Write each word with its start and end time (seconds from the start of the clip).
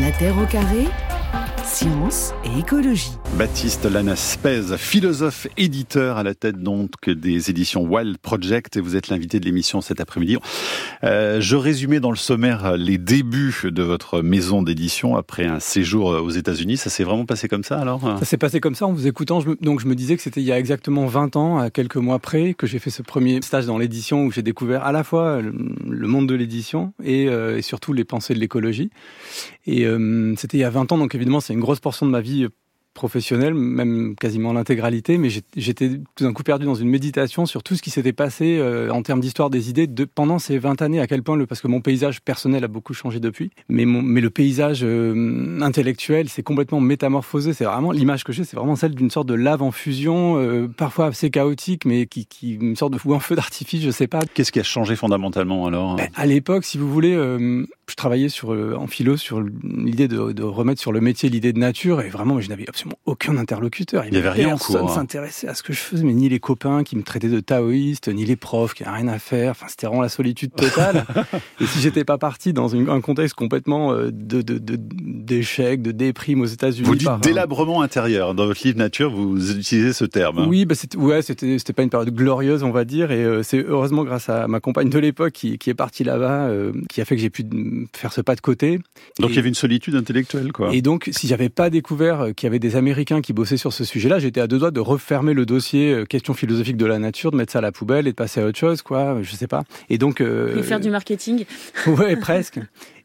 La 0.00 0.12
Terre 0.12 0.38
au 0.38 0.46
carré 0.46 0.84
Science 1.68 2.32
et 2.44 2.60
écologie. 2.60 3.12
Baptiste 3.36 3.84
Lanaspez, 3.84 4.78
philosophe 4.78 5.46
éditeur 5.58 6.16
à 6.16 6.22
la 6.22 6.34
tête 6.34 6.62
donc 6.62 7.10
des 7.10 7.50
éditions 7.50 7.82
Wild 7.82 8.16
Project 8.16 8.78
et 8.78 8.80
vous 8.80 8.96
êtes 8.96 9.08
l'invité 9.08 9.38
de 9.38 9.44
l'émission 9.44 9.82
cet 9.82 10.00
après-midi. 10.00 10.38
Euh, 11.04 11.42
je 11.42 11.56
résumais 11.56 12.00
dans 12.00 12.10
le 12.10 12.16
sommaire 12.16 12.78
les 12.78 12.96
débuts 12.96 13.60
de 13.64 13.82
votre 13.82 14.22
maison 14.22 14.62
d'édition 14.62 15.14
après 15.14 15.44
un 15.44 15.60
séjour 15.60 16.06
aux 16.06 16.30
États-Unis. 16.30 16.78
Ça 16.78 16.88
s'est 16.88 17.04
vraiment 17.04 17.26
passé 17.26 17.48
comme 17.48 17.64
ça 17.64 17.78
alors? 17.78 18.00
Ça 18.18 18.24
s'est 18.24 18.38
passé 18.38 18.60
comme 18.60 18.74
ça 18.74 18.86
en 18.86 18.92
vous 18.92 19.06
écoutant. 19.06 19.40
Je 19.40 19.50
me, 19.50 19.56
donc 19.60 19.80
je 19.80 19.86
me 19.86 19.94
disais 19.94 20.16
que 20.16 20.22
c'était 20.22 20.40
il 20.40 20.46
y 20.46 20.52
a 20.52 20.58
exactement 20.58 21.04
20 21.04 21.36
ans, 21.36 21.58
à 21.58 21.68
quelques 21.68 21.96
mois 21.96 22.18
près, 22.18 22.54
que 22.54 22.66
j'ai 22.66 22.78
fait 22.78 22.90
ce 22.90 23.02
premier 23.02 23.42
stage 23.42 23.66
dans 23.66 23.76
l'édition 23.76 24.24
où 24.24 24.32
j'ai 24.32 24.42
découvert 24.42 24.84
à 24.84 24.92
la 24.92 25.04
fois 25.04 25.42
le, 25.42 26.08
monde 26.08 26.28
de 26.28 26.34
l'édition 26.34 26.94
et, 27.04 27.28
euh, 27.28 27.58
et, 27.58 27.62
surtout 27.62 27.92
les 27.92 28.04
pensées 28.04 28.32
de 28.32 28.38
l'écologie. 28.38 28.90
Et 29.66 29.84
euh, 29.84 30.34
c'était 30.38 30.56
il 30.56 30.60
y 30.60 30.64
a 30.64 30.70
20 30.70 30.92
ans, 30.92 30.98
donc 30.98 31.14
évidemment 31.14 31.40
c'est 31.40 31.57
une 31.58 31.64
grosse 31.64 31.80
portion 31.80 32.06
de 32.06 32.12
ma 32.12 32.20
vie 32.20 32.46
professionnelle, 32.94 33.54
même 33.54 34.16
quasiment 34.16 34.52
l'intégralité, 34.52 35.18
mais 35.18 35.28
j'étais 35.56 36.00
tout 36.16 36.24
d'un 36.24 36.32
coup 36.32 36.42
perdu 36.42 36.66
dans 36.66 36.74
une 36.74 36.88
méditation 36.88 37.46
sur 37.46 37.62
tout 37.62 37.76
ce 37.76 37.82
qui 37.82 37.90
s'était 37.90 38.12
passé 38.12 38.58
euh, 38.58 38.90
en 38.90 39.02
termes 39.02 39.20
d'histoire 39.20 39.50
des 39.50 39.70
idées 39.70 39.86
de, 39.86 40.04
pendant 40.04 40.40
ces 40.40 40.58
20 40.58 40.82
années, 40.82 41.00
à 41.00 41.06
quel 41.06 41.22
point, 41.22 41.36
le, 41.36 41.46
parce 41.46 41.60
que 41.60 41.68
mon 41.68 41.80
paysage 41.80 42.20
personnel 42.20 42.64
a 42.64 42.68
beaucoup 42.68 42.94
changé 42.94 43.20
depuis, 43.20 43.50
mais, 43.68 43.84
mon, 43.84 44.02
mais 44.02 44.20
le 44.20 44.30
paysage 44.30 44.80
euh, 44.82 45.60
intellectuel 45.60 46.28
s'est 46.28 46.42
complètement 46.42 46.80
métamorphosé. 46.80 47.52
C'est 47.52 47.64
vraiment 47.64 47.92
l'image 47.92 48.24
que 48.24 48.32
j'ai, 48.32 48.42
c'est 48.42 48.56
vraiment 48.56 48.74
celle 48.74 48.96
d'une 48.96 49.10
sorte 49.10 49.28
de 49.28 49.34
lave 49.34 49.62
en 49.62 49.70
fusion, 49.70 50.36
euh, 50.36 50.66
parfois 50.66 51.06
assez 51.06 51.30
chaotique, 51.30 51.84
mais 51.84 52.06
qui, 52.06 52.26
qui 52.26 52.54
une 52.54 52.74
sorte 52.74 52.94
de 52.94 52.98
ou 53.04 53.14
un 53.14 53.20
feu 53.20 53.36
d'artifice, 53.36 53.82
je 53.82 53.90
sais 53.90 54.08
pas. 54.08 54.22
Qu'est-ce 54.34 54.50
qui 54.50 54.58
a 54.58 54.64
changé 54.64 54.96
fondamentalement 54.96 55.66
alors 55.66 55.94
ben, 55.94 56.08
À 56.16 56.26
l'époque, 56.26 56.64
si 56.64 56.78
vous 56.78 56.90
voulez, 56.90 57.16
je 57.88 57.96
travaillais 57.96 58.28
sur 58.28 58.50
en 58.50 58.86
philo 58.86 59.16
sur 59.16 59.40
l'idée 59.40 60.08
de, 60.08 60.32
de, 60.32 60.42
remettre 60.42 60.80
sur 60.80 60.92
le 60.92 61.00
métier 61.00 61.28
l'idée 61.28 61.52
de 61.52 61.58
nature, 61.58 62.00
et 62.00 62.08
vraiment, 62.08 62.40
je 62.40 62.48
n'avais 62.48 62.68
absolument 62.68 62.98
aucun 63.06 63.36
interlocuteur. 63.36 64.04
Il 64.04 64.12
n'y 64.12 64.18
avait 64.18 64.30
rien 64.30 64.48
Personne 64.48 64.84
ne 64.84 64.90
s'intéressait 64.90 65.48
à 65.48 65.54
ce 65.54 65.62
que 65.62 65.72
je 65.72 65.78
faisais, 65.78 66.04
mais 66.04 66.12
ni 66.12 66.28
les 66.28 66.40
copains 66.40 66.82
qui 66.84 66.96
me 66.96 67.02
traitaient 67.02 67.28
de 67.28 67.40
taoïste, 67.40 68.08
ni 68.08 68.24
les 68.24 68.36
profs 68.36 68.74
qui 68.74 68.82
n'avaient 68.82 68.98
rien 68.98 69.08
à 69.08 69.18
faire. 69.18 69.52
Enfin, 69.52 69.66
c'était 69.68 69.86
vraiment 69.86 70.02
la 70.02 70.08
solitude 70.08 70.54
totale. 70.54 71.04
et 71.60 71.66
si 71.66 71.80
j'étais 71.80 72.04
pas 72.04 72.18
parti 72.18 72.52
dans 72.52 72.74
un 72.74 73.00
contexte 73.00 73.34
complètement 73.34 73.92
euh, 73.92 74.10
de, 74.12 74.42
d'échec, 74.42 75.82
de, 75.82 75.92
déprime 75.92 76.40
aux 76.40 76.46
États-Unis. 76.46 76.86
Vous 76.86 76.96
dites 76.96 77.08
délabrement 77.22 77.82
intérieur. 77.82 78.34
Dans 78.34 78.46
votre 78.46 78.60
livre 78.64 78.78
Nature, 78.78 79.10
vous 79.10 79.58
utilisez 79.58 79.92
ce 79.92 80.04
terme. 80.04 80.46
Oui, 80.48 80.64
bah 80.64 80.74
c'était, 80.74 80.98
ouais, 80.98 81.22
c'était, 81.22 81.58
c'était 81.58 81.72
pas 81.72 81.82
une 81.82 81.90
période 81.90 82.14
glorieuse, 82.14 82.62
on 82.62 82.70
va 82.70 82.84
dire. 82.84 83.10
Et 83.10 83.24
euh, 83.24 83.42
c'est 83.42 83.64
heureusement 83.64 84.04
grâce 84.04 84.28
à 84.28 84.48
ma 84.48 84.60
compagne 84.60 84.90
de 84.90 84.98
l'époque 84.98 85.32
qui, 85.32 85.58
qui 85.58 85.70
est 85.70 85.74
partie 85.74 86.04
là-bas, 86.04 86.48
euh, 86.48 86.72
qui 86.88 87.00
a 87.00 87.04
fait 87.04 87.16
que 87.16 87.22
j'ai 87.22 87.30
pu 87.30 87.44
faire 87.94 88.12
ce 88.12 88.20
pas 88.20 88.34
de 88.34 88.40
côté. 88.40 88.80
Donc 89.18 89.30
il 89.30 89.36
y 89.36 89.38
avait 89.38 89.48
une 89.48 89.54
solitude 89.54 89.94
intellectuelle, 89.94 90.52
quoi. 90.52 90.74
Et 90.74 90.82
donc, 90.82 91.08
si 91.12 91.26
j'avais 91.26 91.48
pas 91.48 91.70
découvert 91.70 92.28
qu'il 92.36 92.46
y 92.46 92.48
avait 92.48 92.58
des 92.58 92.76
Américains 92.76 93.20
qui 93.20 93.32
bossaient 93.32 93.56
sur 93.56 93.72
ce 93.72 93.84
sujet-là, 93.84 94.18
j'étais 94.18 94.40
à 94.40 94.46
deux 94.46 94.58
doigts 94.58 94.70
de 94.70 94.80
refermer 94.80 95.34
le 95.34 95.46
dossier 95.46 95.92
euh, 95.92 96.04
question 96.04 96.34
philosophique 96.34 96.76
de 96.76 96.86
la 96.86 96.98
nature, 96.98 97.30
de 97.30 97.36
mettre 97.36 97.52
ça 97.52 97.58
à 97.58 97.62
la 97.62 97.72
poubelle 97.72 98.06
et 98.06 98.10
de 98.10 98.16
passer 98.16 98.40
à 98.40 98.46
autre 98.46 98.58
chose, 98.58 98.82
quoi. 98.82 99.18
Je 99.22 99.34
sais 99.34 99.46
pas. 99.46 99.64
Et 99.90 99.98
donc. 99.98 100.20
Euh, 100.20 100.62
faire 100.62 100.80
du 100.80 100.90
marketing. 100.90 101.44
Ouais, 101.86 102.16
presque. 102.16 102.60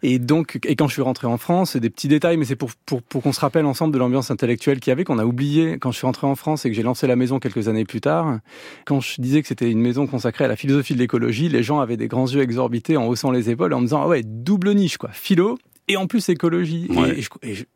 Et 0.06 0.20
donc, 0.20 0.60
et 0.66 0.76
quand 0.76 0.90
je 0.90 0.94
suis 0.94 1.02
rentré 1.02 1.28
en 1.28 1.38
France, 1.38 1.72
c'est 1.72 1.80
des 1.80 1.90
petits 1.90 2.10
détails, 2.10 2.36
mais 2.36 2.44
c'est 2.44 2.58
pour, 2.58 2.72
pour, 2.86 3.02
pour 3.02 3.24
qu'on 3.24 3.32
se 3.32 3.40
rappelle 3.40 3.66
ensemble 3.66 3.94
de 3.94 3.98
l'ambiance 3.98 4.32
intellectuelle 4.32 4.82
qu'il 4.82 4.92
y 4.92 4.94
avait, 4.94 5.06
qu'on 5.06 5.18
a 5.18 5.26
oublié 5.26 5.78
quand 5.80 5.92
je 5.92 5.98
suis 5.98 6.06
rentré 6.06 6.28
en 6.28 6.36
France 6.36 6.66
et 6.66 6.70
que 6.70 6.76
j'ai 6.76 6.84
lancé 6.84 7.08
la 7.08 7.16
maison 7.16 7.40
quelques 7.40 7.70
années 7.70 7.86
plus 7.86 8.02
tard. 8.02 8.40
Quand 8.86 9.00
je 9.00 9.22
disais 9.22 9.42
que 9.42 9.48
c'était 9.48 9.72
une 9.72 9.80
maison 9.80 10.06
consacrée 10.06 10.44
à 10.44 10.50
la 10.50 10.58
philosophie 10.58 10.94
de 10.94 11.00
l'écologie, 11.00 11.48
les 11.48 11.64
gens 11.64 11.80
avaient 11.80 11.96
des 11.96 12.10
grands 12.10 12.28
yeux 12.28 12.42
exorbités 12.42 12.98
en 12.98 13.08
haussant 13.08 13.32
les 13.32 13.50
épaules 13.50 13.74
en 13.74 13.80
me 13.80 13.86
disant, 13.86 14.02
ah 14.04 14.08
ouais, 14.10 14.24
double 14.24 14.74
niche, 14.74 14.98
quoi. 14.98 15.10
Philo 15.14 15.58
et 15.88 15.98
en 15.98 16.08
plus 16.08 16.30
écologie. 16.30 16.88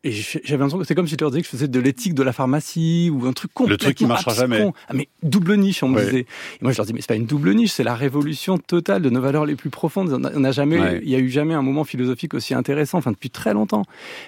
Et, 0.03 0.11
j'avais 0.11 0.57
l'impression 0.57 0.79
que 0.79 0.85
c'est 0.85 0.95
comme 0.95 1.07
si 1.07 1.15
je 1.15 1.17
leur 1.19 1.31
disais 1.31 1.41
que 1.41 1.45
je 1.45 1.51
faisais 1.51 1.67
de 1.67 1.79
l'éthique 1.79 2.13
de 2.13 2.23
la 2.23 2.33
pharmacie 2.33 3.09
ou 3.11 3.25
un 3.25 3.33
truc 3.33 3.53
complètement 3.53 3.73
Le 3.73 3.77
truc 3.77 3.97
qui 3.97 4.05
marchera 4.05 4.33
jamais. 4.33 4.65
Ah, 4.87 4.93
mais 4.93 5.09
double 5.23 5.55
niche, 5.57 5.83
on 5.83 5.89
me 5.89 6.01
disait. 6.01 6.21
Et 6.21 6.25
moi, 6.61 6.71
je 6.71 6.77
leur 6.77 6.85
dis, 6.85 6.93
mais 6.93 7.01
c'est 7.01 7.07
pas 7.07 7.15
une 7.15 7.25
double 7.25 7.53
niche, 7.53 7.71
c'est 7.71 7.83
la 7.83 7.95
révolution 7.95 8.57
totale 8.57 9.01
de 9.01 9.09
nos 9.09 9.21
valeurs 9.21 9.45
les 9.45 9.55
plus 9.55 9.69
profondes. 9.69 10.19
On 10.35 10.43
a, 10.43 10.51
jamais, 10.51 11.01
il 11.03 11.09
y 11.09 11.15
a 11.15 11.19
eu 11.19 11.29
jamais 11.29 11.53
un 11.53 11.61
moment 11.61 11.83
philosophique 11.83 12.33
aussi 12.33 12.53
intéressant, 12.53 12.97
enfin 12.97 13.11
depuis 13.11 13.29
très 13.29 13.53
longtemps. 13.53 13.83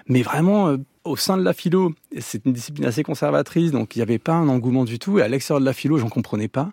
Mais 0.07 0.21
vraiment, 0.21 0.67
euh, 0.67 0.77
au 1.05 1.15
sein 1.15 1.37
de 1.37 1.43
la 1.43 1.53
philo, 1.53 1.93
c'est 2.19 2.45
une 2.45 2.53
discipline 2.53 2.85
assez 2.85 3.03
conservatrice, 3.03 3.71
donc 3.71 3.95
il 3.95 3.99
n'y 3.99 4.03
avait 4.03 4.19
pas 4.19 4.33
un 4.33 4.49
engouement 4.49 4.83
du 4.83 4.99
tout. 4.99 5.19
Et 5.19 5.21
à 5.21 5.27
l'extérieur 5.27 5.59
de 5.59 5.65
la 5.65 5.73
philo, 5.73 5.97
j'en 5.97 6.09
comprenais 6.09 6.47
pas. 6.47 6.71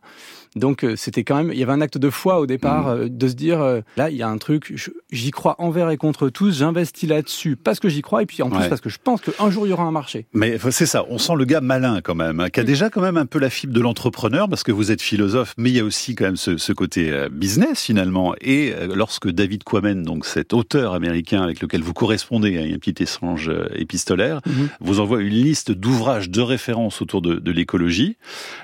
Donc 0.56 0.84
euh, 0.84 0.96
c'était 0.96 1.22
quand 1.22 1.36
même, 1.36 1.52
il 1.52 1.58
y 1.58 1.62
avait 1.62 1.72
un 1.72 1.82
acte 1.82 1.98
de 1.98 2.10
foi 2.10 2.40
au 2.40 2.46
départ, 2.46 2.86
mmh. 2.86 2.98
euh, 2.98 3.08
de 3.10 3.28
se 3.28 3.34
dire, 3.34 3.60
euh, 3.60 3.80
là, 3.96 4.10
il 4.10 4.16
y 4.16 4.22
a 4.22 4.28
un 4.28 4.38
truc, 4.38 4.74
j'y 5.12 5.30
crois 5.30 5.54
envers 5.58 5.90
et 5.90 5.98
contre 5.98 6.30
tous, 6.30 6.58
j'investis 6.58 7.08
là-dessus 7.08 7.56
parce 7.56 7.78
que 7.78 7.90
j'y 7.90 8.00
crois, 8.00 8.22
et 8.22 8.26
puis 8.26 8.42
en 8.42 8.48
plus 8.48 8.66
parce 8.68 8.80
que 8.80 8.88
je 8.88 8.98
pense 9.02 9.20
qu'un 9.20 9.50
jour, 9.50 9.66
il 9.66 9.70
y 9.70 9.72
aura 9.72 9.84
un 9.84 9.90
marché. 9.90 10.26
Mais 10.32 10.58
c'est 10.70 10.86
ça, 10.86 11.04
on 11.10 11.18
sent 11.18 11.34
le 11.36 11.44
gars 11.44 11.60
malin 11.60 12.00
quand 12.02 12.14
même, 12.14 12.40
hein, 12.40 12.48
qui 12.48 12.60
a 12.60 12.62
mmh. 12.62 12.66
déjà 12.66 12.90
quand 12.90 13.02
même 13.02 13.18
un 13.18 13.26
peu 13.26 13.38
la 13.38 13.50
fibre 13.50 13.74
de 13.74 13.80
l'entrepreneur, 13.80 14.48
parce 14.48 14.62
que 14.62 14.72
vous 14.72 14.90
êtes 14.90 15.02
philosophe, 15.02 15.54
mais 15.58 15.70
il 15.70 15.76
y 15.76 15.80
a 15.80 15.84
aussi 15.84 16.14
quand 16.14 16.24
même 16.24 16.36
ce, 16.36 16.56
ce 16.56 16.72
côté 16.72 17.12
business 17.30 17.82
finalement. 17.82 18.34
Et 18.40 18.72
lorsque 18.94 19.28
David 19.28 19.62
Quammen, 19.62 20.02
donc 20.02 20.24
cet 20.24 20.54
auteur 20.54 20.94
américain 20.94 21.42
avec 21.42 21.60
lequel 21.60 21.82
vous 21.82 21.92
correspondez 21.92 22.56
à 22.58 22.62
un 22.62 22.78
petit 22.78 23.02
échange 23.02 23.50
épistolaire, 23.74 24.40
mmh. 24.46 24.50
vous 24.80 25.00
envoie 25.00 25.20
une 25.20 25.28
liste 25.28 25.72
d'ouvrages 25.72 26.30
de 26.30 26.40
référence 26.40 27.02
autour 27.02 27.20
de, 27.20 27.34
de 27.34 27.52
l'écologie, 27.52 28.16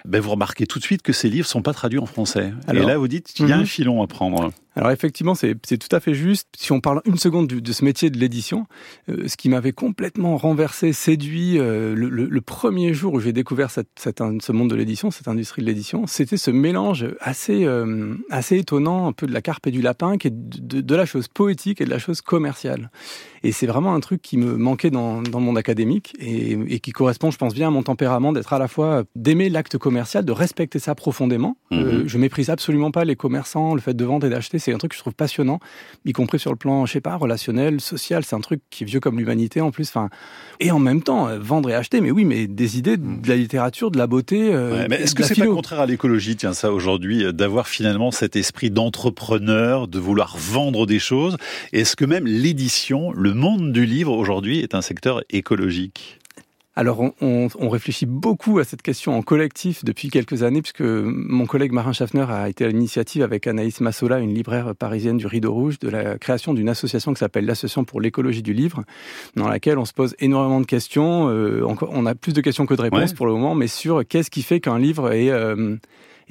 ben 0.06 0.20
vous 0.20 0.30
remarquez 0.30 0.66
tout 0.66 0.78
de 0.78 0.84
suite 0.84 1.02
que 1.02 1.12
ces 1.12 1.28
livres 1.28 1.46
sont 1.46 1.62
pas 1.62 1.74
traduit 1.82 1.98
en 1.98 2.06
français. 2.06 2.52
et 2.72 2.74
là, 2.74 2.96
vous 2.96 3.08
dites 3.08 3.32
qu'il 3.32 3.48
y 3.48 3.52
a 3.52 3.56
un 3.56 3.60
mhm. 3.60 3.66
filon 3.66 4.02
à 4.02 4.06
prendre. 4.06 4.52
Alors 4.76 4.92
effectivement, 4.92 5.34
c'est 5.34 5.56
tout 5.56 5.94
à 5.94 5.98
fait 5.98 6.14
juste. 6.14 6.46
Si 6.56 6.70
on 6.70 6.80
parle 6.80 7.02
une 7.06 7.18
seconde 7.18 7.48
de 7.48 7.72
ce 7.72 7.84
métier 7.84 8.08
de 8.08 8.18
l'édition, 8.18 8.66
euh, 9.08 9.26
ce 9.26 9.36
qui 9.36 9.48
m'avait 9.48 9.72
complètement 9.72 10.36
renversé, 10.36 10.92
séduit 10.92 11.58
euh, 11.58 11.94
le, 11.96 12.40
premier 12.40 12.94
jour 12.94 13.14
où 13.14 13.20
j'ai 13.20 13.32
découvert 13.32 13.72
cette, 13.72 13.88
ce 13.98 14.52
monde 14.52 14.70
de 14.70 14.76
l'édition, 14.76 15.10
cette 15.10 15.26
industrie 15.26 15.62
de 15.62 15.66
l'édition, 15.66 16.06
c'était 16.06 16.36
ce 16.36 16.52
mélange 16.52 17.06
assez 17.20 17.64
euh, 17.64 18.14
assez 18.30 18.58
étonnant, 18.58 19.08
un 19.08 19.12
peu 19.12 19.26
de 19.26 19.32
la 19.32 19.42
carpe 19.42 19.66
et 19.66 19.72
du 19.72 19.82
lapin, 19.82 20.18
qui 20.18 20.28
est 20.28 20.32
de, 20.32 20.94
la 20.94 21.04
chose 21.04 21.26
poétique 21.26 21.80
et 21.80 21.84
de 21.84 21.90
la 21.90 21.98
chose 21.98 22.20
commerciale. 22.20 22.92
Et 23.44 23.52
c'est 23.52 23.66
vraiment 23.66 23.94
un 23.94 24.00
truc 24.00 24.22
qui 24.22 24.36
me 24.36 24.56
manquait 24.56 24.90
dans, 24.90 25.22
dans 25.22 25.38
le 25.38 25.44
monde 25.44 25.58
académique 25.58 26.14
et, 26.18 26.52
et, 26.68 26.80
qui 26.80 26.92
correspond, 26.92 27.30
je 27.30 27.38
pense 27.38 27.54
bien, 27.54 27.68
à 27.68 27.70
mon 27.70 27.82
tempérament 27.82 28.32
d'être 28.32 28.52
à 28.52 28.58
la 28.58 28.68
fois 28.68 29.04
d'aimer 29.16 29.48
l'acte 29.48 29.78
commercial, 29.78 30.24
de 30.24 30.32
respecter 30.32 30.78
ça 30.78 30.94
profondément. 30.94 31.56
Mhm. 31.70 32.04
je 32.06 32.18
méprise 32.18 32.50
absolument 32.50 32.90
pas 32.90 33.04
les 33.04 33.16
commerçants, 33.16 33.74
le 33.74 33.80
fait 33.80 33.94
de 33.94 34.04
vendre 34.04 34.26
et 34.26 34.30
d'acheter 34.30 34.58
c'est 34.58 34.72
un 34.72 34.78
truc 34.78 34.90
que 34.92 34.96
je 34.96 35.00
trouve 35.00 35.14
passionnant, 35.14 35.58
y 36.04 36.12
compris 36.12 36.38
sur 36.38 36.50
le 36.50 36.56
plan, 36.56 36.86
je 36.86 36.92
sais 36.92 37.00
pas, 37.00 37.16
relationnel, 37.16 37.80
social. 37.80 38.24
C'est 38.24 38.36
un 38.36 38.40
truc 38.40 38.60
qui 38.70 38.84
est 38.84 38.86
vieux 38.86 39.00
comme 39.00 39.18
l'humanité 39.18 39.60
en 39.60 39.70
plus. 39.70 39.88
Enfin, 39.88 40.08
et 40.60 40.70
en 40.70 40.78
même 40.78 41.02
temps, 41.02 41.28
euh, 41.28 41.38
vendre 41.38 41.70
et 41.70 41.74
acheter. 41.74 42.00
Mais 42.00 42.10
oui, 42.10 42.24
mais 42.24 42.46
des 42.46 42.78
idées 42.78 42.96
de 42.96 43.28
la 43.28 43.36
littérature, 43.36 43.90
de 43.90 43.98
la 43.98 44.06
beauté. 44.06 44.52
Euh, 44.52 44.86
mais 44.88 44.96
est-ce 44.96 45.14
que 45.14 45.22
c'est 45.22 45.34
pas 45.34 45.46
contraire 45.46 45.80
à 45.80 45.86
l'écologie, 45.86 46.36
tiens 46.36 46.52
ça 46.52 46.72
aujourd'hui, 46.72 47.24
euh, 47.24 47.32
d'avoir 47.32 47.68
finalement 47.68 48.10
cet 48.10 48.36
esprit 48.36 48.70
d'entrepreneur, 48.70 49.88
de 49.88 49.98
vouloir 49.98 50.36
vendre 50.36 50.86
des 50.86 50.98
choses? 50.98 51.36
Est-ce 51.72 51.96
que 51.96 52.04
même 52.04 52.26
l'édition, 52.26 53.12
le 53.12 53.31
monde 53.34 53.72
du 53.72 53.86
livre 53.86 54.12
aujourd'hui 54.12 54.60
est 54.60 54.74
un 54.74 54.82
secteur 54.82 55.22
écologique 55.30 56.18
alors, 56.74 57.02
on, 57.02 57.12
on, 57.58 57.68
réfléchit 57.68 58.06
beaucoup 58.06 58.58
à 58.58 58.64
cette 58.64 58.80
question 58.80 59.14
en 59.14 59.20
collectif 59.20 59.84
depuis 59.84 60.08
quelques 60.08 60.42
années, 60.42 60.62
puisque 60.62 60.80
mon 60.80 61.44
collègue 61.44 61.70
Marin 61.72 61.92
Schaffner 61.92 62.24
a 62.30 62.48
été 62.48 62.64
à 62.64 62.68
l'initiative 62.68 63.22
avec 63.22 63.46
Anaïs 63.46 63.82
Massola, 63.82 64.20
une 64.20 64.32
libraire 64.32 64.74
parisienne 64.74 65.18
du 65.18 65.26
Rideau 65.26 65.52
Rouge, 65.52 65.78
de 65.80 65.90
la 65.90 66.16
création 66.16 66.54
d'une 66.54 66.70
association 66.70 67.12
qui 67.12 67.18
s'appelle 67.18 67.44
l'Association 67.44 67.84
pour 67.84 68.00
l'écologie 68.00 68.42
du 68.42 68.54
livre, 68.54 68.84
dans 69.36 69.48
laquelle 69.48 69.76
on 69.76 69.84
se 69.84 69.92
pose 69.92 70.16
énormément 70.18 70.62
de 70.62 70.66
questions. 70.66 71.28
Euh, 71.28 71.62
on 71.62 72.06
a 72.06 72.14
plus 72.14 72.32
de 72.32 72.40
questions 72.40 72.64
que 72.64 72.72
de 72.72 72.80
réponses 72.80 73.12
pour 73.12 73.26
le 73.26 73.32
moment, 73.32 73.54
mais 73.54 73.66
sur 73.66 74.06
qu'est-ce 74.08 74.30
qui 74.30 74.42
fait 74.42 74.60
qu'un 74.60 74.78
livre 74.78 75.12
est... 75.12 75.28
Euh, 75.28 75.76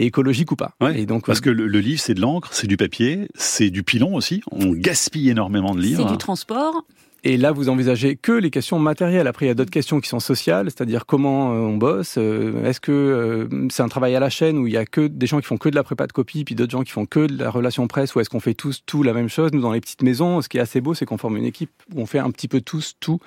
écologique 0.05 0.51
ou 0.51 0.55
pas. 0.55 0.75
Et 0.93 1.05
donc, 1.05 1.25
parce 1.25 1.39
euh, 1.39 1.41
que 1.41 1.49
le, 1.49 1.67
le 1.67 1.79
livre, 1.79 2.01
c'est 2.01 2.13
de 2.13 2.21
l'encre, 2.21 2.49
c'est 2.53 2.67
du 2.67 2.77
papier, 2.77 3.27
c'est 3.35 3.69
du 3.69 3.83
pilon 3.83 4.15
aussi. 4.15 4.41
On 4.51 4.71
gaspille 4.71 5.29
énormément 5.29 5.73
de 5.75 5.81
livres. 5.81 6.05
C'est 6.05 6.11
du 6.11 6.17
transport. 6.17 6.85
Et 7.23 7.37
là, 7.37 7.51
vous 7.51 7.69
envisagez 7.69 8.15
que 8.15 8.31
les 8.31 8.49
questions 8.49 8.79
matérielles. 8.79 9.27
Après, 9.27 9.45
il 9.45 9.49
y 9.49 9.51
a 9.51 9.53
d'autres 9.53 9.69
questions 9.69 9.99
qui 10.01 10.09
sont 10.09 10.19
sociales, 10.19 10.65
c'est-à-dire 10.71 11.05
comment 11.05 11.53
euh, 11.53 11.57
on 11.57 11.77
bosse. 11.77 12.15
Euh, 12.17 12.65
est-ce 12.65 12.79
que 12.79 12.91
euh, 12.91 13.47
c'est 13.69 13.83
un 13.83 13.89
travail 13.89 14.15
à 14.15 14.19
la 14.19 14.31
chaîne 14.31 14.57
où 14.57 14.65
il 14.65 14.73
y 14.73 14.77
a 14.77 14.85
que 14.87 15.05
des 15.05 15.27
gens 15.27 15.39
qui 15.39 15.45
font 15.45 15.57
que 15.57 15.69
de 15.69 15.75
la 15.75 15.83
prépa 15.83 16.07
de 16.07 16.11
copie, 16.13 16.43
puis 16.43 16.55
d'autres 16.55 16.71
gens 16.71 16.81
qui 16.81 16.91
font 16.91 17.05
que 17.05 17.27
de 17.27 17.37
la 17.37 17.51
relation 17.51 17.85
presse, 17.87 18.15
ou 18.15 18.21
est-ce 18.21 18.29
qu'on 18.31 18.39
fait 18.39 18.55
tous 18.55 18.81
tout 18.87 19.03
la 19.03 19.13
même 19.13 19.29
chose 19.29 19.51
Nous, 19.53 19.61
dans 19.61 19.71
les 19.71 19.81
petites 19.81 20.01
maisons, 20.01 20.41
ce 20.41 20.49
qui 20.49 20.57
est 20.57 20.61
assez 20.61 20.81
beau, 20.81 20.95
c'est 20.95 21.05
qu'on 21.05 21.19
forme 21.19 21.37
une 21.37 21.45
équipe 21.45 21.69
où 21.93 22.01
on 22.01 22.07
fait 22.07 22.17
un 22.17 22.31
petit 22.31 22.47
peu 22.47 22.59
tous 22.59 22.95
tout 22.99 23.19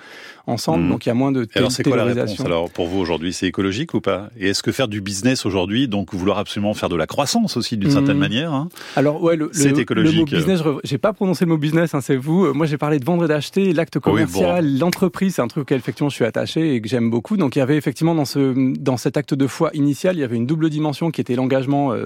ensemble. 0.45 0.83
Mmh. 0.83 0.89
Donc, 0.89 1.05
il 1.05 1.09
y 1.09 1.11
a 1.11 1.15
moins 1.15 1.31
de. 1.31 1.47
Alors, 1.55 1.71
c'est 1.71 1.83
quoi 1.83 1.95
la 1.95 2.03
réponse? 2.03 2.37
Alors, 2.41 2.69
pour 2.69 2.87
vous 2.87 2.99
aujourd'hui, 2.99 3.31
c'est 3.31 3.47
écologique 3.47 3.93
ou 3.93 4.01
pas? 4.01 4.29
Et 4.37 4.49
est-ce 4.49 4.61
que 4.61 4.73
faire 4.73 4.89
du 4.89 4.99
business 4.99 5.45
aujourd'hui, 5.45 5.87
donc 5.87 6.13
vouloir 6.13 6.37
absolument 6.37 6.73
faire 6.73 6.89
de 6.89 6.97
la 6.97 7.07
croissance 7.07 7.55
aussi 7.55 7.77
d'une 7.77 7.91
certaine 7.91 8.15
Mhm. 8.15 8.19
manière. 8.19 8.53
Hein. 8.53 8.67
Alors 8.97 9.23
ouais, 9.23 9.37
le, 9.37 9.49
C'est 9.53 9.69
le- 9.71 9.79
écologique. 9.79 10.13
le 10.13 10.19
mot 10.19 10.25
business, 10.25 10.59
je- 10.63 10.79
j'ai 10.83 10.97
pas 10.97 11.13
prononcé 11.13 11.45
le 11.45 11.49
mot 11.51 11.57
business, 11.57 11.93
hein, 11.95 12.01
c'est 12.01 12.17
vous. 12.17 12.53
Moi, 12.53 12.65
j'ai 12.65 12.77
parlé 12.77 12.99
de 12.99 13.05
vendre 13.05 13.23
et 13.23 13.27
d'acheter, 13.29 13.71
oui, 13.95 14.01
commercial, 14.01 14.77
l'entreprise, 14.79 15.35
c'est 15.35 15.41
un 15.41 15.47
truc 15.47 15.63
auquel 15.63 15.77
effectivement 15.77 16.09
je 16.09 16.15
suis 16.15 16.25
attaché 16.25 16.75
et 16.75 16.81
que 16.81 16.87
j'aime 16.87 17.09
beaucoup. 17.09 17.37
Donc 17.37 17.55
il 17.55 17.59
y 17.59 17.61
avait 17.61 17.77
effectivement 17.77 18.15
dans 18.15 18.25
ce 18.25 18.53
dans 18.79 18.97
cet 18.97 19.17
acte 19.17 19.33
de 19.33 19.47
foi 19.47 19.69
initial, 19.73 20.15
il 20.15 20.19
y 20.19 20.23
avait 20.23 20.35
une 20.35 20.45
double 20.45 20.69
dimension 20.69 21.11
qui 21.11 21.21
était 21.21 21.35
l'engagement, 21.35 21.91
euh, 21.91 22.05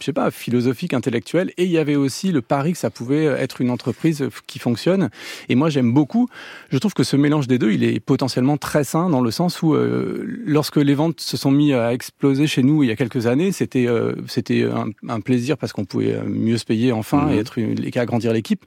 je 0.00 0.04
sais 0.04 0.12
pas, 0.12 0.30
philosophique, 0.30 0.94
intellectuel, 0.94 1.52
et 1.56 1.64
il 1.64 1.70
y 1.70 1.78
avait 1.78 1.96
aussi 1.96 2.32
le 2.32 2.42
pari 2.42 2.72
que 2.72 2.78
ça 2.78 2.90
pouvait 2.90 3.24
être 3.24 3.60
une 3.60 3.70
entreprise 3.70 4.28
qui 4.46 4.58
fonctionne. 4.58 5.10
Et 5.48 5.54
moi, 5.54 5.68
j'aime 5.68 5.92
beaucoup. 5.92 6.28
Je 6.70 6.78
trouve 6.78 6.94
que 6.94 7.04
ce 7.04 7.16
mélange 7.16 7.48
des 7.48 7.58
deux, 7.58 7.72
il 7.72 7.82
est 7.84 8.00
potentiellement 8.00 8.56
très 8.56 8.84
sain 8.84 9.10
dans 9.10 9.20
le 9.20 9.30
sens 9.30 9.62
où 9.62 9.74
euh, 9.74 10.24
lorsque 10.46 10.76
les 10.76 10.94
ventes 10.94 11.20
se 11.20 11.36
sont 11.36 11.50
mis 11.50 11.72
à 11.72 11.92
exploser 11.92 12.46
chez 12.46 12.62
nous 12.62 12.82
il 12.82 12.88
y 12.88 12.92
a 12.92 12.96
quelques 12.96 13.26
années, 13.26 13.52
c'était 13.52 13.86
euh, 13.86 14.14
c'était 14.28 14.62
un, 14.64 14.86
un 15.08 15.20
plaisir 15.20 15.58
parce 15.58 15.72
qu'on 15.72 15.84
pouvait 15.84 16.20
mieux 16.26 16.58
se 16.58 16.64
payer 16.64 16.92
enfin 16.92 17.16
Mhm. 17.16 17.32
et 17.32 17.36
être 17.38 17.58
une, 17.58 17.84
et 17.84 17.98
agrandir 17.98 18.32
l'équipe. 18.32 18.64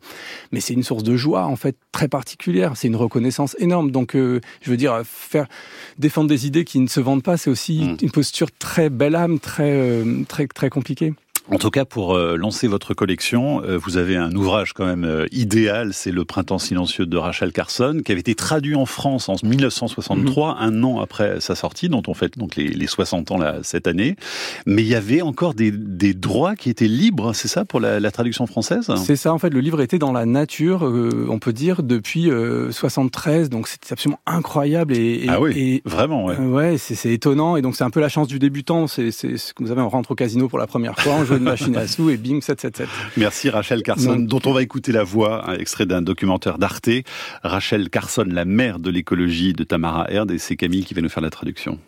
Mais 0.52 0.60
c'est 0.60 0.74
une 0.74 0.84
source 0.84 1.04
de 1.04 1.16
joie 1.16 1.46
en 1.46 1.56
fait 1.56 1.76
très 1.92 2.08
particulière. 2.08 2.49
C'est 2.76 2.88
une 2.88 2.96
reconnaissance 2.96 3.56
énorme. 3.60 3.92
Donc 3.92 4.16
euh, 4.16 4.42
je 4.62 4.70
veux 4.72 4.78
dire 4.78 5.02
faire 5.06 5.48
défendre 5.98 6.28
des 6.30 6.48
idées 6.48 6.66
qui 6.66 6.80
ne 6.80 6.88
se 6.88 7.00
vendent 7.00 7.24
pas, 7.24 7.38
c'est 7.38 7.50
aussi 7.50 7.80
Mhm. 7.80 7.98
une 8.02 8.12
posture 8.12 8.50
très 8.58 8.90
belle 8.90 9.16
âme, 9.16 9.40
très 9.40 9.72
euh, 9.72 10.24
très 10.28 10.48
très 10.48 10.70
compliquée. 10.70 11.14
En 11.52 11.58
tout 11.58 11.72
cas, 11.72 11.84
pour 11.84 12.14
euh, 12.14 12.38
lancer 12.38 12.68
votre 12.68 12.94
collection, 12.94 13.64
euh, 13.64 13.76
vous 13.78 13.98
avez 13.98 14.16
un 14.16 14.32
ouvrage 14.36 14.74
quand 14.74 14.86
même 14.86 15.04
euh, 15.04 15.26
idéal, 15.32 15.94
c'est 15.94 16.12
Le 16.12 16.24
Printemps 16.24 16.60
silencieux 16.60 17.08
de 17.08 17.18
Rachel 17.18 17.52
Carson, 17.52 18.02
qui 18.06 18.12
avait 18.12 18.22
été 18.22 18.36
traduit 18.36 18.76
en 18.76 18.86
France 18.86 19.30
en 19.30 19.36
1963, 19.42 20.58
un 20.60 20.84
an 20.84 21.00
après 21.02 21.40
sa 21.42 21.56
sortie, 21.56 21.90
dont 21.90 22.04
on 22.08 22.14
fête 22.14 22.38
donc 22.38 22.56
les, 22.56 22.68
les 22.68 22.86
60 22.86 23.32
ans 23.32 23.40
là, 23.40 23.56
cette 23.64 23.88
année. 23.88 24.16
Mais 24.68 24.84
il 24.84 24.88
y 24.88 24.94
avait 24.94 25.24
encore 25.24 25.56
des, 25.56 25.72
des 25.72 26.14
droits 26.14 26.56
qui 26.56 26.70
étaient 26.70 26.88
libres, 26.88 27.34
c'est 27.34 27.48
ça, 27.48 27.66
pour 27.66 27.80
la, 27.80 28.00
la 28.00 28.12
traduction 28.12 28.46
française? 28.46 28.92
C'est 29.04 29.16
ça, 29.16 29.34
en 29.34 29.40
fait, 29.40 29.50
le 29.50 29.60
livre 29.60 29.82
était 29.82 29.98
dans 30.00 30.12
la 30.12 30.28
nature, 30.28 30.86
euh, 30.86 31.26
on 31.30 31.40
peut 31.40 31.54
dire, 31.54 31.82
depuis 31.82 32.30
euh, 32.30 32.72
73, 32.72 33.50
donc 33.50 33.68
c'était 33.68 33.92
absolument 33.92 34.20
incroyable 34.28 34.94
et, 34.96 35.24
et- 35.26 35.30
Ah 35.30 35.42
oui, 35.42 35.54
et- 35.58 35.82
vraiment, 35.84 36.26
ouais. 36.26 36.36
euh, 36.40 36.48
ouais, 36.48 36.78
c'est 36.78 37.12
étonnant 37.12 37.56
et 37.56 37.64
donc 37.64 37.76
c'est 37.76 37.84
un 37.84 37.90
peu 37.90 38.02
la 38.02 38.10
chance 38.10 38.28
du 38.28 38.38
débutant. 38.38 38.86
C'est 38.86 39.10
ce 39.10 39.26
que 39.54 39.64
vous 39.64 39.70
savez, 39.70 39.82
on 39.82 39.90
rentre 39.90 40.12
au 40.12 40.16
casino 40.16 40.48
pour 40.48 40.60
la 40.60 40.68
première 40.68 41.00
fois, 41.00 41.14
on 41.20 41.26
joue 41.26 41.39
une 41.40 41.46
machine 41.46 41.76
à 41.78 41.88
sous 41.88 42.10
et 42.10 42.18
bing 42.18 42.42
777. 42.42 42.88
Merci 43.18 43.50
Rachel 43.50 43.82
Carson, 43.82 44.16
Non. 44.16 44.26
dont 44.26 44.42
on 44.46 44.52
va 44.52 44.62
écouter 44.62 44.92
la 44.92 45.04
voix, 45.04 45.50
un 45.50 45.56
extrait 45.56 45.86
d'un 45.86 46.02
documentaire 46.02 46.58
d'Arte. 46.58 46.90
Rachel 47.44 47.90
Carson, 47.90 48.26
la 48.28 48.46
mère 48.46 48.80
de 48.80 48.90
l'écologie 48.90 49.54
de 49.54 49.64
Tamara 49.64 50.12
Herd, 50.12 50.32
et 50.32 50.38
c'est 50.38 50.56
Camille 50.56 50.84
qui 50.84 50.94
va 50.94 51.02
nous 51.02 51.10
faire 51.10 51.24
la 51.24 51.30
traduction. 51.30 51.80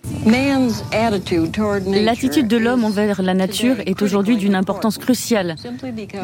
L'attitude 1.87 2.47
de 2.47 2.57
l'homme 2.57 2.83
envers 2.83 3.21
la 3.21 3.33
nature 3.33 3.75
est 3.85 4.01
aujourd'hui 4.01 4.37
d'une 4.37 4.55
importance 4.55 4.97
cruciale, 4.97 5.55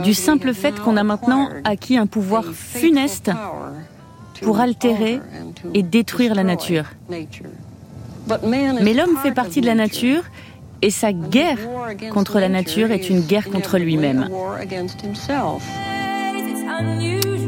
du 0.03 0.13
simple 0.13 0.53
fait 0.53 0.80
qu'on 0.80 0.97
a 0.97 1.03
maintenant 1.03 1.50
acquis 1.63 1.97
un 1.97 2.07
pouvoir 2.07 2.45
funeste 2.53 3.31
pour 4.41 4.59
altérer 4.59 5.19
et 5.73 5.83
détruire 5.83 6.35
la 6.35 6.44
nature. 6.44 6.85
Mais 8.44 8.94
l'homme 8.94 9.18
fait 9.23 9.31
partie 9.33 9.62
de 9.62 9.65
la 9.65 9.75
nature 9.75 10.23
et 10.81 10.89
sa 10.89 11.13
guerre 11.13 11.57
contre 12.12 12.39
la 12.39 12.50
nature 12.50 12.91
est 12.91 13.09
une 13.09 13.21
guerre 13.21 13.50
contre 13.50 13.77
lui-même. 13.77 14.29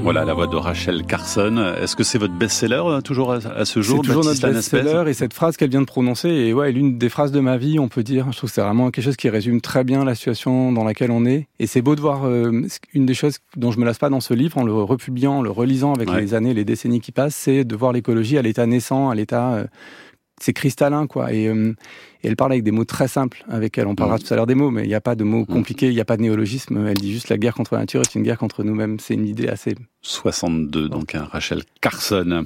Voilà 0.02 0.24
la 0.26 0.34
voix 0.34 0.48
de 0.48 0.56
Rachel 0.56 1.04
Carson. 1.04 1.74
Est-ce 1.82 1.96
que 1.96 2.04
c'est 2.04 2.18
votre 2.18 2.34
best-seller 2.34 2.82
euh, 2.86 3.02
toujours 3.02 3.34
à, 3.34 3.66
ce 3.66 3.82
jour 3.82 3.98
C'est 4.02 4.08
toujours 4.08 4.24
Baptiste 4.24 4.44
notre 4.44 4.56
best-seller 4.56 5.10
et 5.10 5.14
cette 5.14 5.34
phrase 5.34 5.58
qu'elle 5.58 5.70
vient 5.70 5.82
de 5.82 5.86
prononcer 5.86 6.30
est 6.30 6.54
ouais, 6.54 6.72
l'une 6.72 6.98
des 6.98 7.10
phrases 7.10 7.32
de 7.32 7.40
ma 7.40 7.58
vie, 7.58 7.80
on 7.80 7.90
peut 7.90 8.02
dire. 8.02 8.32
Je 8.32 8.38
trouve 8.38 8.50
que 8.50 8.54
c'est 8.56 8.62
vraiment 8.62 8.92
quelque 8.92 9.04
chose 9.04 9.18
qui 9.18 9.30
résume 9.30 9.62
très 9.62 9.84
bien 9.84 10.06
la 10.06 10.16
situation 10.16 10.72
dans 10.72 10.84
laquelle 10.86 11.12
on 11.12 11.26
est. 11.26 11.48
Et 11.60 11.68
c'est 11.68 11.82
beau 11.82 11.96
de 11.96 12.02
voir 12.02 12.26
euh, 12.26 12.66
une 12.94 13.06
des 13.06 13.14
choses 13.14 13.40
dont 13.58 13.72
je 13.72 13.80
me 13.80 13.86
lasse 13.86 14.00
pas 14.00 14.10
dans 14.10 14.22
ce 14.22 14.34
livre, 14.34 14.58
en 14.58 14.64
le 14.64 14.74
republiant, 14.74 15.40
en 15.40 15.42
le 15.42 15.52
relisant 15.52 15.94
avec 15.94 16.10
Ouais. 16.10 16.22
les 16.22 16.34
années, 16.34 16.54
les 16.54 16.66
décennies 16.66 17.02
qui 17.02 17.12
passent, 17.12 17.36
c'est 17.36 17.64
de 17.66 17.76
voir 17.76 17.92
l'écologie 17.92 18.38
à 18.38 18.42
l'état 18.42 18.66
naissant, 18.66 19.10
à 19.10 19.16
l'état... 19.16 19.52
euh, 19.54 19.66
c'est 20.44 20.54
cristallin, 20.54 21.08
quoi. 21.08 21.34
Et, 21.34 21.48
euh, 21.48 21.74
et 22.24 22.28
elle 22.28 22.36
parle 22.36 22.52
avec 22.52 22.64
des 22.64 22.72
mots 22.72 22.86
très 22.86 23.08
simples 23.08 23.44
avec 23.50 23.78
elle. 23.78 23.88
On 23.88 23.96
parlera 23.96 24.18
Mhm. 24.18 24.24
tout 24.24 24.34
à 24.34 24.36
l'heure 24.38 24.48
des 24.48 24.56
mots, 24.56 24.72
mais 24.72 24.84
il 24.84 24.88
n'y 24.88 24.94
a 24.96 25.02
pas 25.02 25.16
de 25.16 25.24
mots 25.24 25.40
Mhm. 25.40 25.46
compliqués, 25.46 25.88
il 25.88 25.94
n'y 25.94 26.02
a 26.02 26.06
pas 26.06 26.18
de 26.18 26.22
néologisme. 26.22 26.86
Elle 26.88 26.98
dit 26.98 27.12
juste 27.14 27.30
la 27.30 27.38
guerre 27.38 27.54
contre 27.54 27.74
la 27.76 27.82
nature 27.82 28.02
est 28.02 28.14
une 28.16 28.24
guerre 28.24 28.38
contre 28.38 28.64
nous-mêmes. 28.64 29.00
C'est 29.00 29.14
une 29.14 29.28
idée 29.28 29.48
assez 29.48 29.76
62, 30.02 30.90
donc 30.90 31.16
un 31.16 31.24
Rachel 31.26 31.62
Carson. 31.82 32.46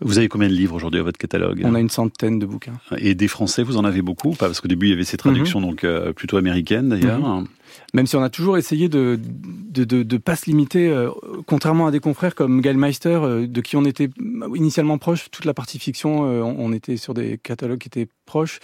Vous 0.00 0.18
avez 0.18 0.28
combien 0.28 0.48
de 0.48 0.54
livres 0.54 0.74
aujourd'hui 0.74 1.00
à 1.00 1.02
votre 1.02 1.18
catalogue? 1.18 1.62
On 1.64 1.74
a 1.74 1.80
une 1.80 1.90
centaine 1.90 2.38
de 2.38 2.46
bouquins. 2.46 2.74
Et 2.98 3.14
des 3.14 3.28
Français, 3.28 3.62
vous 3.62 3.76
en 3.76 3.84
avez 3.84 4.02
beaucoup 4.02 4.30
ou 4.30 4.34
Pas? 4.34 4.46
Parce 4.46 4.60
qu'au 4.60 4.68
début 4.68 4.86
il 4.86 4.90
y 4.90 4.94
avait 4.94 5.04
ces 5.04 5.16
traductions 5.16 5.60
Mhm. 5.60 5.66
donc 5.66 5.84
euh, 5.84 6.12
plutôt 6.12 6.36
américaines 6.36 6.88
d'ailleurs. 6.90 7.42
Même 7.92 8.06
si 8.06 8.16
on 8.16 8.22
a 8.22 8.30
toujours 8.30 8.56
essayé 8.58 8.88
de 8.88 9.18
de, 9.70 9.84
de, 9.84 10.02
de 10.02 10.16
pas 10.18 10.36
se 10.36 10.46
limiter, 10.46 10.88
euh, 10.88 11.10
contrairement 11.46 11.86
à 11.86 11.90
des 11.90 12.00
confrères 12.00 12.34
comme 12.34 12.60
Gail 12.60 12.76
Meister, 12.76 13.18
euh, 13.22 13.46
de 13.46 13.60
qui 13.60 13.76
on 13.76 13.84
était 13.84 14.08
initialement 14.54 14.98
proche, 14.98 15.30
toute 15.30 15.44
la 15.44 15.54
partie 15.54 15.78
fiction, 15.78 16.24
euh, 16.26 16.42
on, 16.42 16.56
on 16.58 16.72
était 16.72 16.96
sur 16.96 17.12
des 17.14 17.38
catalogues 17.38 17.78
qui 17.78 17.88
étaient 17.88 18.08
proches. 18.26 18.60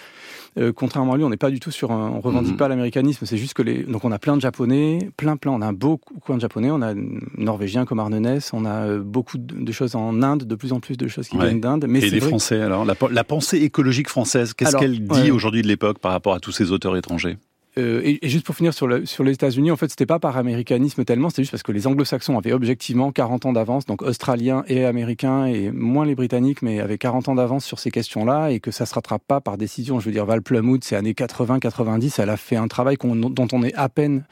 Contrairement 0.74 1.12
à 1.12 1.16
lui, 1.16 1.24
on 1.24 1.30
n'est 1.30 1.36
pas 1.36 1.50
du 1.50 1.60
tout 1.60 1.70
sur 1.70 1.92
un, 1.92 2.10
on 2.10 2.20
revendique 2.20 2.52
Mhm. 2.52 2.58
pas 2.58 2.68
l'américanisme. 2.68 3.24
C'est 3.26 3.36
juste 3.36 3.54
que 3.54 3.62
les, 3.62 3.84
donc 3.84 4.04
on 4.04 4.10
a 4.12 4.18
plein 4.18 4.36
de 4.36 4.40
japonais, 4.42 4.98
plein 5.16 5.36
plein, 5.36 5.52
on 5.52 5.60
a 5.62 5.72
beaucoup 5.72 6.34
de 6.34 6.40
japonais, 6.40 6.70
on 6.70 6.82
a 6.82 6.92
norvégiens 7.38 7.84
comme 7.84 8.00
Arnenès, 8.00 8.52
on 8.52 8.64
a 8.64 8.96
beaucoup 8.98 9.38
de, 9.38 9.72
choses 9.72 9.94
en 9.94 10.22
Inde, 10.22 10.44
de 10.44 10.54
plus 10.54 10.72
en 10.72 10.80
plus 10.80 10.96
de 10.96 11.06
choses 11.08 11.28
qui 11.28 11.36
Ouais. 11.36 11.46
viennent 11.46 11.60
d'Inde. 11.60 11.86
Mais 11.88 11.98
Et 12.00 12.02
c'est 12.02 12.10
les 12.10 12.20
Français 12.20 12.60
alors 12.60 12.84
la, 12.84 12.94
la 13.10 13.24
pensée 13.24 13.58
écologique 13.58 14.08
française, 14.08 14.52
qu'est-ce 14.54 14.76
qu'elle 14.76 15.00
dit 15.06 15.22
ouais. 15.22 15.30
aujourd'hui 15.30 15.62
de 15.62 15.68
l'époque 15.68 15.98
par 16.00 16.12
rapport 16.12 16.34
à 16.34 16.40
tous 16.40 16.52
ces 16.52 16.72
auteurs 16.72 16.96
étrangers? 16.96 17.38
Euh, 17.78 18.02
et, 18.05 18.28
juste 18.28 18.44
pour 18.44 18.56
finir 18.56 18.75
sur, 18.75 18.88
le, 18.88 19.06
sur 19.06 19.22
les 19.22 19.32
États-Unis, 19.32 19.70
en 19.70 19.76
fait, 19.76 19.88
c'était 19.88 20.06
pas 20.06 20.19
par 20.19 20.37
américanisme 20.37 21.05
tellement, 21.05 21.31
c'était 21.31 21.43
juste 21.43 21.52
parce 21.52 21.62
que 21.62 21.72
les 21.72 21.87
Anglo-Saxons 21.87 22.37
avaient 22.37 22.52
objectivement 22.52 23.12
40 23.12 23.46
ans 23.46 23.52
d'avance, 23.52 23.87
donc 23.87 24.02
australiens 24.02 24.64
et 24.67 24.84
américains, 24.84 25.46
et 25.46 25.70
moins 25.70 26.05
les 26.05 26.14
Britanniques, 26.17 26.62
mais 26.62 26.81
avaient 26.81 26.99
40 26.99 27.28
ans 27.28 27.34
d'avance 27.37 27.64
sur 27.64 27.78
ces 27.78 27.90
questions-là, 27.90 28.50
et 28.50 28.58
que 28.58 28.72
ça 28.72 28.87
se 28.87 28.94
rattrape 28.94 29.22
pas 29.26 29.40
par 29.40 29.56
décision. 29.56 30.00
Je 30.00 30.06
veux 30.06 30.12
dire, 30.12 30.26
Val 30.26 30.43
Plumwood, 30.43 30.82
c'est 30.82 30.96
années 30.96 31.14
80-90, 31.14 32.19
elle 32.20 32.31
a 32.31 32.37
fait 32.37 32.56
un 32.56 32.67
travail 32.69 32.96
qu'on- 32.96 33.14
dont 33.14 33.49
on 33.52 33.62
est 33.62 33.75
à 33.75 33.88
peine 33.88 34.25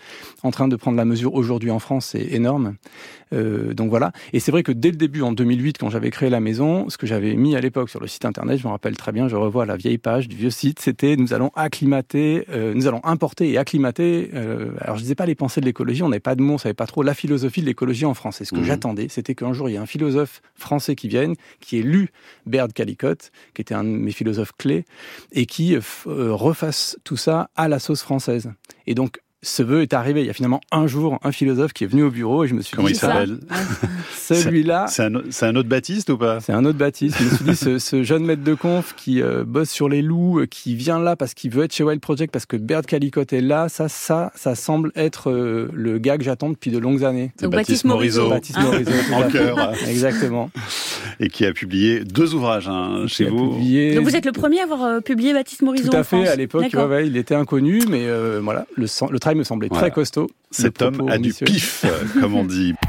en 0.42 0.50
train 0.50 0.66
de 0.66 0.74
prendre 0.76 0.96
la 0.96 1.04
mesure 1.04 1.34
aujourd'hui 1.34 1.70
en 1.70 1.78
France, 1.78 2.06
c'est 2.06 2.32
énorme. 2.32 2.74
Euh, 3.32 3.74
donc 3.74 3.90
voilà. 3.90 4.12
Et 4.32 4.40
c'est 4.40 4.50
vrai 4.50 4.62
que 4.62 4.72
dès 4.72 4.90
le 4.90 4.96
début, 4.96 5.22
en 5.22 5.32
2008, 5.32 5.78
quand 5.78 5.90
j'avais 5.90 6.10
créé 6.10 6.30
la 6.30 6.40
maison, 6.40 6.88
ce 6.88 6.96
que 6.96 7.06
j'avais 7.06 7.34
mis 7.34 7.54
à 7.54 7.60
l'époque 7.60 7.90
sur 7.90 8.00
le 8.00 8.06
site 8.06 8.24
internet, 8.24 8.58
je 8.58 8.66
me 8.66 8.72
rappelle 8.72 8.96
très 8.96 9.12
bien, 9.12 9.28
je 9.28 9.36
revois 9.36 9.66
la 9.66 9.76
vieille 9.76 9.98
page 9.98 10.28
du 10.28 10.36
vieux 10.36 10.50
site, 10.50 10.80
c'était 10.80 11.14
nous 11.16 11.34
allons 11.34 11.50
acclimater, 11.54 12.44
euh, 12.50 12.72
nous 12.74 12.86
allons 12.86 13.00
importer 13.04 13.27
et 13.40 13.58
acclimater. 13.58 14.30
euh, 14.34 14.70
alors 14.80 14.96
je 14.96 15.02
disais 15.02 15.14
pas 15.14 15.26
les 15.26 15.34
pensées 15.34 15.60
de 15.60 15.66
l'écologie, 15.66 16.02
on 16.02 16.08
n'avait 16.08 16.20
pas 16.20 16.34
de 16.34 16.42
mots, 16.42 16.54
on 16.54 16.58
savait 16.58 16.74
pas 16.74 16.86
trop 16.86 17.02
la 17.02 17.14
philosophie 17.14 17.60
de 17.60 17.66
l'écologie 17.66 18.04
en 18.04 18.14
France. 18.14 18.40
Et 18.40 18.44
ce 18.44 18.52
que 18.52 18.58
Mhm. 18.60 18.64
j'attendais, 18.64 19.08
c'était 19.08 19.34
qu'un 19.34 19.52
jour 19.52 19.68
il 19.68 19.72
y 19.72 19.74
ait 19.76 19.78
un 19.78 19.86
philosophe 19.86 20.40
français 20.54 20.94
qui 20.94 21.08
vienne, 21.08 21.34
qui 21.60 21.78
ait 21.78 21.82
lu 21.82 22.10
Baird 22.46 22.72
Callicott, 22.72 23.30
qui 23.54 23.62
était 23.62 23.74
un 23.74 23.84
de 23.84 23.88
mes 23.90 24.12
philosophes 24.12 24.52
clés, 24.58 24.84
et 25.32 25.46
qui 25.46 25.74
euh, 25.76 25.80
euh, 26.06 26.32
refasse 26.32 26.98
tout 27.04 27.16
ça 27.16 27.50
à 27.56 27.68
la 27.68 27.78
sauce 27.78 28.02
française. 28.02 28.52
Et 28.86 28.94
donc 28.94 29.18
ce 29.42 29.62
vœu 29.62 29.82
est 29.82 29.92
arrivé. 29.94 30.20
Il 30.22 30.26
y 30.26 30.30
a 30.30 30.32
finalement 30.32 30.60
un 30.72 30.86
jour 30.86 31.18
un 31.22 31.32
philosophe 31.32 31.72
qui 31.72 31.84
est 31.84 31.86
venu 31.86 32.02
au 32.02 32.10
bureau 32.10 32.44
et 32.44 32.48
je 32.48 32.54
me 32.54 32.60
suis 32.62 32.74
Comment 32.74 32.88
dit, 32.88 32.94
il 32.94 32.98
C'est 32.98 33.06
ça. 33.06 33.12
s'appelle 33.12 33.38
celui-là, 34.42 34.86
C'est 34.88 35.04
un, 35.04 35.12
c'est 35.30 35.46
un 35.46 35.54
autre 35.56 35.68
Baptiste 35.68 36.10
ou 36.10 36.18
pas? 36.18 36.40
C'est 36.40 36.52
un 36.52 36.64
autre 36.64 36.78
Baptiste. 36.78 37.16
Je 37.18 37.24
me 37.24 37.30
suis 37.30 37.44
dit, 37.44 37.56
ce, 37.56 37.78
ce 37.78 38.02
jeune 38.02 38.24
maître 38.24 38.42
de 38.42 38.54
conf 38.54 38.94
qui 38.96 39.22
euh, 39.22 39.44
bosse 39.44 39.70
sur 39.70 39.88
les 39.88 40.02
loups, 40.02 40.40
euh, 40.40 40.46
qui 40.46 40.74
vient 40.74 40.98
là 40.98 41.14
parce 41.16 41.34
qu'il 41.34 41.50
veut 41.50 41.64
être 41.64 41.72
chez 41.74 41.84
Wild 41.84 42.00
Project, 42.00 42.32
parce 42.32 42.46
que 42.46 42.56
Baird 42.56 42.84
Callicott 42.86 43.32
est 43.32 43.40
là, 43.40 43.68
ça, 43.68 43.88
ça, 43.88 44.32
ça 44.34 44.54
semble 44.54 44.90
être 44.96 45.30
euh, 45.30 45.70
le 45.72 45.98
gars 45.98 46.18
que 46.18 46.24
j'attends 46.24 46.50
depuis 46.50 46.70
de 46.70 46.78
longues 46.78 47.04
années. 47.04 47.32
C'est 47.36 47.44
Donc 47.46 47.52
Baptiste 47.52 47.84
Baptiste 47.86 48.18
Morisot. 48.18 48.28
Baptiste 48.30 48.58
Morisot, 48.58 49.14
En 49.14 49.22
cœur. 49.30 49.72
Exactement. 49.88 50.50
Et 51.20 51.28
qui 51.28 51.44
a 51.44 51.52
publié 51.52 52.00
deux 52.04 52.34
ouvrages 52.34 52.68
hein, 52.68 53.04
chez 53.06 53.24
vous. 53.26 53.52
publié- 53.54 53.94
Donc 53.94 54.04
vous 54.04 54.16
êtes 54.16 54.26
le 54.26 54.32
premier 54.32 54.60
à 54.60 54.64
avoir 54.64 54.84
euh, 54.84 55.00
publié 55.00 55.32
Baptiste 55.32 55.62
Morisot 55.62 55.90
Tout 55.90 55.96
à 55.96 56.00
en 56.00 56.04
fait. 56.04 56.16
France. 56.16 56.28
À 56.28 56.36
l'époque, 56.36 56.62
ouais, 56.62 56.68
D'accord. 56.70 56.90
ouais, 56.90 57.06
il 57.06 57.16
était 57.16 57.34
inconnu, 57.34 57.82
mais 57.88 58.06
euh, 58.06 58.40
voilà, 58.42 58.66
le, 58.76 58.86
travail 59.18 59.36
me 59.38 59.44
semblait 59.44 59.68
Voilà. 59.68 59.82
très 59.88 59.90
costaud. 59.94 60.28
Cet 60.50 60.80
homme 60.82 61.08
a 61.08 61.18
du 61.18 61.32
pif, 61.34 61.84
euh, 61.84 62.20
comme 62.20 62.34
on 62.34 62.44
dit. 62.44 62.74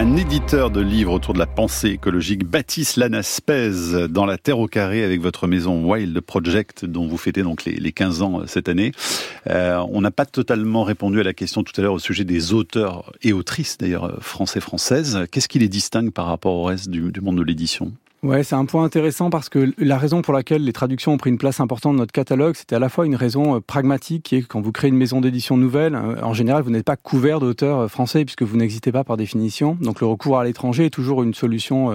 Un 0.00 0.16
éditeur 0.16 0.70
de 0.70 0.80
livres 0.80 1.12
autour 1.12 1.34
de 1.34 1.38
la 1.38 1.46
pensée 1.46 1.88
écologique, 1.88 2.46
Baptiste 2.46 2.96
Lanaspez, 2.96 4.08
dans 4.08 4.24
la 4.24 4.38
Terre 4.38 4.58
au 4.58 4.66
carré 4.66 5.04
avec 5.04 5.20
votre 5.20 5.46
maison 5.46 5.84
Wild 5.84 6.18
Project, 6.22 6.86
dont 6.86 7.06
vous 7.06 7.18
fêtez 7.18 7.42
donc 7.42 7.66
les, 7.66 7.74
les 7.74 7.92
15 7.92 8.22
ans 8.22 8.40
euh, 8.40 8.46
cette 8.46 8.70
année. 8.70 8.92
Euh, 9.46 9.76
on 9.90 10.00
n'a 10.00 10.10
pas 10.10 10.24
totalement 10.24 10.84
répondu 10.84 11.20
à 11.20 11.22
la 11.22 11.34
question 11.34 11.62
tout 11.64 11.78
à 11.78 11.82
l'heure 11.82 11.92
au 11.92 11.98
sujet 11.98 12.24
des 12.24 12.54
auteurs 12.54 13.12
et 13.22 13.34
autrices, 13.34 13.76
d'ailleurs, 13.76 14.04
euh, 14.04 14.16
français-françaises. 14.20 15.26
Qu'est-ce 15.30 15.48
qui 15.48 15.58
les 15.58 15.68
distingue 15.68 16.12
par 16.12 16.24
rapport 16.24 16.54
au 16.54 16.64
reste 16.64 16.88
du 16.88 17.12
monde 17.20 17.36
de 17.36 17.42
l'édition? 17.42 17.92
Ouais, 18.22 18.42
c'est 18.42 18.54
un 18.54 18.66
point 18.66 18.84
intéressant 18.84 19.30
parce 19.30 19.48
que 19.48 19.72
la 19.78 19.96
raison 19.96 20.20
pour 20.20 20.34
laquelle 20.34 20.62
les 20.62 20.74
traductions 20.74 21.14
ont 21.14 21.16
pris 21.16 21.30
une 21.30 21.38
place 21.38 21.58
importante 21.58 21.94
dans 21.94 22.00
notre 22.00 22.12
catalogue, 22.12 22.54
c'était 22.54 22.76
à 22.76 22.78
la 22.78 22.90
fois 22.90 23.06
une 23.06 23.14
raison 23.14 23.56
euh, 23.56 23.60
pragmatique, 23.60 24.24
qui 24.24 24.36
est 24.36 24.42
que 24.42 24.46
quand 24.46 24.60
vous 24.60 24.72
créez 24.72 24.90
une 24.90 24.96
maison 24.98 25.22
d'édition 25.22 25.56
nouvelle, 25.56 25.94
euh, 25.94 26.20
en 26.22 26.34
général, 26.34 26.62
vous 26.62 26.68
n'êtes 26.68 26.84
pas 26.84 26.96
couvert 26.96 27.40
d'auteurs 27.40 27.78
euh, 27.78 27.88
français 27.88 28.26
puisque 28.26 28.42
vous 28.42 28.58
n'existez 28.58 28.92
pas 28.92 29.04
par 29.04 29.16
définition. 29.16 29.78
Donc 29.80 30.02
le 30.02 30.06
recours 30.06 30.38
à 30.38 30.44
l'étranger 30.44 30.84
est 30.84 30.90
toujours 30.90 31.22
une 31.22 31.32
solution 31.32 31.90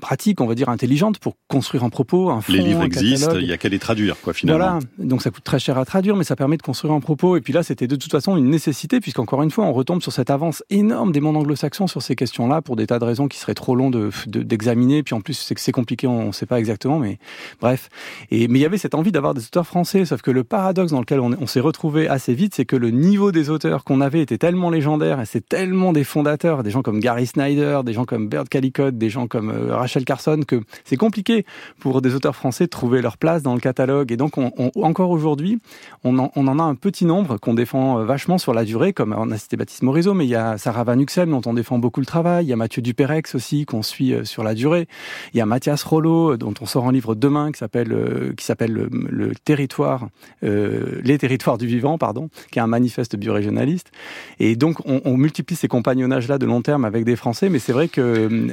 pratique, 0.00 0.40
on 0.40 0.46
va 0.46 0.54
dire 0.54 0.68
intelligente, 0.68 1.18
pour 1.18 1.36
construire 1.48 1.84
un 1.84 1.90
propos, 1.90 2.30
un 2.30 2.40
fond, 2.40 2.52
Les 2.52 2.60
livres 2.60 2.80
un 2.82 2.84
existent, 2.84 3.36
il 3.36 3.46
y 3.46 3.52
a 3.52 3.58
qu'à 3.58 3.68
les 3.68 3.78
traduire, 3.78 4.16
quoi, 4.20 4.32
finalement. 4.32 4.64
Voilà, 4.64 4.78
donc 4.98 5.22
ça 5.22 5.30
coûte 5.30 5.44
très 5.44 5.58
cher 5.58 5.78
à 5.78 5.84
traduire, 5.84 6.16
mais 6.16 6.24
ça 6.24 6.36
permet 6.36 6.56
de 6.56 6.62
construire 6.62 6.94
un 6.94 7.00
propos. 7.00 7.36
Et 7.36 7.40
puis 7.40 7.52
là, 7.52 7.62
c'était 7.62 7.86
de 7.86 7.96
toute 7.96 8.10
façon 8.10 8.36
une 8.36 8.50
nécessité, 8.50 9.00
puisqu'encore 9.00 9.42
une 9.42 9.50
fois, 9.50 9.64
on 9.64 9.72
retombe 9.72 10.02
sur 10.02 10.12
cette 10.12 10.30
avance 10.30 10.62
énorme 10.70 11.12
des 11.12 11.20
mondes 11.20 11.36
anglo-saxons 11.36 11.86
sur 11.86 12.02
ces 12.02 12.14
questions-là, 12.16 12.62
pour 12.62 12.76
des 12.76 12.86
tas 12.86 12.98
de 12.98 13.04
raisons 13.04 13.28
qui 13.28 13.38
seraient 13.38 13.54
trop 13.54 13.74
longs 13.74 13.90
de, 13.90 14.10
de- 14.26 14.42
d'examiner. 14.42 15.02
Puis 15.02 15.14
en 15.14 15.20
plus, 15.20 15.34
c'est 15.34 15.54
que 15.54 15.60
c'est 15.60 15.72
compliqué, 15.72 16.06
on 16.06 16.28
ne 16.28 16.32
sait 16.32 16.46
pas 16.46 16.58
exactement, 16.58 16.98
mais 16.98 17.18
bref. 17.60 17.88
Et, 18.30 18.48
mais 18.48 18.58
il 18.58 18.62
y 18.62 18.66
avait 18.66 18.78
cette 18.78 18.94
envie 18.94 19.12
d'avoir 19.12 19.34
des 19.34 19.42
auteurs 19.44 19.66
français, 19.66 20.04
sauf 20.04 20.22
que 20.22 20.30
le 20.30 20.44
paradoxe 20.44 20.92
dans 20.92 21.00
lequel 21.00 21.20
on, 21.20 21.30
on 21.40 21.46
s'est 21.46 21.60
retrouvé 21.60 22.08
assez 22.08 22.34
vite, 22.34 22.54
c'est 22.54 22.64
que 22.66 22.76
le 22.76 22.90
niveau 22.90 23.32
des 23.32 23.50
auteurs 23.50 23.84
qu'on 23.84 24.00
avait 24.00 24.20
était 24.20 24.38
tellement 24.38 24.70
légendaire, 24.70 25.20
et 25.20 25.26
c'est 25.26 25.46
tellement 25.48 25.92
des 25.92 26.04
fondateurs, 26.04 26.62
des 26.62 26.70
gens 26.70 26.82
comme 26.82 27.00
Gary 27.00 27.26
Snyder, 27.26 27.80
des 27.84 27.92
gens 27.92 28.04
comme 28.04 28.28
Bert 28.28 28.44
Callicott, 28.50 28.96
des 28.96 29.10
gens 29.10 29.26
comme 29.26 29.39
euh, 29.48 29.76
Rachel 29.76 30.04
Carson, 30.04 30.40
que 30.46 30.60
c'est 30.84 30.96
compliqué 30.96 31.44
pour 31.78 32.02
des 32.02 32.14
auteurs 32.14 32.36
français 32.36 32.64
de 32.64 32.70
trouver 32.70 33.02
leur 33.02 33.16
place 33.16 33.42
dans 33.42 33.54
le 33.54 33.60
catalogue. 33.60 34.12
Et 34.12 34.16
donc, 34.16 34.38
on, 34.38 34.52
on- 34.56 34.70
encore 34.82 35.10
aujourd'hui, 35.10 35.58
on 36.04 36.18
en, 36.18 36.58
a 36.58 36.62
un 36.62 36.74
petit 36.74 37.04
nombre 37.04 37.38
qu'on 37.38 37.54
défend 37.54 37.98
euh, 37.98 38.04
vachement 38.04 38.38
sur 38.38 38.54
la 38.54 38.64
durée, 38.64 38.92
comme 38.92 39.14
on 39.16 39.30
a 39.30 39.38
cité 39.38 39.56
Baptiste 39.56 39.82
Morisot, 39.82 40.14
mais 40.14 40.26
il 40.26 40.30
y 40.30 40.34
a 40.34 40.58
Sarah 40.58 40.84
Van 40.84 40.98
Uxem 40.98 41.30
dont 41.30 41.42
on 41.46 41.54
défend 41.54 41.78
beaucoup 41.78 42.00
le 42.00 42.06
travail, 42.06 42.46
il 42.46 42.48
y 42.48 42.52
a 42.52 42.56
Mathieu 42.56 42.82
Duperex 42.82 43.34
aussi 43.34 43.66
qu'on 43.66 43.82
suit 43.82 44.14
euh, 44.14 44.24
sur 44.24 44.42
la 44.42 44.54
durée, 44.54 44.88
il 45.32 45.38
y 45.38 45.40
a 45.40 45.46
Mathias 45.46 45.82
Rollo 45.82 46.36
dont 46.36 46.54
on 46.60 46.66
sort 46.66 46.86
un 46.86 46.92
livre 46.92 47.14
demain 47.14 47.52
qui 47.52 47.58
s'appelle 47.58 48.34
qui 48.36 48.44
s'appelle 48.44 48.72
le, 48.72 49.32
territoire, 49.44 50.08
les 50.42 51.18
territoires 51.18 51.58
du 51.58 51.66
vivant, 51.66 51.98
pardon, 51.98 52.28
qui 52.50 52.58
est 52.58 52.62
un 52.62 52.66
manifeste 52.66 53.16
biorégionaliste. 53.16 53.90
Et 54.38 54.56
donc, 54.56 54.78
on, 54.86 55.16
multiplie 55.16 55.56
ces 55.56 55.68
compagnonnages-là 55.68 56.38
de 56.38 56.46
long 56.46 56.62
terme 56.62 56.84
avec 56.84 57.04
des 57.04 57.16
Français, 57.16 57.48
mais 57.48 57.58
c'est 57.58 57.72
vrai 57.72 57.88
que 57.88 58.48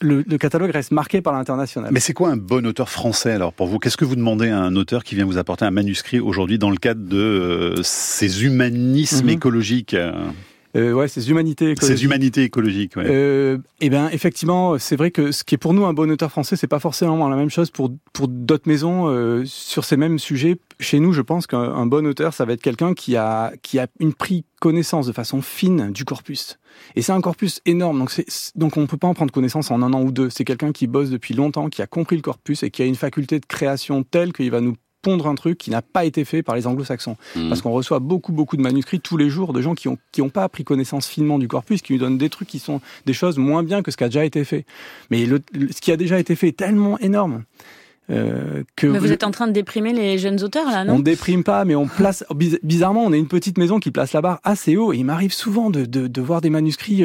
le, 0.00 0.21
le- 0.26 0.32
le 0.32 0.38
catalogue 0.38 0.70
reste 0.70 0.90
marqué 0.92 1.20
par 1.20 1.32
l'international. 1.34 1.90
Mais 1.92 2.00
c'est 2.00 2.12
quoi 2.12 2.30
un 2.30 2.36
bon 2.36 2.66
auteur 2.66 2.88
français 2.88 3.32
alors 3.32 3.52
pour 3.52 3.66
vous? 3.66 3.78
Qu'est-ce 3.78 3.96
que 3.96 4.04
vous 4.04 4.16
demandez 4.16 4.48
à 4.48 4.58
un 4.58 4.76
auteur 4.76 5.04
qui 5.04 5.14
vient 5.14 5.24
vous 5.24 5.38
apporter 5.38 5.64
un 5.64 5.70
manuscrit 5.70 6.20
aujourd'hui 6.20 6.58
dans 6.58 6.70
le 6.70 6.76
cadre 6.76 7.02
de 7.06 7.16
euh, 7.16 7.82
ces 7.82 8.44
humanismes 8.44 9.26
Mhm. 9.26 9.30
écologiques, 9.30 9.94
euh, 10.74 10.92
ouais, 10.92 11.08
ces 11.08 11.30
humanités 11.30 11.70
écologiques. 11.70 11.98
ces 11.98 12.04
humanités 12.04 12.42
écologiques 12.44 12.96
ouais. 12.96 13.04
Euh, 13.06 13.58
eh 13.80 13.90
ben 13.90 14.08
effectivement, 14.10 14.78
c'est 14.78 14.96
vrai 14.96 15.10
que 15.10 15.30
ce 15.30 15.44
qui 15.44 15.54
est 15.54 15.58
pour 15.58 15.74
nous 15.74 15.84
un 15.84 15.92
bon 15.92 16.10
auteur 16.10 16.30
français, 16.30 16.56
c'est 16.56 16.66
pas 16.66 16.78
forcément 16.78 17.28
la 17.28 17.36
même 17.36 17.50
chose 17.50 17.70
pour 17.70 17.90
pour 18.12 18.28
d'autres 18.28 18.68
maisons 18.68 19.08
euh, 19.08 19.44
sur 19.44 19.84
ces 19.84 19.96
mêmes 19.96 20.18
sujets. 20.18 20.58
Chez 20.80 20.98
nous, 20.98 21.12
je 21.12 21.20
pense 21.20 21.46
qu'un 21.46 21.60
un 21.60 21.86
bon 21.86 22.06
auteur, 22.06 22.32
ça 22.32 22.44
va 22.44 22.54
être 22.54 22.62
quelqu'un 22.62 22.94
qui 22.94 23.16
a 23.16 23.52
qui 23.62 23.78
a 23.78 23.86
une 24.00 24.14
pris 24.14 24.44
connaissance 24.60 25.06
de 25.06 25.12
façon 25.12 25.42
fine 25.42 25.90
du 25.90 26.04
corpus. 26.04 26.58
Et 26.96 27.02
c'est 27.02 27.12
un 27.12 27.20
corpus 27.20 27.60
énorme, 27.66 27.98
donc 27.98 28.24
donc 28.54 28.76
on 28.78 28.86
peut 28.86 28.96
pas 28.96 29.08
en 29.08 29.14
prendre 29.14 29.32
connaissance 29.32 29.70
en 29.70 29.82
un 29.82 29.92
an 29.92 30.02
ou 30.02 30.10
deux. 30.10 30.30
C'est 30.30 30.44
quelqu'un 30.44 30.72
qui 30.72 30.86
bosse 30.86 31.10
depuis 31.10 31.34
longtemps, 31.34 31.68
qui 31.68 31.82
a 31.82 31.86
compris 31.86 32.16
le 32.16 32.22
corpus 32.22 32.62
et 32.62 32.70
qui 32.70 32.80
a 32.80 32.86
une 32.86 32.94
faculté 32.94 33.40
de 33.40 33.46
création 33.46 34.04
telle 34.04 34.32
qu'il 34.32 34.50
va 34.50 34.62
nous 34.62 34.76
pondre 35.02 35.26
un 35.26 35.34
truc 35.34 35.58
qui 35.58 35.70
n'a 35.70 35.82
pas 35.82 36.04
été 36.04 36.24
fait 36.24 36.42
par 36.42 36.54
les 36.54 36.66
anglo-saxons. 36.66 37.16
Mhm. 37.36 37.48
Parce 37.48 37.60
qu'on 37.60 37.72
reçoit 37.72 37.98
beaucoup, 37.98 38.32
beaucoup 38.32 38.56
de 38.56 38.62
manuscrits 38.62 39.00
tous 39.00 39.16
les 39.16 39.28
jours 39.28 39.52
de 39.52 39.60
gens 39.60 39.74
qui 39.74 39.88
ont, 39.88 39.98
qui 40.12 40.22
ont 40.22 40.30
pas 40.30 40.48
pris 40.48 40.64
connaissance 40.64 41.06
finement 41.08 41.38
du 41.38 41.48
corpus, 41.48 41.82
qui 41.82 41.92
nous 41.92 41.98
donnent 41.98 42.18
des 42.18 42.30
trucs 42.30 42.48
qui 42.48 42.58
sont 42.60 42.80
des 43.04 43.12
choses 43.12 43.36
moins 43.36 43.62
bien 43.62 43.82
que 43.82 43.90
ce 43.90 43.96
qui 43.96 44.04
a 44.04 44.08
déjà 44.08 44.24
été 44.24 44.44
fait. 44.44 44.64
Mais 45.10 45.26
le, 45.26 45.42
le- 45.52 45.72
ce 45.72 45.80
qui 45.80 45.92
a 45.92 45.96
déjà 45.96 46.18
été 46.18 46.36
fait 46.36 46.48
est 46.48 46.56
tellement 46.56 46.98
énorme 47.00 47.42
euh, 48.10 48.64
que 48.76 48.86
Mais 48.86 48.98
vous 48.98 49.12
êtes 49.12 49.24
en 49.24 49.30
train 49.30 49.46
de 49.46 49.52
déprimer 49.52 49.92
les 49.92 50.18
jeunes 50.18 50.42
auteurs 50.42 50.66
là, 50.66 50.82
on 50.82 50.94
non 50.94 50.98
déprime 50.98 51.44
pas, 51.44 51.64
mais 51.64 51.74
on 51.74 51.86
place. 51.86 52.24
biz- 52.34 52.58
Bizarrement, 52.62 53.04
on 53.04 53.12
est 53.12 53.18
une 53.18 53.28
petite 53.28 53.58
maison 53.58 53.78
qui 53.80 53.90
place 53.90 54.12
la 54.12 54.20
barre 54.20 54.40
assez 54.44 54.76
haut. 54.76 54.92
Et 54.92 54.98
il 54.98 55.04
m'arrive 55.04 55.32
souvent 55.32 55.70
de, 55.70 55.84
de, 55.84 56.06
de 56.08 56.20
voir 56.20 56.40
des 56.40 56.50
manuscrits 56.50 57.04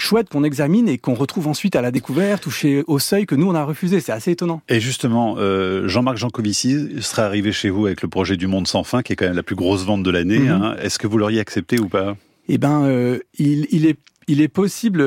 chouettes 0.00 0.28
qu'on 0.28 0.44
examine 0.44 0.88
et 0.88 0.98
qu'on 0.98 1.14
retrouve 1.14 1.48
ensuite 1.48 1.76
à 1.76 1.82
la 1.82 1.90
découverte 1.90 2.46
ou 2.46 2.50
chez 2.50 2.82
au 2.86 2.98
seuil 2.98 3.26
que 3.26 3.34
nous 3.34 3.48
on 3.48 3.54
a 3.54 3.64
refusé. 3.64 4.00
C'est 4.00 4.12
assez 4.12 4.30
étonnant. 4.32 4.62
Et 4.68 4.80
justement, 4.80 5.36
euh, 5.38 5.86
Jean-Marc 5.88 6.16
Jancovici 6.16 7.00
serait 7.00 7.22
arrivé 7.22 7.52
chez 7.52 7.70
vous 7.70 7.86
avec 7.86 8.02
le 8.02 8.08
projet 8.08 8.36
du 8.36 8.46
Monde 8.46 8.66
sans 8.66 8.84
fin, 8.84 9.02
qui 9.02 9.12
est 9.12 9.16
quand 9.16 9.26
même 9.26 9.36
la 9.36 9.42
plus 9.42 9.56
grosse 9.56 9.84
vente 9.84 10.02
de 10.02 10.10
l'année. 10.10 10.38
Mhm. 10.40 10.48
hein. 10.50 10.76
Est-ce 10.80 10.98
que 10.98 11.06
vous 11.06 11.18
l'auriez 11.18 11.40
accepté 11.40 11.78
ou 11.80 11.88
pas? 11.88 12.16
Eh 12.48 12.58
ben, 12.58 12.84
euh, 12.84 13.18
il, 13.38 13.66
il 13.70 13.86
est 13.86 13.96
il 14.30 14.42
est 14.42 14.48
possible 14.48 14.98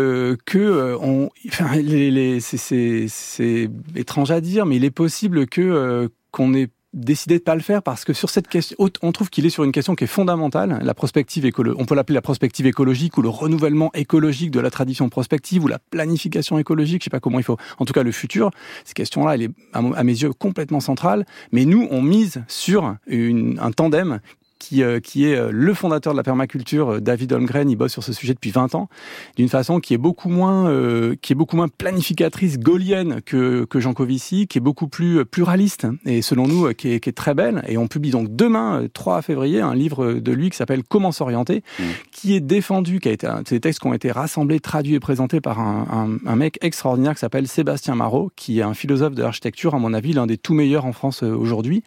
que 0.46 0.58
euh, 0.58 0.98
on, 1.00 1.30
enfin, 1.48 1.76
les, 1.76 2.10
les, 2.10 2.40
c'est- 2.40 3.70
étrange 3.96 4.32
à 4.32 4.42
dire, 4.42 4.66
mais 4.66 4.78
il 4.78 4.84
est 4.84 4.90
possible 4.90 5.46
que 5.46 5.62
euh, 5.62 6.08
qu'on 6.32 6.56
ait 6.56 6.70
décidé 6.94 7.38
de 7.38 7.44
pas 7.44 7.56
le 7.56 7.62
faire 7.62 7.82
parce 7.82 8.04
que 8.04 8.14
sur 8.14 8.30
cette 8.30 8.48
question, 8.48 8.76
on 9.02 9.12
trouve 9.12 9.30
qu'il 9.30 9.46
est 9.46 9.50
sur 9.50 9.64
une 9.64 9.72
question 9.72 9.96
qui 9.96 10.04
est 10.04 10.08
fondamentale, 10.08 10.80
la 10.82 10.94
prospective 10.94 11.46
écolo, 11.46 11.76
on 11.78 11.86
peut 11.86 11.96
l'appeler 11.96 12.16
la 12.16 12.22
prospective 12.22 12.66
écologique 12.66 13.18
ou 13.18 13.22
le 13.22 13.30
renouvellement 13.30 13.92
écologique 13.94 14.52
de 14.52 14.60
la 14.60 14.70
tradition 14.70 15.10
prospective 15.10 15.64
ou 15.64 15.68
la 15.68 15.80
planification 15.80 16.58
écologique, 16.58 17.02
je 17.02 17.06
sais 17.06 17.10
pas 17.10 17.20
comment 17.20 17.40
il 17.40 17.44
faut. 17.44 17.58
En 17.78 17.86
tout 17.86 17.94
cas, 17.94 18.04
le 18.04 18.12
futur, 18.12 18.52
ces 18.84 18.94
questions-là, 18.94 19.36
elle 19.36 19.44
est 19.44 19.52
à 19.74 20.04
mes 20.04 20.14
yeux 20.14 20.34
complètement 20.34 20.80
centrale. 20.80 21.26
Mais 21.52 21.66
nous, 21.66 21.88
on 21.92 22.02
mise 22.02 22.44
sur 22.48 22.96
une, 23.08 23.60
un 23.60 23.72
tandem 23.72 24.20
qui, 24.62 24.84
euh, 24.84 25.00
qui 25.00 25.26
est 25.26 25.36
euh, 25.36 25.50
le 25.52 25.74
fondateur 25.74 26.14
de 26.14 26.18
la 26.18 26.24
permaculture, 26.24 26.94
euh, 26.94 27.00
David 27.02 27.34
Holmgren, 27.34 27.70
il 27.70 27.76
bosse 27.76 27.92
sur 27.92 28.04
ce 28.04 28.14
sujet 28.14 28.34
depuis 28.34 28.52
20 28.52 28.76
ans, 28.76 28.90
d'une 29.36 29.50
façon 29.50 29.80
qui 29.80 29.96
est 29.96 29.98
beaucoup 29.98 30.30
moins, 30.30 30.70
euh, 30.70 31.16
qui 31.22 31.34
est 31.34 31.36
beaucoup 31.36 31.56
moins 31.56 31.68
planificatrice, 31.68 32.60
gaulienne 32.60 33.22
que, 33.26 33.66
que 33.66 33.80
Jean 33.80 33.94
Covici, 33.94 34.48
qui 34.48 34.60
est 34.60 34.62
beaucoup 34.62 34.88
plus 34.88 35.26
pluraliste 35.26 35.88
et 36.06 36.22
selon 36.22 36.48
nous 36.48 36.74
qui 36.74 36.94
est, 36.94 37.00
qui 37.00 37.10
est 37.10 37.14
très 37.14 37.34
belle. 37.34 37.64
Et 37.68 37.78
on 37.78 37.88
publie 37.88 38.12
donc 38.12 38.36
demain, 38.36 38.84
euh, 38.84 38.88
3 38.94 39.24
février, 39.24 39.62
un 39.62 39.74
livre 39.74 40.14
de 40.14 40.32
lui 40.32 40.50
qui 40.50 40.58
s'appelle 40.58 40.84
Comment 40.88 41.12
s'orienter, 41.12 41.64
Mmh. 41.80 41.84
qui 42.12 42.36
est 42.36 42.40
défendu, 42.40 43.00
qui 43.00 43.10
a 43.10 43.12
été, 43.12 43.28
c'est 43.46 43.56
des 43.56 43.62
textes 43.62 43.80
qui 43.80 43.88
ont 43.88 43.94
été 43.94 44.12
rassemblés, 44.12 44.60
traduits 44.60 44.96
et 44.96 45.00
présentés 45.00 45.42
par 45.42 45.60
un, 45.60 46.20
un, 46.26 46.30
un 46.30 46.36
mec 46.36 46.58
extraordinaire 46.62 47.14
qui 47.14 47.20
s'appelle 47.20 47.48
Sébastien 47.48 47.96
Marot, 47.96 48.32
qui 48.36 48.60
est 48.60 48.64
un 48.64 48.74
philosophe 48.74 49.16
de 49.16 49.22
l'architecture, 49.22 49.74
à 49.74 49.80
mon 49.80 49.94
avis, 49.94 50.14
l'un 50.14 50.28
des 50.28 50.38
tout 50.38 50.54
meilleurs 50.54 50.86
en 50.86 50.94
France 50.94 51.24
aujourd'hui, 51.24 51.84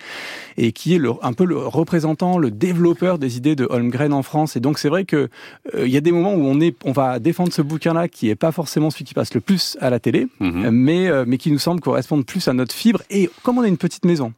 et 0.57 0.73
qui 0.73 0.95
est 0.95 0.99
le, 0.99 1.13
un 1.23 1.33
peu 1.33 1.45
le 1.45 1.59
représentant, 1.59 2.39
le 2.39 2.51
développeur 2.67 3.19
des 3.19 3.37
idées 3.37 3.57
de 3.57 3.67
Holmgren 3.69 4.13
en 4.13 4.23
France. 4.23 4.57
Et 4.57 4.61
donc 4.61 4.79
c'est 4.79 4.89
vrai 4.89 5.05
que 5.05 5.29
euh, 5.75 5.87
il 5.87 5.93
y 5.93 5.97
a 5.97 6.01
des 6.01 6.13
moments 6.13 6.35
où 6.35 6.45
on 6.47 6.61
est, 6.61 6.75
on 6.85 6.93
va 6.93 7.19
défendre 7.19 7.53
ce 7.53 7.63
bouquin-là 7.63 8.09
qui 8.09 8.29
est 8.31 8.37
pas 8.47 8.53
forcément 8.53 8.91
celui 8.91 9.05
qui 9.05 9.15
passe 9.15 9.35
le 9.35 9.41
plus 9.41 9.77
à 9.81 9.91
la 9.91 9.99
télé, 10.01 10.29
Mhm. 10.41 10.71
mais 10.71 11.09
euh, 11.09 11.25
mais 11.27 11.39
qui 11.39 11.51
nous 11.51 11.59
semble 11.59 11.81
correspondre 11.81 12.25
plus 12.25 12.49
à 12.49 12.53
notre 12.53 12.75
fibre. 12.75 13.03
Et 13.11 13.29
comme 13.43 13.59
on 13.59 13.65
est 13.65 13.69
une 13.69 13.77
petite 13.77 14.05
maison 14.05 14.33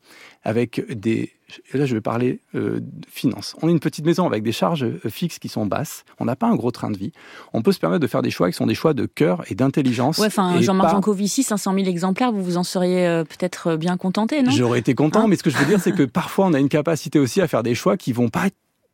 avec 0.44 0.70
des 0.90 1.30
et 1.72 1.78
là 1.78 1.86
je 1.86 1.94
vais 1.94 2.00
parler 2.00 2.40
euh, 2.54 2.80
de 2.80 3.06
finances. 3.08 3.54
On 3.62 3.68
est 3.68 3.72
une 3.72 3.80
petite 3.80 4.04
maison 4.04 4.26
avec 4.26 4.42
des 4.42 4.52
charges 4.52 4.84
euh, 4.84 4.98
fixes 5.08 5.38
qui 5.38 5.48
sont 5.48 5.66
basses. 5.66 6.04
On 6.18 6.24
n'a 6.24 6.36
pas 6.36 6.46
un 6.48 6.56
gros 6.56 6.70
train 6.70 6.90
de 6.90 6.96
vie. 6.98 7.12
On 7.52 7.62
peut 7.62 7.72
se 7.72 7.78
permettre 7.78 8.00
de 8.02 8.06
faire 8.06 8.22
des 8.22 8.30
choix 8.30 8.50
qui 8.50 8.56
sont 8.56 8.66
des 8.66 8.74
choix 8.74 8.94
de 8.94 9.06
cœur 9.06 9.44
et 9.50 9.54
d'intelligence. 9.54 10.18
Ouais, 10.18 10.26
enfin, 10.26 10.60
Jean-Marc 10.60 10.88
pas- 10.88 10.94
Jancovici, 10.96 11.42
500 11.42 11.74
000 11.74 11.86
exemplaires, 11.86 12.32
vous 12.32 12.42
vous 12.42 12.56
en 12.56 12.64
seriez 12.64 13.06
euh, 13.06 13.24
peut-être 13.24 13.76
bien 13.76 13.96
contenté, 13.96 14.42
non? 14.42 14.50
J'aurais 14.50 14.80
été 14.80 14.94
content, 14.94 15.24
Hein? 15.24 15.28
mais 15.28 15.36
ce 15.36 15.42
que 15.42 15.50
je 15.50 15.56
veux 15.56 15.66
dire, 15.66 15.80
c'est 15.80 15.92
que 15.92 16.02
parfois 16.02 16.46
on 16.46 16.52
a 16.54 16.58
une 16.60 16.68
capacité 16.68 17.18
aussi 17.18 17.40
à 17.40 17.46
faire 17.48 17.62
des 17.62 17.74
choix 17.74 17.96
qui 17.96 18.12
vont 18.12 18.28
pas 18.28 18.46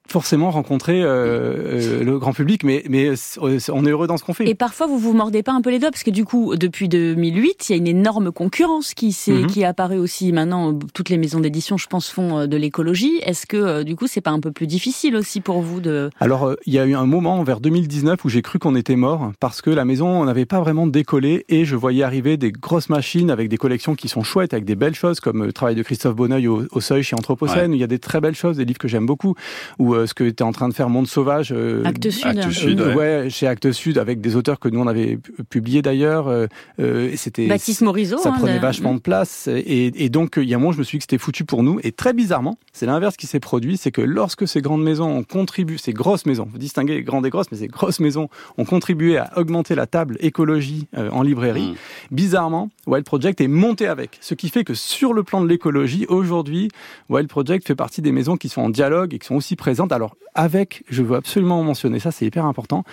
forcément 0.09 0.51
rencontrer 0.51 1.03
euh, 1.03 1.09
euh, 1.11 2.05
le 2.05 2.19
grand 2.19 2.33
public, 2.33 2.65
mais, 2.65 2.83
mais 2.89 3.07
euh, 3.09 3.59
on 3.73 3.87
est 3.87 3.91
heureux 3.91 4.07
dans 4.07 4.17
ce 4.17 4.25
qu'on 4.25 4.35
fait. 4.35 4.49
Et 4.49 4.55
parfois, 4.55 4.87
vous 4.87 4.99
vous 4.99 5.13
mordez 5.15 5.43
pas 5.43 5.53
un 5.53 5.63
peu 5.63 5.71
les 5.71 5.79
doigts 5.79 5.91
parce 5.91 6.03
que 6.03 6.11
du 6.11 6.25
coup, 6.25 6.55
depuis 6.57 6.89
2008, 6.89 7.69
il 7.69 7.73
y 7.73 7.75
a 7.75 7.77
une 7.79 7.87
énorme 7.87 8.31
concurrence 8.33 8.95
qui 8.95 9.13
s'est 9.13 9.33
Mhm. 9.33 9.47
qui 9.47 9.63
est 9.63 9.65
apparue 9.65 9.99
aussi. 9.99 10.33
Maintenant, 10.33 10.79
toutes 10.95 11.09
les 11.09 11.17
maisons 11.19 11.41
d'édition, 11.41 11.77
je 11.79 11.87
pense, 11.87 12.11
font 12.11 12.41
euh, 12.41 12.47
de 12.47 12.57
l'écologie. 12.57 13.21
Est-ce 13.25 13.47
que 13.47 13.83
du 13.85 13.97
coup, 13.97 14.07
c'est 14.07 14.21
pas 14.21 14.31
un 14.33 14.41
peu 14.41 14.53
plus 14.53 14.67
difficile 14.67 15.17
aussi 15.17 15.41
pour 15.41 15.63
vous 15.63 15.81
de 15.81 16.11
Alors, 16.21 16.45
euh, 16.49 16.57
il 16.67 16.75
y 16.75 16.79
a 16.79 16.85
eu 16.85 16.95
un 16.95 17.07
moment 17.07 17.43
vers 17.43 17.61
2019 17.61 18.25
où 18.25 18.29
j'ai 18.29 18.43
cru 18.43 18.59
qu'on 18.59 18.75
était 18.75 18.97
mort 18.97 19.33
parce 19.41 19.63
que 19.63 19.71
la 19.71 19.85
maison 19.85 20.25
n'avait 20.25 20.47
pas 20.47 20.61
vraiment 20.61 20.87
décollé 20.87 21.45
et 21.49 21.65
je 21.65 21.77
voyais 21.77 22.03
arriver 22.03 22.37
des 22.37 22.53
grosses 22.53 22.89
machines 22.91 23.31
avec 23.31 23.49
des 23.49 23.57
collections 23.57 23.95
qui 23.95 24.09
sont 24.09 24.23
chouettes, 24.23 24.53
avec 24.53 24.65
des 24.65 24.75
belles 24.77 24.95
choses 24.95 25.21
comme 25.21 25.45
le 25.45 25.53
travail 25.53 25.75
de 25.75 25.83
Christophe 25.83 26.15
Bonneuil 26.17 26.49
au, 26.49 26.65
au 26.71 26.81
Seuil 26.81 27.03
chez 27.03 27.15
Anthropocène. 27.17 27.71
où 27.71 27.75
Il 27.75 27.81
y 27.81 27.85
a 27.85 27.87
des 27.89 27.99
très 27.99 28.21
belles 28.21 28.35
choses, 28.35 28.57
des 28.59 28.65
livres 28.65 28.79
que 28.79 28.89
j'aime 28.89 29.07
beaucoup. 29.07 29.35
Ou 29.93 29.95
euh, 29.97 30.07
ce 30.07 30.15
que 30.15 30.25
tu 30.25 30.31
es 30.31 30.43
en 30.43 30.53
train 30.53 30.69
de 30.69 30.75
faire 30.75 30.89
Monde 30.89 31.07
Sauvage. 31.07 31.53
euh, 31.55 31.83
Actes 31.85 32.11
Sud 32.11 32.27
Actes 32.27 32.51
Sud, 32.51 32.81
euh, 32.81 32.95
ouais. 32.95 33.23
ouais, 33.25 33.31
chez 33.31 33.47
Actes 33.47 33.73
Sud, 33.73 33.99
avec 33.99 34.21
des 34.21 34.37
auteurs 34.37 34.59
que 34.59 34.69
nous 34.69 34.81
on 34.81 34.87
avait 34.87 35.17
pu- 35.17 35.33
publiés 35.49 35.83
d'ailleurs. 35.83 36.29
c'était 37.17 37.47
Baptiste 37.47 37.83
Morisot 37.83 38.19
ça 38.19 38.31
hein, 38.31 38.35
prenait 38.39 38.57
de- 38.57 38.61
vachement 38.61 38.95
de 38.95 39.01
place. 39.01 39.49
Et, 39.49 40.05
et 40.05 40.09
donc, 40.09 40.35
il 40.37 40.49
y 40.49 40.55
a 40.55 40.57
un 40.57 40.61
moment, 40.61 40.73
je 40.73 40.79
me 40.79 40.85
suis 40.85 40.97
dit 40.97 41.01
que 41.01 41.05
c'était 41.11 41.19
foutu 41.23 41.45
pour 41.45 41.63
nous. 41.63 41.79
Et 41.83 41.93
très 41.93 42.13
bizarrement, 42.13 42.59
c'est 42.73 42.87
l'inverse 42.87 43.17
qui 43.17 43.27
s'est 43.27 43.41
produit. 43.41 43.77
C'est 43.77 43.91
que 43.91 44.01
lorsque 44.01 44.47
ces 44.49 44.61
grandes 44.61 44.83
maisons 44.83 45.09
ont 45.19 45.23
contribué, 45.25 45.79
ces 45.79 45.93
grosses 45.93 46.27
maisons, 46.27 46.49
vous 46.51 46.59
distinguez 46.59 46.95
les 46.95 47.03
grandes 47.03 47.27
et 47.27 47.31
grosses, 47.31 47.51
mais 47.53 47.59
ces 47.59 47.69
grosses 47.69 48.01
maisons 48.01 48.29
ont 48.59 48.65
contribué 48.65 49.19
à 49.19 49.31
augmenter 49.37 49.75
la 49.75 49.87
table 49.87 50.17
écologie 50.21 50.87
euh, 50.97 51.11
en 51.11 51.23
librairie. 51.23 51.71
Mhm. 51.71 51.77
Bizarrement, 52.11 52.71
Wild 52.87 53.05
Project 53.05 53.41
est 53.41 53.49
monté 53.49 53.87
avec. 53.87 54.19
Ce 54.21 54.35
qui 54.35 54.49
fait 54.49 54.65
que 54.65 54.75
sur 54.75 55.13
le 55.15 55.23
plan 55.23 55.41
de 55.43 55.49
l'écologie, 55.49 56.07
aujourd'hui, 56.09 56.69
Wild 57.09 57.29
Project 57.29 57.67
fait 57.67 57.75
partie 57.75 58.03
des 58.03 58.13
maisons 58.13 58.37
qui 58.37 58.49
sont 58.49 58.63
en 58.63 58.69
dialogue 58.71 59.15
et 59.15 59.19
qui 59.19 59.27
sont 59.27 59.35
aussi 59.37 59.57
présentes. 59.57 59.82
Alors, 59.91 60.17
avec, 60.35 60.85
je 60.89 61.03
veux 61.03 61.17
absolument 61.17 61.63
mentionner 61.63 61.99
ça, 61.99 62.11
c'est 62.11 62.27
hyper 62.27 62.45
important, 62.45 62.85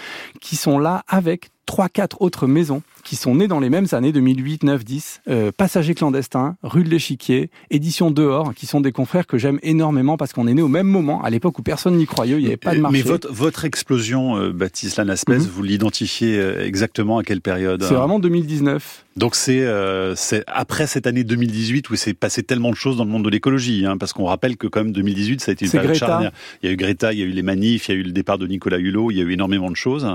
qui 0.41 0.55
sont 0.55 0.79
là 0.79 1.03
avec 1.08 1.50
trois, 1.69 1.88
quatre 1.88 2.19
autres 2.23 2.47
maisons 2.47 2.81
qui 3.03 3.15
sont 3.15 3.35
nées 3.35 3.47
dans 3.47 3.59
les 3.59 3.69
mêmes 3.69 3.85
années, 3.91 4.11
2008, 4.11 4.63
9, 4.63 4.83
10. 4.83 5.21
Euh, 5.29 5.51
Passagers 5.55 5.93
clandestins, 5.93 6.55
Rue 6.63 6.83
de 6.83 6.89
l'Échiquier, 6.89 7.51
Édition 7.69 8.09
Dehors, 8.09 8.55
qui 8.55 8.65
sont 8.65 8.81
des 8.81 8.91
confrères 8.91 9.27
que 9.27 9.38
j'aime 9.38 9.59
énormément 9.61 10.17
parce 10.17 10.33
qu'on 10.33 10.47
est 10.47 10.55
né 10.55 10.63
au 10.63 10.67
même 10.67 10.88
moment, 10.88 11.21
à 11.21 11.29
l'époque 11.29 11.59
où 11.59 11.61
personne 11.61 11.95
n'y 11.95 12.07
croyait, 12.07 12.38
il 12.38 12.41
n'y 12.41 12.47
avait 12.47 12.57
pas 12.57 12.73
de 12.73 12.79
marché. 12.79 12.97
Mais 12.97 13.03
votre, 13.03 13.31
votre 13.31 13.65
explosion, 13.65 14.38
euh, 14.38 14.51
Baptiste 14.51 14.97
Lanaspez, 14.97 15.38
mhm. 15.38 15.41
vous 15.41 15.61
l'identifiez 15.61 16.39
euh, 16.39 16.65
exactement 16.65 17.19
à 17.19 17.23
quelle 17.23 17.41
période 17.41 17.83
C'est 17.83 17.93
vraiment 17.93 18.19
2019. 18.19 19.05
Donc 19.15 19.35
c'est 19.35 19.61
euh, 19.61 20.15
après 20.47 20.88
cette 20.88 21.05
année 21.05 21.23
2018 21.23 21.89
où 21.89 21.95
c'est 21.95 22.13
passé 22.13 22.41
tellement 22.41 22.71
de 22.71 22.75
choses 22.75 22.97
dans 22.97 23.05
le 23.05 23.11
monde 23.11 23.25
de 23.25 23.29
l'écologie, 23.29 23.85
hein, 23.85 23.97
parce 23.97 24.13
qu'on 24.13 24.25
rappelle 24.25 24.57
que 24.57 24.65
quand 24.65 24.83
même 24.83 24.93
2018 24.93 25.41
ça 25.41 25.51
a 25.51 25.53
été 25.53 25.65
une 25.65 25.71
période 25.71 25.93
charnière. 25.93 26.31
Il 26.63 26.67
y 26.67 26.69
a 26.69 26.73
eu 26.73 26.77
Greta, 26.77 27.13
il 27.13 27.19
y 27.19 27.21
a 27.21 27.25
eu 27.25 27.31
les 27.31 27.43
manifs, 27.43 27.89
il 27.89 27.91
y 27.91 27.97
a 27.97 27.99
eu 27.99 28.03
le 28.03 28.11
départ 28.11 28.39
de 28.39 28.47
Nicolas 28.47 28.79
Hulot, 28.79 29.11
il 29.11 29.17
y 29.17 29.21
a 29.21 29.23
eu 29.23 29.33
énormément 29.33 29.69
de 29.69 29.75
choses. 29.75 30.07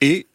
Et 0.00 0.26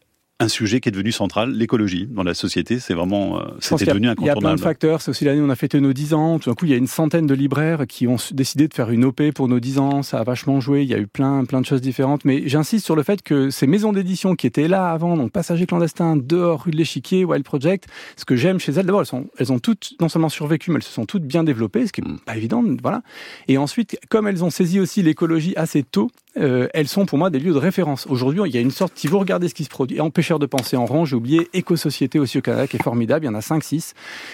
un 0.42 0.48
sujet 0.48 0.80
qui 0.80 0.88
est 0.88 0.92
devenu 0.94 1.12
central, 1.12 1.52
l'écologie 1.52 2.08
dans 2.10 2.24
la 2.24 2.34
société. 2.34 2.80
C'est 2.80 2.94
vraiment, 2.94 3.40
euh, 3.40 3.44
c'était 3.60 3.86
devenu 3.86 4.08
incontournable. 4.08 4.22
Il 4.22 4.28
y 4.28 4.30
a 4.30 4.36
plein 4.36 4.56
de 4.56 4.62
facteurs. 4.62 5.02
C'est 5.02 5.12
aussi 5.12 5.26
l'année 5.26 5.42
où 5.42 5.46
on 5.46 5.50
a 5.50 5.56
fêté 5.56 5.82
nos 5.82 5.92
10 5.92 6.14
ans. 6.14 6.40
Tout 6.40 6.50
d'un 6.50 6.56
coup, 6.56 6.66
il 6.66 6.72
y 6.72 6.74
a 6.74 6.78
une 6.78 6.88
centaine 6.88 7.28
de 7.28 7.34
libraires 7.34 7.86
qui 7.88 8.08
ont 8.08 8.16
décidé 8.32 8.70
de 8.70 8.74
faire 8.74 8.90
une 8.90 9.04
OP 9.04 9.22
pour 9.32 9.50
nos 9.50 9.60
10 9.60 9.80
ans. 9.80 10.02
Ça 10.02 10.20
a 10.20 10.24
vachement 10.24 10.62
joué. 10.62 10.84
Il 10.84 10.90
y 10.90 10.94
a 10.94 10.98
eu 10.98 11.08
plein, 11.08 11.44
plein 11.44 11.60
de 11.60 11.66
choses 11.66 11.82
différentes. 11.82 12.24
Mais 12.24 12.48
j'insiste 12.48 12.86
sur 12.86 12.96
le 12.96 13.04
fait 13.04 13.22
que 13.22 13.50
ces 13.50 13.68
maisons 13.68 13.92
d'édition 13.92 14.36
qui 14.36 14.48
étaient 14.48 14.70
là 14.70 14.92
avant, 14.92 15.18
donc 15.18 15.34
Passagers 15.34 15.66
clandestins, 15.66 16.16
dehors, 16.16 16.64
rue 16.64 16.72
de 16.72 16.78
l'Échiquier, 16.78 17.26
Wild 17.26 17.44
Project, 17.44 17.90
ce 18.16 18.24
que 18.24 18.38
j'aime 18.38 18.60
chez 18.60 18.72
elles, 18.72 18.86
d'abord, 18.86 19.02
elles, 19.02 19.24
elles 19.40 19.52
ont 19.52 19.60
toutes 19.60 19.94
non 20.00 20.08
seulement 20.08 20.30
survécu, 20.30 20.72
mais 20.72 20.78
elles 20.78 20.84
se 20.84 20.94
sont 20.94 21.06
toutes 21.06 21.24
bien 21.24 21.44
développées, 21.44 21.86
ce 21.86 21.92
qui 21.92 22.02
n'est 22.02 22.14
mm. 22.14 22.20
pas 22.20 22.38
évident. 22.38 22.64
Voilà. 22.82 23.02
Et 23.50 23.58
ensuite, 23.58 24.00
comme 24.08 24.26
elles 24.26 24.42
ont 24.42 24.50
saisi 24.50 24.80
aussi 24.80 25.04
l'écologie 25.04 25.54
assez 25.58 25.84
tôt, 25.84 26.10
euh, 26.38 26.68
elles 26.74 26.88
sont 26.88 27.06
pour 27.06 27.18
moi 27.18 27.30
des 27.30 27.40
lieux 27.40 27.54
de 27.54 27.58
référence. 27.58 28.06
Aujourd'hui, 28.08 28.42
il 28.46 28.54
y 28.54 28.58
a 28.58 28.62
une 28.62 28.72
sorte, 28.72 28.94
si 28.96 29.08
vous 29.08 29.20
regardez 29.20 29.48
ce 29.48 29.54
qui 29.54 29.64
se 29.64 29.70
produit, 29.70 30.00
Empêcheur 30.00 30.40
de 30.40 30.46
penser 30.46 30.78
en 30.78 30.86
rang, 30.86 31.06
j'ai 31.06 31.16
oublié 31.16 31.50
Éco-société 31.54 32.20
aussi 32.20 32.38
au 32.38 32.42
Canada, 32.42 32.68
qui 32.68 32.78
est 32.78 32.84
formidable, 32.84 33.26
il 33.26 33.28
y 33.28 33.32
en 33.32 33.36
a 33.36 33.40
5-6. 33.40 33.94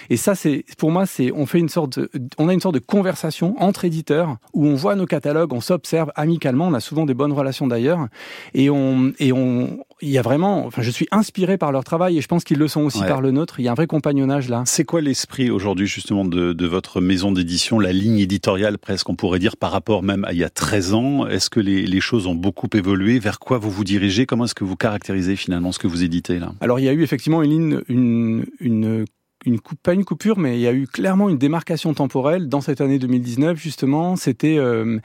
Et 0.10 0.18
ça, 0.18 0.36
c'est 0.36 0.66
pour 0.78 0.92
moi, 0.92 1.06
c'est 1.06 1.32
on 1.32 1.46
fait 1.46 1.60
une 1.60 1.70
sorte 1.70 2.00
de, 2.00 2.10
on 2.38 2.50
a 2.50 2.54
une 2.54 2.60
sorte 2.60 2.76
de 2.76 2.80
conversation 2.80 3.56
entre 3.62 3.86
éditeurs 3.86 4.38
où 4.54 4.68
on 4.68 4.76
voit 4.76 4.96
nos 4.96 5.06
catalogues, 5.06 5.54
on 5.54 5.62
s'observe 5.62 6.12
amicalement, 6.16 6.68
on 6.68 6.74
a 6.74 6.80
souvent 6.80 7.06
des 7.06 7.14
bonnes 7.14 7.34
relations 7.34 7.68
d'ailleurs, 7.68 8.08
et 8.54 8.70
on, 8.70 9.14
et 9.20 9.32
on, 9.32 9.80
il 10.02 10.10
y 10.10 10.18
a 10.18 10.22
vraiment, 10.22 10.66
enfin, 10.66 10.82
je 10.82 10.92
suis 10.92 11.08
inspiré 11.12 11.58
par 11.58 11.72
leur 11.72 11.84
travail 11.84 12.18
et 12.18 12.22
je 12.22 12.28
pense 12.28 12.44
qu'ils 12.44 12.58
le 12.58 12.68
sont 12.68 12.82
aussi 12.82 13.00
par 13.00 13.22
le 13.22 13.32
nôtre. 13.32 13.60
Il 13.60 13.64
y 13.64 13.68
a 13.68 13.72
un 13.72 13.76
vrai 13.76 13.88
compagnonnage 13.88 14.50
là. 14.50 14.64
C'est 14.66 14.84
quoi 14.84 15.02
l'esprit 15.02 15.50
aujourd'hui 15.50 15.88
justement 15.88 16.26
de, 16.26 16.54
de 16.54 16.68
votre 16.68 17.00
maison 17.02 17.32
d'édition, 17.32 17.80
la 17.80 17.94
ligne 17.94 18.20
éditoriale 18.20 18.78
presque, 18.78 19.10
on 19.10 19.16
pourrait 19.16 19.40
dire 19.40 19.56
par 19.58 19.72
rapport 19.72 20.04
même 20.04 20.26
à 20.26 20.34
il 20.34 20.40
y 20.40 20.44
a 20.44 20.50
13 20.50 20.94
ans? 20.94 21.28
Est-ce 21.28 21.50
que 21.50 21.60
les, 21.60 21.86
les 21.86 22.02
choses 22.02 22.28
ont 22.28 22.36
beaucoup 22.36 22.68
évolué? 22.74 23.20
Vers 23.20 23.40
quoi 23.40 23.58
vous 23.58 23.72
vous 23.72 23.84
dirigez? 23.86 24.26
Comment 24.26 24.46
est-ce 24.46 24.56
que 24.56 24.66
vous 24.66 24.76
caractérisez 24.76 25.36
finalement 25.36 25.72
ce 25.72 25.80
que 25.80 25.88
vous 25.88 26.04
éditez 26.04 26.40
là? 26.40 26.54
Alors 26.60 26.80
il 26.80 26.86
y 26.86 26.90
a 26.90 26.94
eu 26.94 27.02
effectivement 27.02 27.42
une 27.42 27.52
ligne, 27.52 27.82
une, 27.88 28.46
une 28.60 29.06
une 29.46 29.60
coupe, 29.60 29.80
pas 29.82 29.94
une 29.94 30.04
coupure, 30.04 30.40
mais 30.40 30.58
il 30.58 30.62
y 30.62 30.68
a 30.68 30.74
eu 30.74 30.88
clairement 30.88 31.30
une 31.30 31.38
démarcation 31.38 31.94
temporelle 31.94 32.50
dans 32.50 32.62
cette 32.62 32.82
année 32.82 33.00
2019. 33.00 33.58
Justement, 33.58 34.16
c'était 34.16 34.58
euh, 34.58 35.00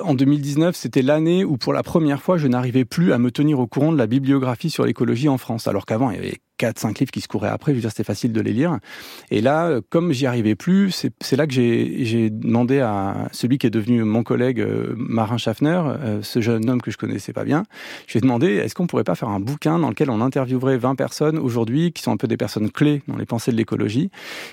en 0.00 0.14
2019, 0.14 0.76
c'était 0.76 1.02
l'année 1.02 1.44
où 1.44 1.56
pour 1.56 1.72
la 1.72 1.82
première 1.82 2.22
fois, 2.22 2.38
je 2.38 2.48
n'arrivais 2.48 2.84
plus 2.84 3.12
à 3.12 3.18
me 3.18 3.30
tenir 3.30 3.58
au 3.58 3.66
courant 3.66 3.92
de 3.92 3.98
la 3.98 4.06
bibliographie 4.06 4.70
sur 4.70 4.84
l'écologie 4.84 5.28
en 5.28 5.38
France, 5.38 5.66
alors 5.66 5.86
qu'avant, 5.86 6.10
il 6.10 6.16
y 6.16 6.18
avait 6.18 6.38
quatre, 6.56 6.78
cinq 6.78 6.98
livres 6.98 7.10
qui 7.10 7.20
se 7.20 7.28
couraient 7.28 7.48
après. 7.48 7.72
Je 7.72 7.76
veux 7.76 7.80
dire, 7.80 7.90
c'était 7.90 8.04
facile 8.04 8.32
de 8.32 8.40
les 8.40 8.52
lire. 8.52 8.78
Et 9.30 9.40
là, 9.40 9.66
euh, 9.66 9.80
comme 9.88 10.12
j'y 10.12 10.26
arrivais 10.26 10.54
plus, 10.54 11.06
c'est 11.20 11.36
là 11.36 11.46
que 11.46 11.52
j'ai 11.52 12.30
demandé 12.30 12.80
à 12.80 13.28
celui 13.32 13.58
qui 13.58 13.66
est 13.66 13.70
devenu 13.70 14.02
mon 14.04 14.22
collègue 14.22 14.60
euh, 14.60 14.94
Marin 14.96 15.38
Schaffner, 15.38 15.82
euh, 15.86 16.22
ce 16.22 16.40
jeune 16.40 16.68
homme 16.68 16.80
que 16.80 16.90
je 16.90 16.96
connaissais 16.96 17.32
pas 17.32 17.44
bien, 17.44 17.64
j'ai 18.06 18.20
demandé 18.20 18.46
est-ce 18.46 18.74
qu'on 18.74 18.86
pourrait 18.86 19.04
pas 19.04 19.14
faire 19.14 19.28
un 19.28 19.40
bouquin 19.40 19.78
dans 19.78 19.88
lequel 19.88 20.10
on 20.10 20.20
interviewerait 20.20 20.78
20 20.78 20.94
personnes 20.94 21.38
aujourd'hui 21.38 21.92
qui 21.92 22.02
sont 22.02 22.12
un 22.12 22.16
peu 22.16 22.28
des 22.28 22.36
personnes 22.36 22.70
clés 22.70 23.02
dans 23.08 23.16
les 23.16 23.26
pensées 23.26 23.52
de 23.52 23.56
l'écologie 23.56 24.10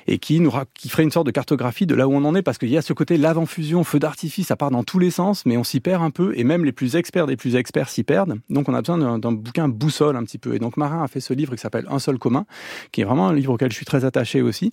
et 0.07 0.17
qui 0.17 0.39
nous 0.39 0.51
qui 0.75 0.89
ferait 0.89 1.03
une 1.03 1.11
sorte 1.11 1.25
de 1.25 1.31
cartographie 1.31 1.85
de 1.85 1.95
là 1.95 2.07
où 2.07 2.13
on 2.13 2.23
en 2.25 2.35
est? 2.35 2.41
Parce 2.41 2.57
qu'il 2.57 2.69
y 2.69 2.77
a 2.77 2.81
ce 2.81 2.93
côté 2.93 3.17
l'avant-fusion, 3.17 3.83
feu 3.83 3.99
d'artifice, 3.99 4.47
ça 4.47 4.55
part 4.55 4.71
dans 4.71 4.83
tous 4.83 4.99
les 4.99 5.11
sens, 5.11 5.45
mais 5.45 5.57
on 5.57 5.63
s'y 5.63 5.79
perd 5.79 6.03
un 6.03 6.11
peu 6.11 6.33
et 6.37 6.43
même 6.43 6.65
les 6.65 6.71
plus 6.71 6.95
experts 6.95 7.27
des 7.27 7.37
plus 7.37 7.55
experts 7.55 7.89
s'y 7.89 8.03
perdent. 8.03 8.39
Donc 8.49 8.69
on 8.69 8.73
a 8.73 8.81
besoin 8.81 9.19
d'un 9.19 9.31
bouquin 9.31 9.67
boussole 9.67 10.15
un 10.15 10.23
petit 10.23 10.37
peu. 10.37 10.53
Et 10.53 10.59
donc 10.59 10.77
Marin 10.77 11.03
a 11.03 11.07
fait 11.07 11.19
ce 11.19 11.33
livre 11.33 11.55
qui 11.55 11.61
s'appelle 11.61 11.85
un 11.93 11.99
seul 11.99 12.17
commun, 12.17 12.45
qui 12.91 13.01
est 13.01 13.03
vraiment 13.03 13.27
un 13.27 13.33
livre 13.33 13.53
auquel 13.53 13.71
je 13.71 13.75
suis 13.75 13.85
très 13.85 14.05
attaché 14.05 14.41
aussi. 14.41 14.69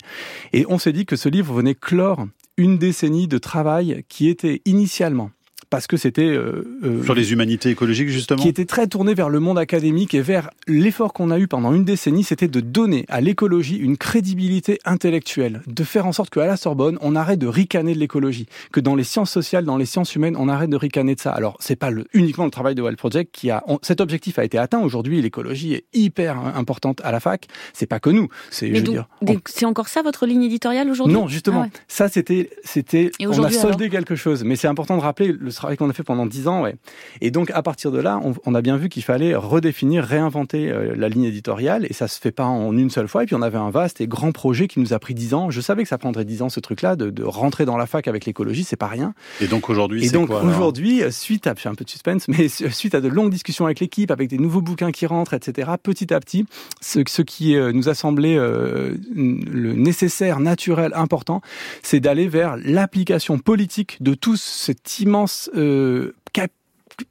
Et 0.53 0.65
on 0.69 0.77
s'est 0.77 0.93
dit 0.93 1.05
que 1.05 1.15
ce 1.15 1.29
livre 1.29 1.53
venait 1.53 1.75
clore 1.75 2.25
une 2.57 2.77
décennie 2.77 3.27
de 3.27 3.37
travail 3.37 4.03
qui 4.09 4.29
était 4.29 4.61
initialement 4.65 5.31
parce 5.71 5.87
que 5.87 5.95
c'était 5.95 6.27
euh, 6.27 6.63
euh, 6.83 7.03
sur 7.03 7.15
les 7.15 7.31
humanités 7.31 7.69
écologiques 7.69 8.09
justement 8.09 8.43
qui 8.43 8.49
était 8.49 8.65
très 8.65 8.87
tourné 8.87 9.13
vers 9.13 9.29
le 9.29 9.39
monde 9.39 9.57
académique 9.57 10.13
et 10.13 10.21
vers 10.21 10.51
l'effort 10.67 11.13
qu'on 11.13 11.31
a 11.31 11.39
eu 11.39 11.47
pendant 11.47 11.73
une 11.73 11.85
décennie, 11.85 12.25
c'était 12.25 12.49
de 12.49 12.59
donner 12.59 13.05
à 13.07 13.21
l'écologie 13.21 13.77
une 13.77 13.95
crédibilité 13.95 14.79
intellectuelle, 14.83 15.61
de 15.65 15.83
faire 15.85 16.05
en 16.05 16.11
sorte 16.11 16.29
qu'à 16.29 16.45
la 16.45 16.57
Sorbonne, 16.57 16.97
on 17.01 17.15
arrête 17.15 17.39
de 17.39 17.47
ricaner 17.47 17.93
de 17.93 17.99
l'écologie, 17.99 18.47
que 18.73 18.81
dans 18.81 18.95
les 18.95 19.05
sciences 19.05 19.31
sociales, 19.31 19.63
dans 19.63 19.77
les 19.77 19.85
sciences 19.85 20.13
humaines, 20.13 20.35
on 20.37 20.49
arrête 20.49 20.69
de 20.69 20.75
ricaner 20.75 21.15
de 21.15 21.21
ça. 21.21 21.31
Alors, 21.31 21.55
c'est 21.61 21.77
pas 21.77 21.89
le, 21.89 22.05
uniquement 22.13 22.43
le 22.43 22.51
travail 22.51 22.75
de 22.75 22.81
Wild 22.81 22.97
Project 22.97 23.33
qui 23.33 23.49
a 23.49 23.63
cet 23.81 24.01
objectif 24.01 24.39
a 24.39 24.43
été 24.43 24.57
atteint. 24.57 24.81
Aujourd'hui, 24.81 25.21
l'écologie 25.21 25.73
est 25.73 25.85
hyper 25.93 26.37
importante 26.37 26.99
à 27.05 27.13
la 27.13 27.21
fac, 27.21 27.47
c'est 27.73 27.85
pas 27.85 28.01
que 28.01 28.09
nous, 28.09 28.27
c'est 28.49 28.75
je 28.75 28.81
dire 28.81 29.07
c'est 29.45 29.65
encore 29.65 29.87
ça 29.87 30.01
votre 30.01 30.25
ligne 30.25 30.43
éditoriale 30.43 30.89
aujourd'hui? 30.89 31.15
Non, 31.15 31.29
justement. 31.29 31.67
Ah 31.67 31.79
ça 31.87 32.09
c'était 32.09 32.49
c'était 32.65 33.11
on 33.21 33.41
a 33.41 33.51
soldé 33.51 33.89
quelque 33.89 34.15
chose, 34.15 34.43
mais 34.43 34.57
c'est 34.57 34.67
important 34.67 34.97
de 34.97 35.01
rappeler 35.01 35.31
le 35.31 35.51
travail 35.61 35.77
qu'on 35.77 35.89
a 35.89 35.93
fait 35.93 36.03
pendant 36.03 36.25
dix 36.25 36.47
ans, 36.47 36.63
ouais. 36.63 36.75
Et 37.21 37.31
donc, 37.31 37.51
à 37.51 37.61
partir 37.61 37.91
de 37.91 37.99
là, 37.99 38.19
on, 38.45 38.55
a 38.55 38.61
bien 38.61 38.77
vu 38.77 38.89
qu'il 38.89 39.03
fallait 39.03 39.35
redéfinir, 39.35 40.03
réinventer 40.03 40.69
euh, 40.69 40.93
la 40.95 41.07
ligne 41.07 41.25
éditoriale, 41.25 41.85
et 41.89 41.93
ça 41.93 42.07
se 42.07 42.19
fait 42.19 42.31
pas 42.31 42.45
en 42.45 42.75
une 42.77 42.89
seule 42.89 43.07
fois. 43.07 43.23
Et 43.23 43.25
puis, 43.25 43.35
on 43.35 43.41
avait 43.41 43.57
un 43.57 43.69
vaste 43.69 44.01
et 44.01 44.07
grand 44.07 44.31
projet 44.31 44.67
qui 44.67 44.79
nous 44.79 44.93
a 44.93 44.99
pris 44.99 45.13
dix 45.13 45.33
ans. 45.33 45.51
Je 45.51 45.61
savais 45.61 45.83
que 45.83 45.89
ça 45.89 45.97
prendrait 45.97 46.25
dix 46.25 46.41
ans, 46.41 46.49
ce 46.49 46.59
truc-là, 46.59 46.95
de, 46.95 47.23
rentrer 47.23 47.65
dans 47.65 47.77
la 47.77 47.85
fac 47.85 48.07
avec 48.07 48.25
l'écologie, 48.25 48.63
c'est 48.63 48.75
pas 48.75 48.87
rien. 48.87 49.13
Et 49.39 49.47
donc, 49.47 49.69
aujourd'hui, 49.69 50.05
Et 50.05 50.09
donc, 50.09 50.31
aujourd'hui, 50.31 51.01
suite 51.11 51.47
à, 51.47 51.51
un 51.65 51.75
peu 51.75 51.85
de 51.85 51.89
suspense, 51.89 52.27
mais 52.27 52.47
suite 52.47 52.95
à 52.95 53.01
de 53.01 53.07
longues 53.07 53.31
discussions 53.31 53.65
avec 53.65 53.79
l'équipe, 53.79 54.11
avec 54.11 54.29
des 54.29 54.39
nouveaux 54.39 54.61
bouquins 54.61 54.91
qui 54.91 55.05
rentrent, 55.05 55.33
etc., 55.33 55.71
petit 55.81 56.13
à 56.13 56.19
petit, 56.19 56.45
ce, 56.81 56.99
ce 57.07 57.21
qui 57.21 57.55
euh, 57.55 57.71
nous 57.71 57.89
a 57.89 57.93
semblé 57.93 58.35
euh, 58.35 58.97
le 59.15 59.73
nécessaire, 59.73 60.39
naturel, 60.39 60.91
important, 60.95 61.41
c'est 61.83 61.99
d'aller 61.99 62.27
vers 62.27 62.57
l'application 62.57 63.37
politique 63.37 64.01
de 64.01 64.13
tout 64.13 64.37
cet 64.37 64.99
immense 64.99 65.50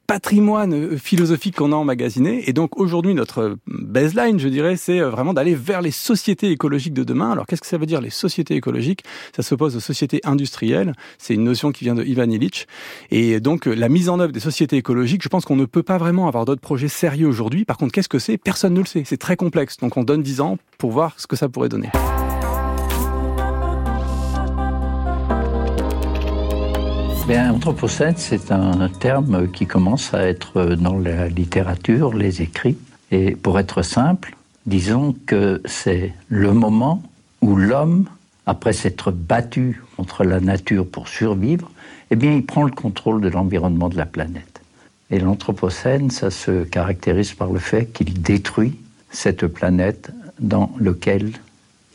patrimoine 0.07 0.73
euh, 0.73 0.97
philosophique 0.97 1.55
qu'on 1.55 1.71
a 1.71 1.75
emmagasiné. 1.75 2.47
Et 2.49 2.53
donc 2.53 2.77
aujourd'hui, 2.77 3.13
notre 3.13 3.57
baseline, 3.67 4.39
je 4.39 4.47
dirais, 4.47 4.75
c'est 4.75 4.99
euh, 4.99 5.09
vraiment 5.09 5.33
d'aller 5.33 5.55
vers 5.55 5.81
les 5.81 5.91
sociétés 5.91 6.51
écologiques 6.51 6.93
de 6.93 7.03
demain. 7.03 7.31
Alors 7.31 7.45
qu'est-ce 7.45 7.61
que 7.61 7.67
ça 7.67 7.77
veut 7.77 7.85
dire 7.85 8.01
les 8.01 8.09
sociétés 8.09 8.55
écologiques? 8.55 9.03
Ça 9.35 9.43
s'oppose 9.43 9.75
aux 9.75 9.81
sociétés 9.81 10.21
industrielles. 10.23 10.93
C'est 11.17 11.33
une 11.33 11.43
notion 11.43 11.71
qui 11.71 11.83
vient 11.83 11.95
de 11.95 12.03
Ivan 12.03 12.29
Illich. 12.29 12.67
Et 13.09 13.39
donc 13.39 13.65
la 13.65 13.89
mise 13.89 14.09
en 14.09 14.19
œuvre 14.19 14.31
des 14.31 14.39
sociétés 14.39 14.77
écologiques, 14.77 15.23
je 15.23 15.29
pense 15.29 15.45
qu'on 15.45 15.55
ne 15.55 15.65
peut 15.65 15.83
pas 15.83 15.97
vraiment 15.97 16.27
avoir 16.27 16.45
d'autres 16.45 16.61
projets 16.61 16.87
sérieux 16.87 17.27
aujourd'hui. 17.27 17.65
Par 17.65 17.77
contre, 17.77 17.93
qu'est-ce 17.93 18.09
que 18.09 18.19
c'est? 18.19 18.37
Personne 18.37 18.73
ne 18.73 18.79
le 18.79 18.85
sait. 18.85 19.03
C'est 19.05 19.17
très 19.17 19.35
complexe. 19.35 19.77
Donc 19.77 19.97
on 19.97 20.03
donne 20.03 20.23
10 20.23 20.41
ans 20.41 20.57
pour 20.77 20.91
voir 20.91 21.15
ce 21.17 21.27
que 21.27 21.35
ça 21.35 21.49
pourrait 21.49 21.69
donner. 21.69 21.89
Anthropocène, 27.39 28.15
c'est 28.17 28.51
un 28.51 28.89
terme 28.89 29.49
qui 29.49 29.65
commence 29.65 30.13
à 30.13 30.27
être 30.27 30.75
dans 30.75 30.97
la 30.97 31.29
littérature, 31.29 32.13
les 32.13 32.41
écrits. 32.41 32.77
Et 33.11 33.35
pour 33.35 33.59
être 33.59 33.83
simple, 33.83 34.35
disons 34.65 35.15
que 35.25 35.61
c'est 35.65 36.13
le 36.27 36.53
moment 36.53 37.01
où 37.41 37.55
l'homme, 37.55 38.07
après 38.45 38.73
s'être 38.73 39.11
battu 39.11 39.81
contre 39.95 40.23
la 40.23 40.39
nature 40.39 40.85
pour 40.85 41.07
survivre, 41.07 41.71
eh 42.09 42.15
bien, 42.15 42.33
il 42.33 42.45
prend 42.45 42.63
le 42.63 42.71
contrôle 42.71 43.21
de 43.21 43.29
l'environnement 43.29 43.87
de 43.87 43.97
la 43.97 44.05
planète. 44.05 44.61
Et 45.09 45.19
l'Anthropocène, 45.19 46.09
ça 46.09 46.31
se 46.31 46.63
caractérise 46.63 47.33
par 47.33 47.51
le 47.51 47.59
fait 47.59 47.85
qu'il 47.85 48.21
détruit 48.21 48.77
cette 49.09 49.47
planète 49.47 50.11
dans 50.39 50.71
laquelle 50.79 51.31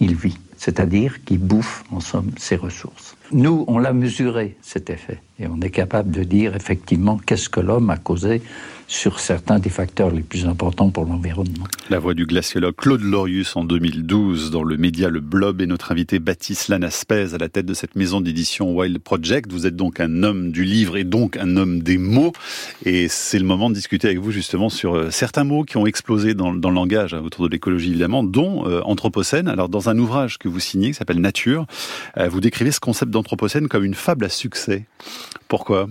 il 0.00 0.14
vit 0.14 0.38
c'est-à-dire 0.56 1.24
qui 1.24 1.38
bouffe 1.38 1.84
en 1.92 2.00
somme 2.00 2.32
ses 2.36 2.56
ressources. 2.56 3.15
Nous, 3.32 3.64
on 3.66 3.78
l'a 3.78 3.92
mesuré 3.92 4.56
cet 4.62 4.90
effet 4.90 5.20
et 5.38 5.46
on 5.48 5.60
est 5.60 5.70
capable 5.70 6.10
de 6.10 6.22
dire 6.22 6.54
effectivement 6.54 7.18
qu'est-ce 7.18 7.48
que 7.48 7.60
l'homme 7.60 7.90
a 7.90 7.96
causé 7.96 8.40
sur 8.88 9.18
certains 9.18 9.58
des 9.58 9.68
facteurs 9.68 10.10
les 10.10 10.22
plus 10.22 10.46
importants 10.46 10.90
pour 10.90 11.04
l'environnement. 11.04 11.66
La 11.90 11.98
voix 11.98 12.14
du 12.14 12.24
glaciologue 12.24 12.76
Claude 12.76 13.02
Lorius 13.02 13.56
en 13.56 13.64
2012 13.64 14.50
dans 14.50 14.62
le 14.62 14.76
média 14.76 15.08
Le 15.08 15.20
Blob 15.20 15.60
et 15.60 15.66
notre 15.66 15.90
invité 15.90 16.20
Baptiste 16.20 16.68
Lanaspez 16.68 17.34
à 17.34 17.38
la 17.38 17.48
tête 17.48 17.66
de 17.66 17.74
cette 17.74 17.96
maison 17.96 18.20
d'édition 18.20 18.72
Wild 18.74 18.98
Project. 19.00 19.50
Vous 19.50 19.66
êtes 19.66 19.74
donc 19.74 19.98
un 19.98 20.22
homme 20.22 20.52
du 20.52 20.64
livre 20.64 20.96
et 20.96 21.04
donc 21.04 21.36
un 21.36 21.56
homme 21.56 21.82
des 21.82 21.98
mots 21.98 22.32
et 22.84 23.08
c'est 23.08 23.38
le 23.38 23.44
moment 23.44 23.70
de 23.70 23.74
discuter 23.74 24.06
avec 24.06 24.20
vous 24.20 24.30
justement 24.30 24.68
sur 24.68 24.94
euh, 24.94 25.10
certains 25.10 25.44
mots 25.44 25.64
qui 25.64 25.76
ont 25.76 25.86
explosé 25.86 26.34
dans, 26.34 26.52
le 26.52 26.60
langage 26.60 27.12
hein, 27.14 27.22
autour 27.24 27.46
de 27.46 27.50
l'écologie 27.50 27.90
évidemment, 27.90 28.22
dont 28.22 28.68
euh, 28.68 28.82
Anthropocène. 28.84 29.48
Alors 29.48 29.68
dans 29.68 29.88
un 29.88 29.98
ouvrage 29.98 30.38
que 30.38 30.48
vous 30.48 30.60
signez 30.60 30.88
qui 30.88 30.94
s'appelle 30.94 31.20
Nature, 31.20 31.66
euh, 32.18 32.28
vous 32.28 32.40
décrivez 32.40 32.70
ce 32.70 32.80
concept 32.80 33.10
d'Anthropocène 33.16 33.68
comme 33.68 33.84
une 33.84 33.94
fable 33.94 34.24
à 34.24 34.28
succès. 34.28 34.84
Pourquoi? 35.48 35.88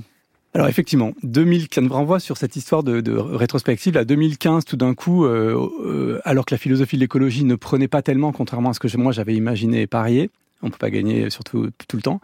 Alors 0.53 0.67
effectivement, 0.67 1.11
2000, 1.23 1.67
ça 1.69 1.81
nous 1.81 1.91
renvoie 1.91 2.21
sur 2.21 2.37
cette 2.37 2.55
histoire 2.55 2.81
de, 2.81 3.01
de 3.01 3.11
rétrospective. 3.11 3.97
À 3.97 4.05
2015, 4.05 4.63
tout 4.63 4.77
d'un 4.77 4.93
coup, 4.93 5.25
euh, 5.25 5.69
euh, 5.83 6.21
alors 6.23 6.45
que 6.45 6.53
la 6.53 6.57
philosophie 6.57 6.95
de 6.95 7.01
l'écologie 7.01 7.43
ne 7.43 7.55
prenait 7.55 7.89
pas 7.89 8.01
tellement, 8.01 8.31
contrairement 8.31 8.69
à 8.69 8.73
ce 8.73 8.79
que 8.79 8.95
moi 8.95 9.11
j'avais 9.11 9.35
imaginé 9.35 9.81
et 9.81 9.87
parié, 9.87 10.29
on 10.65 10.69
peut 10.69 10.77
pas 10.77 10.89
gagner 10.89 11.29
surtout 11.29 11.69
tout 11.87 11.97
le 11.97 12.01
temps. 12.01 12.19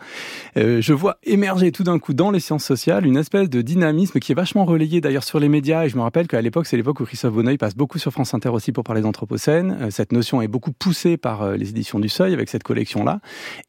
Euh, 0.57 0.81
je 0.81 0.93
vois 0.93 1.17
émerger 1.23 1.71
tout 1.71 1.83
d'un 1.83 1.99
coup 1.99 2.13
dans 2.13 2.31
les 2.31 2.39
sciences 2.39 2.65
sociales 2.65 3.05
une 3.05 3.17
espèce 3.17 3.49
de 3.49 3.61
dynamisme 3.61 4.19
qui 4.19 4.31
est 4.31 4.35
vachement 4.35 4.65
relayé 4.65 5.01
d'ailleurs 5.01 5.23
sur 5.23 5.39
les 5.39 5.49
médias. 5.49 5.85
Et 5.85 5.89
je 5.89 5.95
me 5.95 6.01
rappelle 6.01 6.27
qu'à 6.27 6.41
l'époque, 6.41 6.65
c'est 6.65 6.77
l'époque 6.77 6.99
où 6.99 7.05
Christophe 7.05 7.33
Bonneuil 7.33 7.57
passe 7.57 7.75
beaucoup 7.75 7.99
sur 7.99 8.11
France 8.11 8.33
Inter 8.33 8.49
aussi 8.49 8.71
pour 8.71 8.83
parler 8.83 9.01
d'anthropocène. 9.01 9.77
Euh, 9.81 9.89
cette 9.91 10.11
notion 10.11 10.41
est 10.41 10.47
beaucoup 10.47 10.71
poussée 10.71 11.17
par 11.17 11.43
euh, 11.43 11.55
les 11.55 11.69
éditions 11.69 11.99
du 11.99 12.09
Seuil 12.09 12.33
avec 12.33 12.49
cette 12.49 12.63
collection-là. 12.63 13.19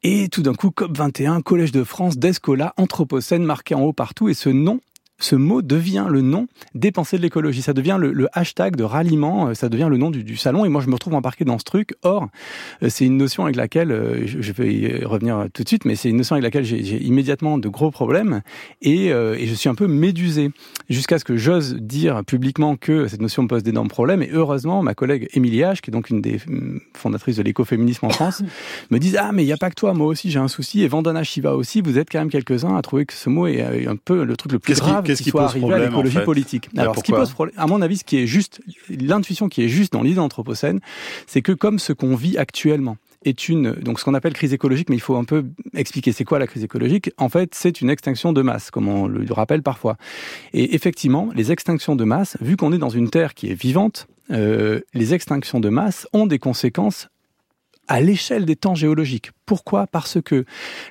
Et 0.02 0.28
tout 0.28 0.42
d'un 0.42 0.54
coup, 0.54 0.70
COP 0.70 0.96
21, 0.96 1.42
Collège 1.42 1.72
de 1.72 1.84
France, 1.84 2.18
Descola, 2.18 2.74
Anthropocène 2.76 3.44
marqué 3.44 3.74
en 3.74 3.82
haut 3.82 3.92
partout. 3.92 4.28
Et 4.28 4.34
ce 4.34 4.48
nom 4.48 4.80
ce 5.22 5.36
mot 5.36 5.62
devient 5.62 6.06
le 6.08 6.20
nom 6.20 6.48
des 6.74 6.90
pensées 6.90 7.16
de 7.16 7.22
l'écologie. 7.22 7.62
Ça 7.62 7.72
devient 7.72 7.96
le, 8.00 8.28
hashtag 8.32 8.76
de 8.76 8.84
ralliement, 8.84 9.48
euh, 9.48 9.54
ça 9.54 9.68
devient 9.68 9.88
le 9.88 9.96
nom 9.96 10.10
du, 10.10 10.36
salon. 10.36 10.64
Et 10.64 10.68
moi, 10.68 10.82
je 10.82 10.88
me 10.88 10.94
retrouve 10.94 11.14
embarqué 11.14 11.44
dans 11.44 11.58
ce 11.58 11.64
truc. 11.64 11.94
Or, 12.02 12.28
euh, 12.82 12.88
c'est 12.88 13.04
une 13.04 13.16
notion 13.16 13.44
avec 13.44 13.56
laquelle, 13.56 13.92
euh, 13.92 14.26
je 14.26 14.52
vais 14.52 14.72
y 14.74 15.04
revenir 15.04 15.46
tout 15.52 15.62
de 15.62 15.68
suite, 15.68 15.84
mais 15.84 15.94
c'est 15.94 16.08
une 16.08 16.16
notion 16.16 16.34
avec 16.34 16.42
laquelle 16.44 16.64
j'ai 16.64 17.02
immédiatement 17.02 17.58
de 17.58 17.68
gros 17.68 17.90
problèmes. 17.90 18.42
Et, 18.80 19.06
et 19.06 19.46
je 19.46 19.54
suis 19.54 19.68
un 19.68 19.74
peu 19.74 19.86
médusé 19.86 20.50
jusqu'à 20.88 21.18
ce 21.18 21.24
que 21.24 21.36
j'ose 21.36 21.76
dire 21.76 22.22
publiquement 22.24 22.76
que 22.76 23.06
cette 23.06 23.20
notion 23.20 23.44
me 23.44 23.48
pose 23.48 23.62
d'énormes 23.62 23.88
problèmes. 23.88 24.22
Et 24.22 24.30
heureusement, 24.32 24.82
ma 24.82 24.94
collègue 24.94 25.28
Émilie 25.34 25.60
H, 25.60 25.80
qui 25.80 25.90
est 25.90 25.92
donc 25.92 26.10
une 26.10 26.20
des 26.20 26.40
hum, 26.48 26.80
fondatrices 26.94 27.36
de 27.36 27.42
l'écoféminisme 27.42 28.06
en 28.06 28.10
France, 28.10 28.42
me 28.90 28.98
dit 28.98 29.16
Ah, 29.16 29.30
mais 29.32 29.42
il 29.44 29.46
n'y 29.46 29.52
a 29.52 29.56
pas 29.56 29.70
que 29.70 29.74
toi, 29.74 29.94
moi 29.94 30.06
aussi 30.06 30.30
j'ai 30.30 30.38
un 30.38 30.48
souci. 30.48 30.82
Et 30.82 30.88
Vandana 30.88 31.22
Shiva 31.22 31.54
aussi, 31.54 31.80
vous 31.80 31.98
êtes 31.98 32.10
quand 32.10 32.18
même 32.18 32.30
quelques-uns 32.30 32.76
à 32.76 32.82
trouver 32.82 33.06
que 33.06 33.14
ce 33.14 33.28
mot 33.28 33.46
est 33.46 33.86
un 33.86 33.96
peu 33.96 34.24
le 34.24 34.36
truc 34.36 34.52
le 34.52 34.58
plus 34.58 34.74
grave 34.74 35.11
qu'est-ce 35.12 35.22
qui 35.22 35.30
soit 35.30 35.44
arrivé 35.44 35.72
à 35.72 35.78
l'écologie 35.78 36.20
politique. 36.24 36.68
Alors, 36.76 36.96
ce 36.96 37.02
qui 37.02 37.12
pose 37.12 37.30
problème, 37.30 37.54
à 37.58 37.66
mon 37.66 37.82
avis, 37.82 37.98
ce 37.98 38.04
qui 38.04 38.18
est 38.18 38.26
juste, 38.26 38.60
l'intuition 38.88 39.48
qui 39.48 39.62
est 39.62 39.68
juste 39.68 39.92
dans 39.92 40.02
l'idée 40.02 40.16
d'anthropocène, 40.16 40.80
c'est 41.26 41.42
que 41.42 41.52
comme 41.52 41.78
ce 41.78 41.92
qu'on 41.92 42.16
vit 42.16 42.38
actuellement 42.38 42.96
est 43.24 43.48
une 43.48 43.72
donc 43.72 44.00
ce 44.00 44.04
qu'on 44.04 44.14
appelle 44.14 44.32
crise 44.32 44.52
écologique, 44.52 44.90
mais 44.90 44.96
il 44.96 45.00
faut 45.00 45.16
un 45.16 45.24
peu 45.24 45.44
expliquer 45.74 46.10
c'est 46.12 46.24
quoi 46.24 46.38
la 46.38 46.46
crise 46.46 46.64
écologique. 46.64 47.10
En 47.18 47.28
fait, 47.28 47.54
c'est 47.54 47.80
une 47.80 47.90
extinction 47.90 48.32
de 48.32 48.42
masse, 48.42 48.70
comme 48.70 48.88
on 48.88 49.06
le 49.06 49.32
rappelle 49.32 49.62
parfois. 49.62 49.96
Et 50.52 50.74
effectivement, 50.74 51.30
les 51.34 51.52
extinctions 51.52 51.94
de 51.94 52.04
masse, 52.04 52.36
vu 52.40 52.56
qu'on 52.56 52.72
est 52.72 52.78
dans 52.78 52.88
une 52.88 53.10
terre 53.10 53.34
qui 53.34 53.50
est 53.50 53.54
vivante, 53.54 54.06
euh, 54.30 54.80
les 54.94 55.14
extinctions 55.14 55.60
de 55.60 55.68
masse 55.68 56.06
ont 56.12 56.26
des 56.26 56.38
conséquences 56.38 57.08
à 57.88 58.00
l'échelle 58.00 58.44
des 58.44 58.56
temps 58.56 58.74
géologiques. 58.74 59.30
Pourquoi? 59.46 59.86
Parce 59.86 60.20
que 60.22 60.44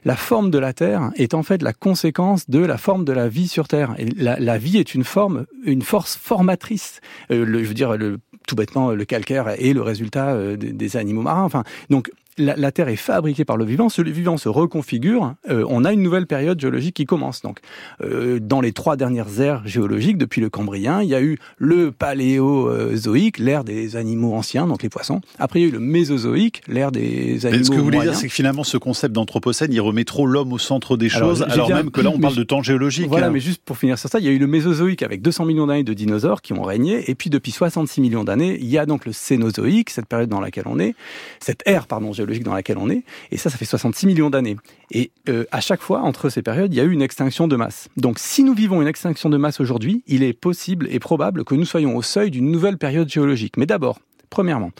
la 0.06 0.16
forme 0.16 0.52
de 0.52 0.60
la 0.60 0.74
Terre 0.74 1.12
est 1.16 1.34
en 1.34 1.44
fait 1.44 1.62
la 1.62 1.74
conséquence 1.74 2.50
de 2.50 2.60
la 2.60 2.78
forme 2.78 3.06
de 3.06 3.14
la 3.14 3.28
vie 3.28 3.48
sur 3.48 3.68
Terre. 3.68 3.96
Et 3.98 4.06
la, 4.06 4.58
vie 4.58 4.78
est 4.78 4.94
une 4.94 5.04
forme, 5.04 5.46
une 5.64 5.82
force 5.82 6.16
formatrice. 6.16 7.02
Euh, 7.32 7.46
je 7.46 7.68
veux 7.68 7.74
dire, 7.74 7.98
le, 7.98 8.20
tout 8.48 8.56
bêtement, 8.56 8.92
le 8.92 9.06
calcaire 9.06 9.50
est 9.50 9.74
le 9.74 9.82
résultat 9.82 10.30
euh, 10.30 10.58
des, 10.58 10.98
animaux 10.98 11.22
marins. 11.22 11.44
Enfin, 11.44 11.64
donc 11.90 12.12
la, 12.42 12.72
Terre 12.72 12.90
est 12.90 12.96
fabriquée 12.96 13.46
par 13.46 13.58
le 13.58 13.66
vivant, 13.66 13.90
ce 13.90 14.02
vivant 14.02 14.38
se 14.38 14.50
reconfigure, 14.50 15.36
euh, 15.50 15.66
on 15.70 15.86
a 15.86 15.94
une 15.94 16.02
nouvelle 16.02 16.28
période 16.28 16.60
géologique 16.60 16.96
qui 16.96 17.06
commence. 17.06 17.42
Donc, 17.42 17.60
euh, 18.04 18.40
dans 18.40 18.62
les 18.62 18.72
trois 18.72 18.96
dernières 18.96 19.42
ères 19.42 19.66
géologiques, 19.66 20.18
depuis 20.18 20.42
le 20.42 20.50
Cambrien, 20.50 21.02
il 21.02 21.10
y 21.10 21.16
a 21.16 21.22
eu 21.22 21.38
le 21.58 21.92
Paléozoïque, 21.92 23.38
l'ère 23.38 23.64
des 23.64 23.96
animaux 23.96 24.34
anciens, 24.34 24.68
donc 24.68 24.84
les 24.84 24.90
poissons. 24.90 25.22
Après, 25.40 25.60
il 25.60 25.64
y 25.64 25.66
a 25.66 25.70
eu 25.70 25.72
le 25.72 25.80
Mésozoïque, 25.80 26.62
l'ère 26.68 26.92
des 26.92 27.46
animaux 27.46 27.64
Ce 27.64 27.70
que 27.70 27.76
vous 27.76 27.84
voulez 27.84 28.00
dire, 28.00 28.16
c'est 28.16 28.28
que 28.28 28.34
finalement, 28.34 28.64
ce 28.64 28.78
concept 28.78 29.14
d'anthropocène, 29.14 29.72
il 29.72 29.82
remet 29.82 30.04
trop 30.04 30.26
l'homme 30.26 30.54
au 30.54 30.58
centre 30.58 30.98
des 30.98 31.10
choses, 31.10 31.44
alors, 31.44 31.70
même 31.70 31.92
que 31.92 32.02
là, 32.02 32.10
on 32.14 32.20
parle 32.20 32.36
de 32.36 32.44
temps 32.44 32.64
géologique. 32.64 33.08
Voilà, 33.08 33.30
mais 33.30 33.40
juste 33.40 33.62
pour 33.64 33.78
finir 33.78 33.98
sur 33.98 34.10
ça, 34.10 34.20
il 34.20 34.26
y 34.26 34.30
a 34.30 34.32
eu 34.32 34.40
le 34.40 34.48
Mésozoïque 34.48 35.04
avec 35.04 35.22
200 35.22 35.46
millions 35.46 35.68
d'années 35.68 35.84
de 35.84 35.94
dinosaures 35.94 36.42
qui 36.42 36.54
ont 36.54 36.64
régné, 36.64 37.10
et 37.10 37.16
puis 37.16 37.30
depuis 37.30 37.52
66 37.52 38.02
millions 38.02 38.24
d'années, 38.24 38.58
il 38.60 38.68
y 38.68 38.78
a 38.78 38.86
donc 38.86 39.06
le 39.06 39.12
Cénozoïque, 39.12 39.90
cette 39.90 40.08
période 40.08 40.30
dans 40.30 40.42
laquelle 40.42 40.66
on 40.68 40.80
est, 40.80 40.96
cette 41.40 41.62
ère, 41.66 41.88
pardon, 41.88 42.14
géologique 42.14 42.31
dans 42.40 42.54
laquelle 42.54 42.78
on 42.78 42.90
est, 42.90 43.04
et 43.32 43.38
ça, 43.38 43.50
ça 43.50 43.58
fait 43.58 43.66
66 43.66 44.08
millions 44.08 44.30
d'années. 44.30 44.58
Et 44.92 45.12
euh, 45.30 45.46
à 45.52 45.62
chaque 45.62 45.82
fois, 45.82 46.02
entre 46.02 46.30
ces 46.30 46.42
périodes, 46.42 46.74
il 46.74 46.78
y 46.78 46.80
a 46.80 46.84
eu 46.84 46.92
une 46.92 47.02
extinction 47.02 47.48
de 47.48 47.56
masse. 47.56 47.90
Donc 47.98 48.20
si 48.20 48.44
nous 48.44 48.54
vivons 48.54 48.82
une 48.82 48.88
extinction 48.88 49.30
de 49.30 49.38
masse 49.38 49.60
aujourd'hui, 49.60 50.04
il 50.08 50.24
est 50.24 50.34
possible 50.34 50.88
et 50.90 51.00
probable 51.00 51.44
que 51.44 51.56
nous 51.56 51.66
soyons 51.66 51.96
au 51.96 52.02
seuil 52.02 52.32
d'une 52.32 52.52
nouvelle 52.52 52.78
période 52.78 53.10
géologique. 53.10 53.58
Mais 53.58 53.66
d'abord, 53.66 54.00
premièrement, 54.30 54.72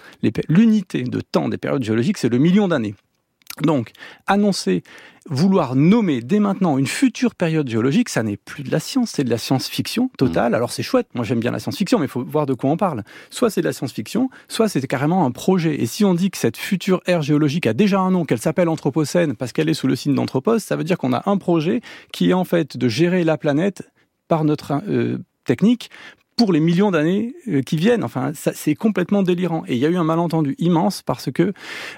l'unité 0.50 1.04
de 1.04 1.22
temps 1.22 1.50
des 1.50 1.58
périodes 1.58 1.84
géologiques, 1.84 2.18
c'est 2.18 2.30
le 2.30 2.38
million 2.38 2.68
d'années. 2.68 2.96
Donc, 3.62 3.92
annoncer, 4.28 4.84
vouloir 5.30 5.76
nommer 5.76 6.22
dès 6.22 6.40
maintenant 6.40 6.78
une 6.78 6.88
future 6.88 7.36
période 7.36 7.70
géologique, 7.70 8.10
ça 8.10 8.24
n'est 8.24 8.38
plus 8.38 8.64
de 8.64 8.72
la 8.72 8.80
science, 8.80 9.12
c'est 9.12 9.24
de 9.24 9.30
la 9.30 9.38
science-fiction 9.38 10.10
totale. 10.18 10.54
Mmh. 10.54 10.56
Alors 10.56 10.72
c'est 10.72 10.84
chouette, 10.84 11.08
moi 11.14 11.24
j'aime 11.24 11.40
bien 11.40 11.52
la 11.52 11.60
science-fiction, 11.60 12.00
mais 12.00 12.06
il 12.06 12.10
faut 12.10 12.24
voir 12.24 12.46
de 12.46 12.54
quoi 12.54 12.70
on 12.70 12.78
parle. 12.78 13.04
Soit 13.30 13.50
c'est 13.50 13.62
de 13.62 13.68
la 13.68 13.74
science-fiction, 13.74 14.30
soit 14.48 14.68
c'est 14.68 14.86
carrément 14.88 15.26
un 15.26 15.32
projet. 15.32 15.82
Et 15.82 15.86
si 15.86 16.06
on 16.06 16.14
dit 16.14 16.32
que 16.32 16.38
cette 16.38 16.58
future 16.58 17.02
ère 17.06 17.22
géologique 17.22 17.68
a 17.68 17.74
déjà 17.74 18.00
un 18.00 18.12
nom, 18.12 18.26
qu'elle 18.26 18.42
s'appelle 18.42 18.70
Anthropocène 18.70 19.36
parce 19.36 19.52
qu'elle 19.52 19.70
est 19.70 19.76
sous 19.76 19.88
le 19.88 19.96
signe 19.96 20.16
d'Anthropos, 20.16 20.60
ça 20.60 20.76
veut 20.76 20.84
dire 20.84 20.98
qu'on 20.98 21.14
a 21.14 21.30
un 21.30 21.38
projet 21.38 21.82
qui 22.12 22.32
est 22.32 22.34
en 22.34 22.46
fait 22.46 22.78
de 22.78 22.88
gérer 22.88 23.24
la 23.24 23.38
planète 23.38 23.92
par 24.28 24.44
notre 24.44 24.82
euh, 24.88 25.20
technique 25.46 25.90
pour 26.42 26.54
les 26.54 26.60
millions 26.60 26.90
d'années 26.90 27.36
euh, 27.50 27.62
qui 27.62 27.78
viennent. 27.78 28.04
Enfin, 28.04 28.32
c'est 28.34 28.74
complètement 28.74 29.22
délirant. 29.22 29.62
Et 29.68 29.76
il 29.76 29.78
y 29.78 29.86
a 29.86 29.90
eu 29.90 29.96
un 29.96 30.04
malentendu 30.04 30.56
immense 30.58 31.04
parce 31.04 31.32
que 31.32 31.54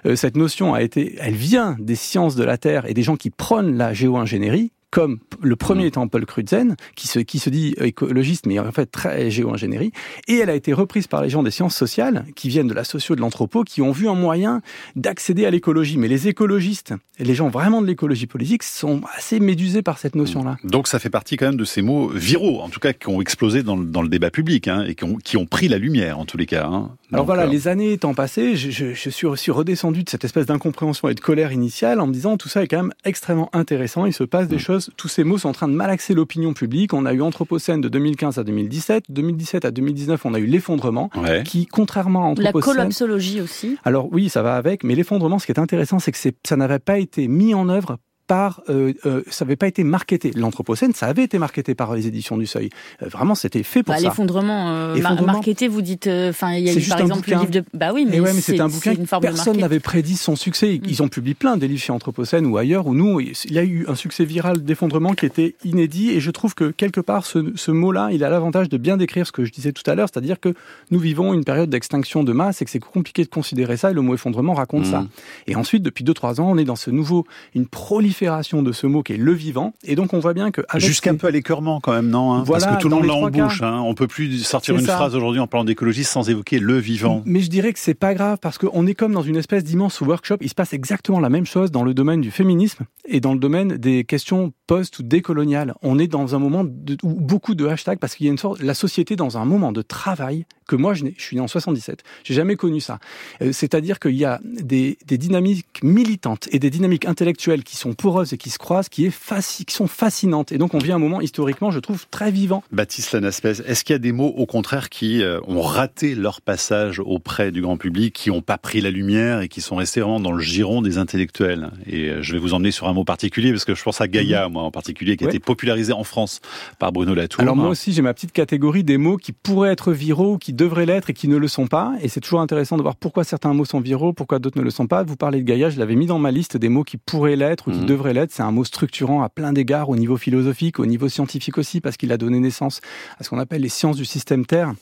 euh, 0.06 0.17
cette 0.17 0.36
notion 0.36 0.73
a 0.73 0.82
été, 0.82 1.15
elle 1.21 1.34
vient 1.34 1.77
des 1.79 1.95
sciences 1.95 2.36
de 2.36 2.43
la 2.43 2.58
Terre 2.58 2.86
et 2.86 2.93
des 2.93 3.03
gens 3.03 3.15
qui 3.15 3.29
prônent 3.29 3.77
la 3.77 3.93
géo-ingénierie 3.93 4.73
comme 4.93 5.17
le 5.41 5.56
premier 5.56 5.86
mm. 5.86 5.88
étant 5.88 6.08
Paul 6.08 6.23
Crutzen, 6.23 6.75
qui 6.95 7.08
se, 7.08 7.17
qui 7.17 7.39
se 7.39 7.49
dit 7.49 7.73
écologiste, 7.79 8.45
mais 8.45 8.60
en 8.60 8.71
fait 8.71 8.86
très 8.86 9.32
géo-ingénierie, 9.32 9.91
et 10.27 10.36
elle 10.36 10.51
a 10.51 10.53
été 10.53 10.71
reprise 10.71 11.08
par 11.08 11.23
les 11.23 11.29
gens 11.29 11.41
des 11.41 11.49
sciences 11.49 11.75
sociales, 11.75 12.25
qui 12.36 12.47
viennent 12.47 12.67
de 12.67 12.75
la 12.75 12.84
socio 12.84 13.15
de 13.15 13.21
l'anthropo, 13.21 13.63
qui 13.63 13.82
ont 13.82 13.91
vu 13.91 14.08
un 14.08 14.13
moyen 14.13 14.62
d'accéder 14.95 15.47
à 15.47 15.49
l'écologie. 15.49 15.97
Mais 15.97 16.08
les 16.08 16.27
écologistes, 16.27 16.93
les 17.17 17.34
gens 17.34 17.49
vraiment 17.49 17.82
de 17.82 17.88
l'écologie 17.88 18.27
politique, 18.27 18.62
sont 18.62 19.01
assez 19.17 19.39
médusés 19.39 19.82
par 19.82 19.97
cette 19.97 20.13
notion-là. 20.13 20.58
Mm. 20.63 20.69
Donc 20.69 20.88
ça 20.88 20.99
fait 20.99 21.10
partie 21.10 21.38
quand 21.38 21.47
même 21.47 21.58
de 21.58 21.65
ces 21.65 21.82
mots 21.82 22.10
viraux, 22.10 22.62
en 22.62 22.69
tout 22.69 22.79
cas 22.79 22.93
qui 22.93 23.10
ont 23.10 23.19
explosé 23.19 23.63
dans 23.63 23.75
le, 23.75 23.86
dans 23.86 24.03
le 24.03 24.10
débat 24.10 24.29
public, 24.29 24.67
hein, 24.67 24.86
et 24.88 24.93
qui 24.93 25.06
ont, 25.06 25.15
qui 25.15 25.38
ont, 25.38 25.47
pris 25.47 25.69
la 25.69 25.79
lumière 25.79 26.19
en 26.19 26.25
tous 26.25 26.38
les 26.38 26.45
cas. 26.45 26.67
Hein. 26.67 26.91
Alors 27.12 27.25
voilà, 27.25 27.43
euh, 27.43 27.47
les 27.47 27.67
années 27.67 27.93
étant 27.93 28.13
passées, 28.13 28.56
je, 28.56 28.69
je, 28.69 28.93
je, 28.93 29.10
suis 29.10 29.25
aussi 29.25 29.49
redescendu 29.49 30.03
de 30.03 30.10
cette 30.10 30.23
espèce 30.23 30.45
d'incompréhension 30.45 31.10
et 31.10 31.15
de 31.15 31.19
colère 31.19 31.51
initiale 31.51 31.99
en 31.99 32.06
me 32.06 32.13
disant 32.13 32.38
tout 32.38 32.49
ça 32.49 32.62
est 32.62 32.67
quand 32.67 32.77
même 32.77 32.93
extrêmement 33.06 33.49
intéressant, 33.53 34.06
il 34.06 34.13
se 34.13 34.23
passe 34.23 34.47
des 34.47 34.58
mm. 34.58 34.60
choses 34.60 34.83
tous 34.98 35.08
ces 35.08 35.24
mots 35.24 35.38
sont 35.38 35.50
en 35.50 35.54
train 35.54 35.67
de 35.67 35.74
malaxer 35.74 36.13
l'opinion 36.13 36.54
publique. 36.54 36.93
On 36.93 37.06
a 37.06 37.13
eu 37.13 37.22
Anthropocène 37.22 37.82
de 37.82 37.89
2015 37.89 38.38
à 38.38 38.43
2017. 38.43 39.06
2017 39.10 39.65
à 39.65 39.72
2019, 39.72 40.26
on 40.26 40.34
a 40.34 40.39
eu 40.39 40.46
l'effondrement, 40.46 41.10
qui, 41.46 41.65
contrairement 41.65 42.24
à 42.24 42.28
Anthropocène... 42.28 42.54
La 42.56 42.62
collapsologie 42.62 43.41
aussi. 43.41 43.78
Alors 43.84 44.10
oui, 44.12 44.30
ça 44.30 44.41
va 44.41 44.56
avec, 44.56 44.84
mais 44.84 44.96
l'effondrement, 44.96 45.39
ce 45.39 45.46
qui 45.46 45.52
est 45.52 45.60
intéressant, 45.60 46.00
c'est 46.00 46.12
que 46.12 46.17
ça 46.43 46.56
n'avait 46.56 46.80
pas 46.80 46.98
été 47.00 47.28
mis 47.28 47.54
en 47.54 47.69
œuvre 47.69 47.98
par, 48.28 48.62
euh, 48.70 48.94
euh, 49.06 49.22
ça 49.30 49.44
n'avait 49.44 49.56
pas 49.56 49.68
été 49.68 49.84
marketé. 49.84 50.32
L'Anthropocène, 50.36 50.94
ça 50.94 51.08
avait 51.08 51.24
été 51.24 51.38
marketé 51.38 51.76
par 51.76 51.94
les 51.94 52.08
éditions 52.08 52.38
du 52.38 52.46
Seuil. 52.46 52.70
Euh, 53.02 53.08
vraiment, 53.08 53.36
c'était 53.36 53.64
fait 53.64 53.84
pour 53.84 53.94
bah, 53.94 54.00
ça. 54.00 54.08
L'effondrement 54.08 54.96
marketé, 55.26 55.68
vous 55.68 55.82
dites, 55.82 56.08
enfin, 56.08 56.54
il 56.54 56.64
y 56.64 56.70
a 56.70 56.74
eu 56.74 56.88
par 56.88 57.02
exemple 57.02 57.30
le 57.30 57.38
livre 57.38 57.52
de, 57.52 57.64
bah 57.74 57.92
oui, 57.94 58.08
mais, 58.10 58.20
ouais, 58.20 58.34
mais 58.34 58.42
c'est 58.42 58.60
un 58.60 58.70
bouquin 58.70 58.96
que 58.96 59.20
personne 59.20 59.58
n'avait 59.58 59.80
prédit 59.80 60.16
son 60.16 60.36
succès. 60.36 60.80
Ils 60.84 61.02
mm. 61.02 61.06
ont 61.06 61.08
publié 61.10 61.34
plein 61.34 61.58
des 61.58 61.68
livres 61.68 61.82
chez 61.82 61.92
Anthropocène 61.92 62.46
ou 62.46 62.58
ailleurs 62.58 62.88
où 62.88 62.94
nous, 62.94 63.20
il 63.20 63.52
y 63.52 63.60
a 63.60 63.64
eu 63.64 63.86
un 63.88 63.96
succès 63.96 64.26
viral 64.26 64.64
d'effondrement 64.64 65.14
qui 65.14 65.26
était 65.26 65.56
inédit. 65.66 66.12
Et 66.12 66.20
je 66.20 66.32
trouve 66.32 66.56
que 66.56 66.72
quelque 66.72 67.02
part, 67.02 67.26
ce, 67.26 67.52
ce 67.56 67.72
mot-là, 67.72 68.10
il 68.12 68.24
a 68.24 68.30
l'avantage 68.30 68.70
de 68.70 68.78
bien 68.78 68.96
décrire 68.98 69.28
ce 69.28 69.32
que 69.32 69.44
je 69.44 69.52
disais 69.52 69.74
tout 69.74 69.90
à 69.90 69.96
l'heure, 69.96 70.08
c'est-à-dire 70.12 70.40
que 70.40 70.54
nous 70.92 71.00
vivons 71.00 71.34
une 71.34 71.44
période 71.44 71.70
d'extinction 71.70 72.24
de 72.24 72.32
masse 72.32 72.62
et 72.62 72.66
que 72.66 72.72
c'est 72.72 72.80
compliqué 72.80 73.24
de 73.24 73.30
considérer 73.30 73.76
ça. 73.76 73.92
Et 73.92 73.94
le 73.94 74.02
mot 74.02 74.14
effondrement 74.14 74.54
raconte 74.54 74.86
ça. 74.86 75.02
Mm. 75.02 75.10
Et 75.48 75.56
ensuite, 75.56 75.84
depuis 75.84 76.06
2-3 76.06 76.40
ans, 76.40 76.50
on 76.52 76.58
est 76.58 76.64
dans 76.64 76.76
ce 76.78 76.90
nouveau, 76.90 77.26
une 77.54 77.68
prolifération 77.68 78.12
de 78.13 78.71
ce 78.71 78.88
mot 78.88 79.04
qui 79.04 79.13
est 79.13 79.17
le 79.17 79.34
vivant. 79.34 79.73
Et 79.84 79.95
donc 79.95 80.13
on 80.13 80.19
voit 80.19 80.34
bien 80.34 80.52
que 80.52 80.62
jusqu'un 80.78 81.15
peu 81.15 81.28
à 81.28 81.32
l'écœurement 81.32 81.80
quand 81.80 81.93
même, 81.93 82.10
non 82.10 82.34
hein 82.34 82.43
Parce 82.47 82.65
que 82.65 82.80
tout 82.80 82.89
le 82.89 82.95
monde 82.95 83.06
l'a 83.06 83.13
en 83.13 83.30
bouche. 83.30 83.62
Hein 83.62 83.82
on 83.86 83.93
peut 83.93 84.08
plus 84.08 84.43
sortir 84.43 84.76
une 84.76 84.86
phrase 84.86 85.15
aujourd'hui 85.15 85.39
en 85.39 85.47
parlant 85.47 85.65
d'écologie 85.65 86.04
sans 86.04 86.30
évoquer 86.30 86.60
le 86.60 86.78
vivant. 86.78 87.21
Mais 87.26 87.41
je 87.41 87.49
dirais 87.49 87.73
que 87.73 87.80
c'est 87.80 87.93
pas 87.93 88.13
grave 88.13 88.38
parce 88.41 88.58
qu'on 88.58 88.88
est 88.88 88.93
comme 88.93 89.13
dans 89.13 89.21
une 89.21 89.36
espèce 89.36 89.63
d'immense 89.63 89.99
workshop. 90.02 90.38
Il 90.41 90.49
se 90.49 90.56
passe 90.56 90.73
exactement 90.73 91.19
la 91.19 91.30
même 91.30 91.45
chose 91.45 91.71
dans 91.71 91.84
le 91.84 91.93
domaine 91.93 92.21
du 92.21 92.32
féminisme 92.32 92.86
et 93.06 93.19
dans 93.19 93.34
le 93.34 93.39
domaine 93.39 93.78
des 93.78 94.04
questions 94.04 94.54
post 94.67 94.99
ou 94.99 95.04
décoloniales. 95.04 95.73
On 95.82 95.99
est 95.99 96.08
dans 96.08 96.36
un 96.36 96.39
moment 96.39 96.63
de, 96.63 96.97
où 97.04 97.13
beaucoup 97.13 97.56
de 97.56 97.67
hashtags 97.67 97.99
parce 97.99 98.15
qu'il 98.15 98.26
y 98.26 98.30
a 98.30 98.32
une 98.32 98.38
sorte 98.38 98.62
la 98.62 98.73
société 98.73 99.15
dans 99.15 99.38
un 99.38 99.45
moment 99.45 99.71
de 99.71 99.82
travail 99.82 100.45
que 100.67 100.76
moi 100.76 100.93
je, 100.93 101.06
je 101.17 101.21
suis 101.21 101.36
né 101.36 101.41
en 101.41 101.47
77. 101.47 102.04
J'ai 102.23 102.34
jamais 102.34 102.56
connu 102.56 102.80
ça. 102.80 102.99
Euh, 103.41 103.52
c'est-à-dire 103.52 103.99
qu'il 103.99 104.15
y 104.15 104.26
a 104.26 104.39
des, 104.43 104.97
des 105.06 105.17
dynamiques 105.17 105.84
militantes 105.84 106.47
et 106.52 106.60
des 106.60 106.69
dynamiques 106.69 107.06
intellectuelles 107.06 107.63
qui 107.63 107.76
sont 107.76 107.93
poreuses 108.04 108.34
et 108.34 108.38
qui 108.38 108.50
se 108.50 108.58
croisent, 108.58 108.89
qui, 108.89 109.06
est 109.06 109.66
qui 109.66 109.74
sont 109.74 109.88
fascinantes. 109.88 110.52
Et 110.52 110.58
donc 110.58 110.74
on 110.74 110.78
vit 110.78 110.92
un 110.92 111.00
moment 111.00 111.22
historiquement, 111.22 111.72
je 111.72 111.80
trouve, 111.80 112.06
très 112.12 112.32
vivant. 112.32 112.62
Baptiste 112.74 113.13
Lanaspez, 113.13 113.62
est-ce 113.66 113.86
qu'il 113.86 113.94
y 113.94 113.96
a 113.96 114.00
des 114.00 114.12
mots 114.12 114.34
au 114.36 114.46
contraire 114.46 114.89
qui 114.89 115.24
euh, 115.24 115.39
ont 115.48 115.62
raté 115.62 116.13
leur 116.13 116.42
passage 116.42 117.00
auprès 117.00 117.54
du 117.54 117.62
grand 117.62 117.78
public, 117.78 118.13
qui 118.13 118.30
n'ont 118.30 118.42
pas 118.42 118.58
pris 118.58 118.82
la 118.82 118.92
lumière 118.92 119.39
et 119.39 119.48
qui 119.48 119.62
sont 119.62 119.78
restés 119.78 120.02
vraiment 120.02 120.20
dans 120.20 120.34
le 120.34 120.44
giron 120.44 120.82
des 120.82 120.98
intellectuels? 120.98 121.72
Et 121.88 122.10
euh, 122.10 122.22
je 122.22 122.34
vais 122.34 122.39
vous 122.39 122.54
emmener 122.54 122.72
sur 122.72 122.89
un 122.89 122.94
mot 122.94 123.06
particulier, 123.06 123.52
parce 123.52 123.63
que 123.63 123.74
je 123.74 123.82
pense 123.82 124.02
à 124.02 124.10
Gaïa, 124.10 124.48
mhm. 124.48 124.54
moi 124.54 124.63
en 124.63 124.72
particulier, 124.72 125.16
qui 125.16 125.24
a 125.24 125.30
été 125.30 125.39
popularisé 125.39 125.94
en 125.94 126.04
France 126.04 126.42
par 126.80 126.92
Bruno 126.92 127.13
Latour. 127.13 127.39
Alors 127.39 127.56
moi 127.56 127.70
aussi, 127.70 127.94
j'ai 127.94 128.02
ma 128.02 128.13
petite 128.13 128.34
catégorie 128.34 128.84
des 128.84 128.98
mots 128.98 129.16
qui 129.16 129.32
pourraient 129.32 129.72
être 129.72 129.94
viraux, 129.94 130.38
qui 130.38 130.52
devraient 130.52 130.86
l'être 130.86 131.10
et 131.10 131.13
qui 131.13 131.30
ne 131.30 131.38
le 131.38 131.48
sont 131.48 131.68
pas. 131.68 131.94
Et 132.02 132.10
c'est 132.10 132.20
toujours 132.20 132.42
intéressant 132.42 132.76
de 132.76 132.82
voir 132.82 132.98
pourquoi 132.98 133.24
certains 133.24 133.54
mots 133.54 133.63
sont 133.63 133.80
viraux, 133.80 134.12
pourquoi 134.12 134.39
d'autres 134.39 134.60
ne 134.60 134.63
le 134.63 134.72
sont 134.72 134.88
pas. 134.88 135.04
Vous 135.04 135.16
parlez 135.16 135.39
de 135.39 135.46
Gaïa, 135.46 135.70
je 135.70 135.80
l'avais 135.80 135.96
mis 135.96 136.06
dans 136.06 136.20
ma 136.20 136.32
liste 136.32 136.58
des 136.58 136.68
mots 136.68 136.84
qui 136.84 136.98
pourraient 136.98 137.38
l'être 137.38 137.70
ou 137.70 137.72
qui 137.72 137.80
mhm. 137.80 137.86
Devraient 137.93 138.13
l'être. 138.13 138.32
C'est 138.32 138.43
un 138.43 138.51
mot 138.51 138.65
structurant 138.65 139.21
à 139.23 139.29
plein 139.29 139.53
d'égards, 139.53 139.89
au 139.89 139.95
niveau 139.95 140.17
philosophique, 140.17 140.79
au 140.79 140.86
niveau 140.86 141.10
scientifique 141.10 141.58
aussi, 141.58 141.82
parce 141.82 141.97
qu'il 141.97 142.12
a 142.12 142.17
donné 142.17 142.39
naissance 142.39 142.82
à 143.19 143.23
ce 143.23 143.29
qu'on 143.29 143.39
appelle 143.39 143.62
les 143.62 143.69
sciences 143.69 143.97
du 143.97 144.06
système 144.06 144.45
Terre 144.45 144.73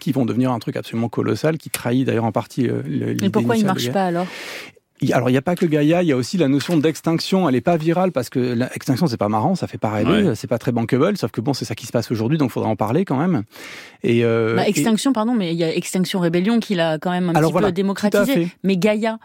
qui 0.00 0.12
vont 0.12 0.24
devenir 0.24 0.50
un 0.50 0.58
truc 0.58 0.76
absolument 0.76 1.08
colossal, 1.08 1.58
qui 1.58 1.70
trahit 1.70 2.06
d'ailleurs 2.06 2.24
en 2.24 2.32
partie 2.32 2.68
euh, 2.68 3.14
Mais 3.20 3.30
pourquoi 3.30 3.56
il 3.56 3.62
ne 3.62 3.66
marche 3.66 3.92
pas 3.92 4.06
alors? 4.06 4.26
Alors, 5.12 5.28
il 5.28 5.32
n'y 5.32 5.38
a 5.38 5.42
pas 5.42 5.56
que 5.56 5.66
Gaïa, 5.66 6.02
il 6.02 6.08
y 6.08 6.12
a 6.12 6.16
aussi 6.16 6.38
la 6.38 6.48
notion 6.48 6.76
d'extinction. 6.76 7.48
Elle 7.48 7.56
n'est 7.56 7.60
pas 7.60 7.76
virale 7.76 8.12
parce 8.12 8.30
que 8.30 8.38
l'extinction, 8.38 9.06
c'est 9.06 9.16
pas 9.18 9.28
marrant, 9.28 9.54
ça 9.54 9.66
fait 9.66 9.76
pas 9.76 9.90
rêver, 9.90 10.34
c'est 10.34 10.46
pas 10.46 10.58
très 10.58 10.72
bankable, 10.72 11.16
sauf 11.18 11.30
que 11.30 11.40
bon, 11.40 11.52
c'est 11.52 11.64
ça 11.64 11.74
qui 11.74 11.86
se 11.86 11.92
passe 11.92 12.10
aujourd'hui, 12.10 12.38
donc 12.38 12.50
il 12.50 12.52
faudra 12.52 12.70
en 12.70 12.76
parler 12.76 13.04
quand 13.04 13.18
même. 13.18 13.42
Et, 14.02 14.24
euh, 14.24 14.54
bah, 14.56 14.66
extinction, 14.66 15.12
pardon, 15.12 15.34
mais 15.34 15.52
il 15.52 15.58
y 15.58 15.64
a 15.64 15.74
Extinction 15.74 16.20
Rébellion 16.20 16.60
qui 16.60 16.74
l'a 16.74 16.98
quand 16.98 17.10
même 17.10 17.28
un 17.28 17.32
petit 17.32 17.52
peu 17.52 17.72
démocratisé. 17.72 18.48
Mais 18.62 18.76
Gaïa, 18.76 19.18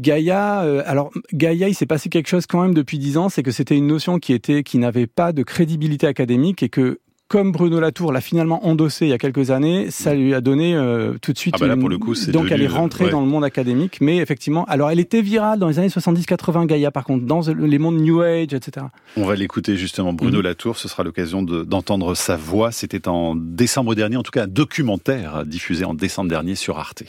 Gaïa, 0.00 0.62
euh, 0.62 0.82
alors 0.86 1.10
Gaïa, 1.32 1.68
il 1.68 1.74
s'est 1.74 1.86
passé 1.86 2.08
quelque 2.08 2.28
chose 2.28 2.46
quand 2.46 2.62
même 2.62 2.74
depuis 2.74 2.98
dix 2.98 3.16
ans, 3.18 3.28
c'est 3.28 3.42
que 3.42 3.50
c'était 3.50 3.76
une 3.76 3.86
notion 3.86 4.18
qui 4.18 4.32
était, 4.32 4.62
qui 4.62 4.78
n'avait 4.78 5.06
pas 5.06 5.32
de 5.32 5.42
crédibilité 5.42 6.06
académique 6.06 6.62
et 6.62 6.68
que 6.68 6.98
comme 7.32 7.50
Bruno 7.50 7.80
Latour 7.80 8.12
l'a 8.12 8.20
finalement 8.20 8.66
endossé 8.66 9.06
il 9.06 9.08
y 9.08 9.14
a 9.14 9.18
quelques 9.18 9.50
années, 9.50 9.90
ça 9.90 10.14
lui 10.14 10.34
a 10.34 10.42
donné 10.42 10.74
euh, 10.74 11.14
tout 11.22 11.32
de 11.32 11.38
suite. 11.38 11.54
Ah 11.58 11.66
bah 11.66 11.76
pour 11.78 11.88
le 11.88 11.96
coup, 11.96 12.14
donc 12.28 12.50
elle 12.50 12.60
est 12.60 12.66
rentrée 12.66 13.08
dans 13.08 13.22
le 13.22 13.26
monde 13.26 13.42
académique, 13.42 14.02
mais 14.02 14.18
effectivement, 14.18 14.66
alors 14.66 14.90
elle 14.90 15.00
était 15.00 15.22
virale 15.22 15.58
dans 15.58 15.68
les 15.68 15.78
années 15.78 15.88
70-80, 15.88 16.66
Gaïa, 16.66 16.90
par 16.90 17.04
contre, 17.04 17.24
dans 17.24 17.40
les 17.48 17.78
mondes 17.78 17.98
New 18.02 18.20
Age, 18.20 18.52
etc. 18.52 18.84
On 19.16 19.24
va 19.24 19.34
l'écouter 19.34 19.78
justement, 19.78 20.12
Bruno 20.12 20.38
mhm. 20.38 20.44
Latour. 20.44 20.76
Ce 20.76 20.88
sera 20.88 21.04
l'occasion 21.04 21.42
d'entendre 21.42 22.14
sa 22.14 22.36
voix. 22.36 22.70
C'était 22.70 23.08
en 23.08 23.34
décembre 23.34 23.94
dernier, 23.94 24.18
en 24.18 24.22
tout 24.22 24.30
cas 24.30 24.44
un 24.44 24.46
documentaire 24.48 25.46
diffusé 25.46 25.86
en 25.86 25.94
décembre 25.94 26.28
dernier 26.28 26.54
sur 26.54 26.78
Arte. 26.78 27.02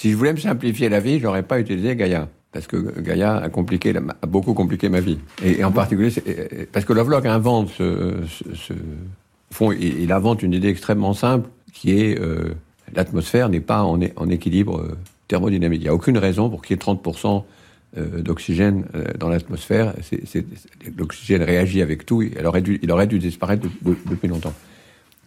Si 0.00 0.10
je 0.10 0.16
voulais 0.16 0.32
me 0.32 0.38
simplifier 0.38 0.88
la 0.88 0.98
vie, 0.98 1.20
j'aurais 1.20 1.42
pas 1.42 1.60
utilisé 1.60 1.94
Gaïa 1.94 2.26
parce 2.52 2.66
que 2.66 2.98
Gaïa 3.02 3.36
a, 3.36 3.50
compliqué, 3.50 3.92
a 3.94 4.26
beaucoup 4.26 4.54
compliqué 4.54 4.88
ma 4.88 5.00
vie. 5.00 5.18
Et, 5.44 5.62
en 5.62 5.72
particulier, 5.72 6.10
parce 6.72 6.86
que 6.86 6.94
Lovelock 6.94 7.26
invente 7.26 7.68
ce, 7.76 8.14
ce, 8.54 8.72
fond, 9.50 9.72
il, 9.72 10.10
invente 10.10 10.42
une 10.42 10.54
idée 10.54 10.68
extrêmement 10.68 11.12
simple 11.12 11.50
qui 11.74 12.00
est 12.00 12.18
euh, 12.18 12.54
l'atmosphère 12.94 13.50
n'est 13.50 13.60
pas 13.60 13.82
en, 13.82 14.00
équilibre 14.30 14.78
euh, 14.78 14.96
thermodynamique. 15.28 15.82
Il 15.82 15.84
n'y 15.84 15.90
a 15.90 15.94
aucune 15.94 16.16
raison 16.16 16.48
pour 16.48 16.62
qu'il 16.62 16.78
y 16.78 16.80
ait 16.80 16.82
30% 16.82 17.44
euh, 17.98 18.22
d'oxygène 18.22 18.86
euh, 18.94 19.04
dans 19.18 19.28
l'atmosphère. 19.28 19.92
L'oxygène 20.96 21.42
réagit 21.42 21.82
avec 21.82 22.06
tout. 22.06 22.22
Il 22.22 22.46
aurait 22.46 22.62
dû, 22.62 22.80
il 22.82 22.90
aurait 22.90 23.06
dû 23.06 23.18
disparaître 23.18 23.68
depuis 23.84 24.28
longtemps. 24.28 24.54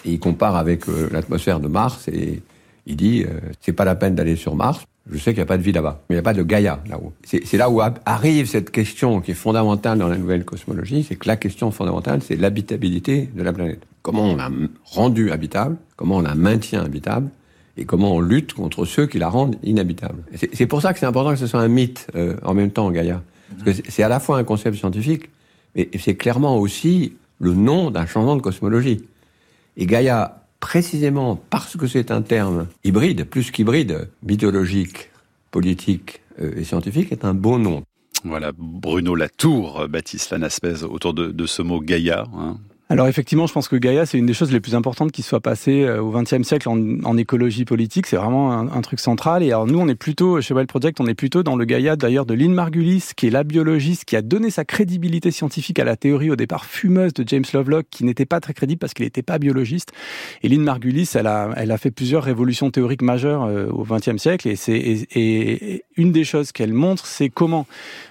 Et 0.03 0.13
il 0.13 0.19
compare 0.19 0.55
avec 0.55 0.87
l'atmosphère 1.11 1.59
de 1.59 1.67
Mars 1.67 2.07
et 2.07 2.41
il 2.85 2.95
dit 2.95 3.25
c'est 3.61 3.73
pas 3.73 3.85
la 3.85 3.95
peine 3.95 4.15
d'aller 4.15 4.35
sur 4.35 4.55
Mars 4.55 4.85
je 5.11 5.17
sais 5.17 5.31
qu'il 5.31 5.39
n'y 5.39 5.43
a 5.43 5.45
pas 5.45 5.57
de 5.57 5.63
vie 5.63 5.73
là-bas, 5.73 6.01
mais 6.09 6.15
il 6.15 6.17
n'y 6.17 6.19
a 6.19 6.23
pas 6.23 6.33
de 6.33 6.43
Gaïa 6.43 6.81
là-haut. 6.87 7.11
C'est 7.25 7.57
là 7.57 7.69
où 7.69 7.81
arrive 7.81 8.47
cette 8.47 8.71
question 8.71 9.19
qui 9.19 9.31
est 9.31 9.35
fondamentale 9.35 9.97
dans 9.97 10.07
la 10.07 10.17
nouvelle 10.17 10.45
cosmologie, 10.45 11.03
c'est 11.03 11.15
que 11.15 11.27
la 11.27 11.35
question 11.35 11.71
fondamentale, 11.71 12.21
c'est 12.23 12.37
l'habitabilité 12.37 13.29
de 13.35 13.43
la 13.43 13.51
planète. 13.51 13.81
Comment 14.01 14.23
on 14.23 14.35
la 14.37 14.49
rendu 14.85 15.31
habitable, 15.31 15.75
comment 15.97 16.17
on 16.17 16.21
la 16.21 16.35
maintient 16.35 16.83
habitable, 16.83 17.29
et 17.75 17.85
comment 17.85 18.15
on 18.15 18.21
lutte 18.21 18.53
contre 18.53 18.85
ceux 18.85 19.05
qui 19.05 19.17
la 19.17 19.29
rendent 19.29 19.57
inhabitable. 19.63 20.23
C'est 20.53 20.67
pour 20.67 20.81
ça 20.81 20.93
que 20.93 20.99
c'est 20.99 21.05
important 21.05 21.31
que 21.31 21.39
ce 21.39 21.47
soit 21.47 21.61
un 21.61 21.67
mythe 21.67 22.07
euh, 22.15 22.37
en 22.43 22.53
même 22.53 22.71
temps, 22.71 22.89
Gaïa. 22.91 23.23
Parce 23.49 23.77
que 23.77 23.83
c'est 23.89 24.03
à 24.03 24.09
la 24.09 24.19
fois 24.19 24.37
un 24.37 24.43
concept 24.43 24.77
scientifique, 24.77 25.29
mais 25.75 25.89
c'est 25.99 26.15
clairement 26.15 26.57
aussi 26.57 27.15
le 27.39 27.53
nom 27.53 27.91
d'un 27.91 28.05
changement 28.05 28.35
de 28.35 28.41
cosmologie. 28.41 29.03
Et 29.75 29.85
Gaïa 29.85 30.42
précisément 30.63 31.35
parce 31.49 31.75
que 31.75 31.87
c'est 31.87 32.09
un 32.09 32.21
terme 32.21 32.67
hybride, 32.85 33.25
plus 33.25 33.51
qu'hybride, 33.51 34.07
mythologique, 34.25 35.11
politique 35.51 36.21
euh, 36.39 36.55
et 36.55 36.63
scientifique, 36.63 37.11
est 37.11 37.25
un 37.25 37.33
beau 37.33 37.59
nom. 37.59 37.83
Voilà, 38.23 38.53
Bruno 38.57 39.13
Latour, 39.13 39.89
Baptiste 39.89 40.31
Lanaspez, 40.31 40.83
autour 40.83 41.13
de, 41.13 41.27
de 41.27 41.45
ce 41.45 41.61
mot 41.61 41.81
Gaïa. 41.81 42.23
Hein. 42.33 42.59
Alors 42.93 43.07
effectivement, 43.07 43.47
je 43.47 43.53
pense 43.53 43.67
que 43.67 43.75
Gaïa, 43.75 44.05
c'est 44.05 44.19
une 44.19 44.27
des 44.27 44.35
choses 44.35 44.51
les 44.51 44.59
plus 44.59 44.75
importantes 44.75 45.11
qui 45.11 45.23
soit 45.23 45.39
passée 45.39 45.81
euh, 45.81 45.99
au 45.99 46.11
XXe 46.11 46.43
siècle 46.43 46.69
en, 46.69 47.17
écologie 47.17 47.65
politique. 47.65 48.05
C'est 48.05 48.17
vraiment 48.17 48.51
un, 48.51 48.81
truc 48.81 48.99
central. 48.99 49.41
Et 49.41 49.47
alors 49.47 49.65
nous, 49.65 49.79
on 49.79 49.87
est 49.87 49.95
plutôt, 49.95 50.39
chez 50.41 50.53
Wild 50.53 50.69
Project, 50.69 51.01
on 51.01 51.07
est 51.07 51.15
plutôt 51.15 51.41
dans 51.41 51.55
le 51.55 51.65
Gaïa 51.65 51.95
d'ailleurs 51.95 52.27
de 52.27 52.35
Lynn 52.35 52.53
Margulis, 52.53 53.05
qui 53.17 53.25
est 53.25 53.29
la 53.31 53.43
biologiste 53.43 54.05
qui 54.05 54.15
a 54.15 54.21
donné 54.21 54.51
sa 54.51 54.63
crédibilité 54.63 55.31
scientifique 55.31 55.79
à 55.79 55.85
la 55.85 55.95
théorie 55.95 56.29
au 56.29 56.35
départ 56.35 56.65
fumeuse 56.65 57.15
de 57.15 57.27
James 57.27 57.45
Lovelock, 57.51 57.87
qui 57.89 58.03
n'était 58.03 58.27
pas 58.27 58.39
très 58.39 58.53
crédible 58.53 58.77
parce 58.77 58.93
qu'il 58.93 59.05
n'était 59.05 59.23
pas 59.23 59.39
biologiste. 59.39 59.91
Et 60.43 60.47
Lynn 60.47 60.61
Margulis, 60.61 61.09
elle 61.15 61.25
a, 61.25 61.49
elle 61.57 61.71
a 61.71 61.79
fait 61.79 61.89
plusieurs 61.89 62.21
révolutions 62.21 62.69
théoriques 62.69 63.01
majeures 63.01 63.45
euh, 63.45 63.71
au 63.71 63.85
XXe 63.85 64.17
siècle. 64.17 64.47
Et, 64.47 64.55
c'est, 64.55 65.83
une 65.95 66.11
des 66.11 66.25
choses 66.25 66.51
qu'elle 66.51 66.73
montre, 66.73 67.07
c'est 67.07 67.29
comment 67.29 67.65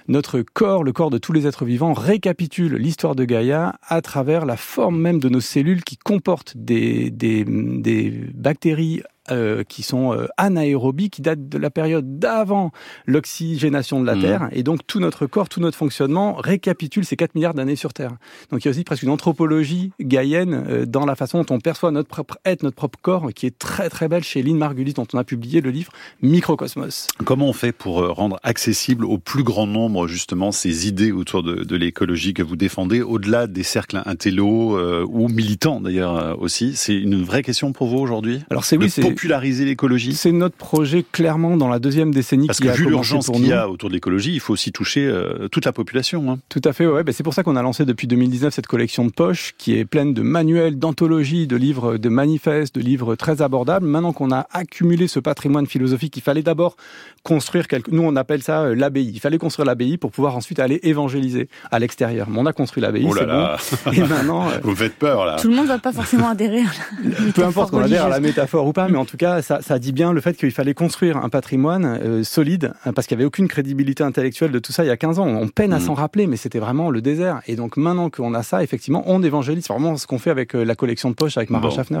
notre 0.09 0.41
corps, 0.41 0.83
le 0.83 0.91
corps 0.91 1.09
de 1.09 1.17
tous 1.17 1.31
les 1.31 1.47
êtres 1.47 1.63
vivants, 1.63 1.93
récapitule 1.93 2.75
l'histoire 2.75 3.15
de 3.15 3.23
Gaïa 3.23 3.75
à 3.87 4.01
travers 4.01 4.45
la 4.45 4.57
forme 4.73 4.99
même 4.99 5.19
de 5.19 5.29
nos 5.29 5.39
cellules 5.39 5.83
qui 5.83 5.97
comportent 5.97 6.57
des, 6.57 7.11
des, 7.11 7.45
des 7.45 8.09
bactéries 8.33 9.03
euh, 9.31 9.63
qui 9.63 9.83
sont 9.83 10.11
euh, 10.11 10.27
anaérobies, 10.35 11.09
qui 11.09 11.21
datent 11.21 11.47
de 11.47 11.57
la 11.57 11.69
période 11.69 12.19
d'avant 12.19 12.71
l'oxygénation 13.05 14.01
de 14.01 14.05
la 14.05 14.15
mmh. 14.15 14.21
Terre. 14.21 14.49
Et 14.51 14.63
donc 14.63 14.85
tout 14.85 14.99
notre 14.99 15.27
corps, 15.27 15.47
tout 15.47 15.61
notre 15.61 15.77
fonctionnement 15.77 16.33
récapitule 16.33 17.05
ces 17.05 17.15
4 17.15 17.33
milliards 17.33 17.53
d'années 17.53 17.77
sur 17.77 17.93
Terre. 17.93 18.11
Donc 18.51 18.63
il 18.63 18.65
y 18.65 18.67
a 18.67 18.71
aussi 18.71 18.83
presque 18.83 19.03
une 19.03 19.09
anthropologie 19.09 19.93
gaïenne 20.01 20.65
euh, 20.67 20.85
dans 20.85 21.05
la 21.05 21.15
façon 21.15 21.41
dont 21.41 21.55
on 21.55 21.59
perçoit 21.61 21.91
notre 21.91 22.09
propre 22.09 22.37
être, 22.43 22.63
notre 22.63 22.75
propre 22.75 22.99
corps, 23.01 23.29
qui 23.33 23.45
est 23.45 23.57
très 23.57 23.87
très 23.87 24.09
belle 24.09 24.25
chez 24.25 24.43
Lynn 24.43 24.57
Margulis, 24.57 24.91
dont 24.91 25.07
on 25.13 25.17
a 25.17 25.23
publié 25.23 25.61
le 25.61 25.69
livre 25.69 25.93
Microcosmos. 26.21 27.07
Comment 27.23 27.47
on 27.47 27.53
fait 27.53 27.71
pour 27.71 28.05
rendre 28.13 28.41
accessible 28.43 29.05
au 29.05 29.19
plus 29.19 29.43
grand 29.43 29.67
nombre 29.67 30.05
justement 30.07 30.51
ces 30.51 30.89
idées 30.89 31.13
autour 31.13 31.43
de, 31.43 31.63
de 31.63 31.75
l'écologie 31.77 32.33
que 32.33 32.43
vous 32.43 32.57
défendez, 32.57 33.01
au-delà 33.01 33.47
des 33.47 33.63
cercles 33.63 34.01
intello 34.05 34.77
ou 35.05 35.29
militants 35.29 35.79
d'ailleurs 35.79 36.37
aussi? 36.41 36.75
C'est 36.75 36.95
une 36.95 37.23
vraie 37.23 37.41
question 37.41 37.71
pour 37.71 37.87
vous 37.87 37.99
aujourd'hui? 37.99 38.41
Alors 38.49 38.65
c'est 38.65 38.75
oui, 38.75 38.89
c'est 38.89 39.12
populariser 39.13 39.65
l'écologie 39.65 40.13
C'est 40.13 40.31
notre 40.31 40.55
projet 40.55 41.05
clairement 41.11 41.57
dans 41.57 41.67
la 41.67 41.79
deuxième 41.79 42.13
décennie 42.13 42.47
Parce 42.47 42.59
que 42.59 42.69
vu 42.69 42.85
l'urgence 42.85 43.29
qu'il 43.29 43.47
y 43.47 43.53
a 43.53 43.69
autour 43.69 43.89
de 43.89 43.93
l'écologie, 43.93 44.33
il 44.33 44.39
faut 44.39 44.53
aussi 44.53 44.71
toucher 44.71 45.05
euh, 45.05 45.47
toute 45.47 45.65
la 45.65 45.71
population. 45.71 46.31
Hein. 46.31 46.39
Tout 46.49 46.61
à 46.63 46.73
fait, 46.73 46.85
ouais. 46.85 47.03
Ben, 47.03 47.13
c'est 47.13 47.23
pour 47.23 47.33
ça 47.33 47.43
qu'on 47.43 47.55
a 47.55 47.61
lancé 47.61 47.85
depuis 47.85 48.07
2019 48.07 48.53
cette 48.53 48.67
collection 48.67 49.05
de 49.05 49.11
poches 49.11 49.53
qui 49.57 49.77
est 49.77 49.85
pleine 49.85 50.13
de 50.13 50.21
manuels, 50.21 50.77
d'anthologies, 50.77 51.47
de 51.47 51.55
livres, 51.55 51.97
de 51.97 52.09
manifestes, 52.09 52.75
de 52.75 52.81
livres 52.81 53.15
très 53.15 53.41
abordables. 53.41 53.85
Maintenant 53.85 54.13
qu'on 54.13 54.31
a 54.31 54.47
accumulé 54.51 55.07
ce 55.07 55.19
patrimoine 55.19 55.67
philosophique, 55.67 56.15
il 56.17 56.23
fallait 56.23 56.43
d'abord 56.43 56.75
construire 57.23 57.67
quelque... 57.67 57.91
Nous, 57.91 58.03
on 58.03 58.15
appelle 58.15 58.43
ça 58.43 58.63
euh, 58.63 58.75
l'abbaye. 58.75 59.11
Il 59.13 59.19
fallait 59.19 59.37
construire 59.37 59.65
l'abbaye 59.65 59.97
pour 59.97 60.11
pouvoir 60.11 60.35
ensuite 60.35 60.59
aller 60.59 60.79
évangéliser 60.83 61.47
à 61.71 61.79
l'extérieur. 61.79 62.27
Mais 62.29 62.39
on 62.39 62.45
a 62.45 62.53
construit 62.53 62.81
l'abbaye, 62.81 63.05
oh 63.07 63.15
c'est 63.15 63.25
bon. 63.25 63.91
Et 63.91 63.99
maintenant... 64.07 64.49
Euh, 64.49 64.59
Vous 64.63 64.75
faites 64.75 64.95
peur, 64.95 65.25
là. 65.25 65.37
Tout 65.37 65.49
le 65.49 65.55
monde 65.55 65.67
va 65.67 65.79
pas 65.79 65.91
forcément 65.91 66.29
adhérer 66.29 66.59
à 66.59 67.03
la 67.03 67.31
Peu 67.33 67.43
importe 67.43 67.71
qu'on 67.71 67.81
adhère 67.81 68.05
à 68.05 68.09
la 68.09 68.19
métaphore 68.19 68.67
ou 68.67 68.73
pas, 68.73 68.87
mais 68.87 68.97
en 69.03 69.05
tout 69.05 69.17
cas, 69.17 69.41
ça, 69.41 69.61
ça 69.61 69.79
dit 69.79 69.91
bien 69.91 70.13
le 70.13 70.21
fait 70.21 70.37
qu'il 70.37 70.51
fallait 70.51 70.73
construire 70.73 71.17
un 71.17 71.27
patrimoine 71.27 71.99
euh, 72.01 72.23
solide, 72.23 72.71
hein, 72.85 72.93
parce 72.93 73.05
qu'il 73.05 73.17
n'y 73.17 73.21
avait 73.21 73.27
aucune 73.27 73.49
crédibilité 73.49 74.01
intellectuelle 74.01 74.53
de 74.53 74.59
tout 74.59 74.71
ça 74.71 74.85
il 74.85 74.87
y 74.87 74.91
a 74.91 74.95
15 74.95 75.19
ans. 75.19 75.27
On 75.27 75.49
peine 75.49 75.73
à 75.73 75.79
mm. 75.79 75.81
s'en 75.81 75.93
rappeler, 75.93 76.25
mais 76.25 76.37
c'était 76.37 76.59
vraiment 76.59 76.89
le 76.89 77.01
désert. 77.01 77.41
Et 77.47 77.57
donc 77.57 77.75
maintenant 77.75 78.09
qu'on 78.09 78.33
a 78.33 78.43
ça, 78.43 78.63
effectivement, 78.63 79.03
on 79.05 79.21
évangélise. 79.21 79.65
C'est 79.65 79.73
vraiment 79.73 79.97
ce 79.97 80.07
qu'on 80.07 80.19
fait 80.19 80.29
avec 80.29 80.55
euh, 80.55 80.63
la 80.63 80.75
collection 80.75 81.09
de 81.09 81.15
poches 81.15 81.35
avec 81.35 81.49
Mara 81.49 81.69
Schaffner. 81.69 81.99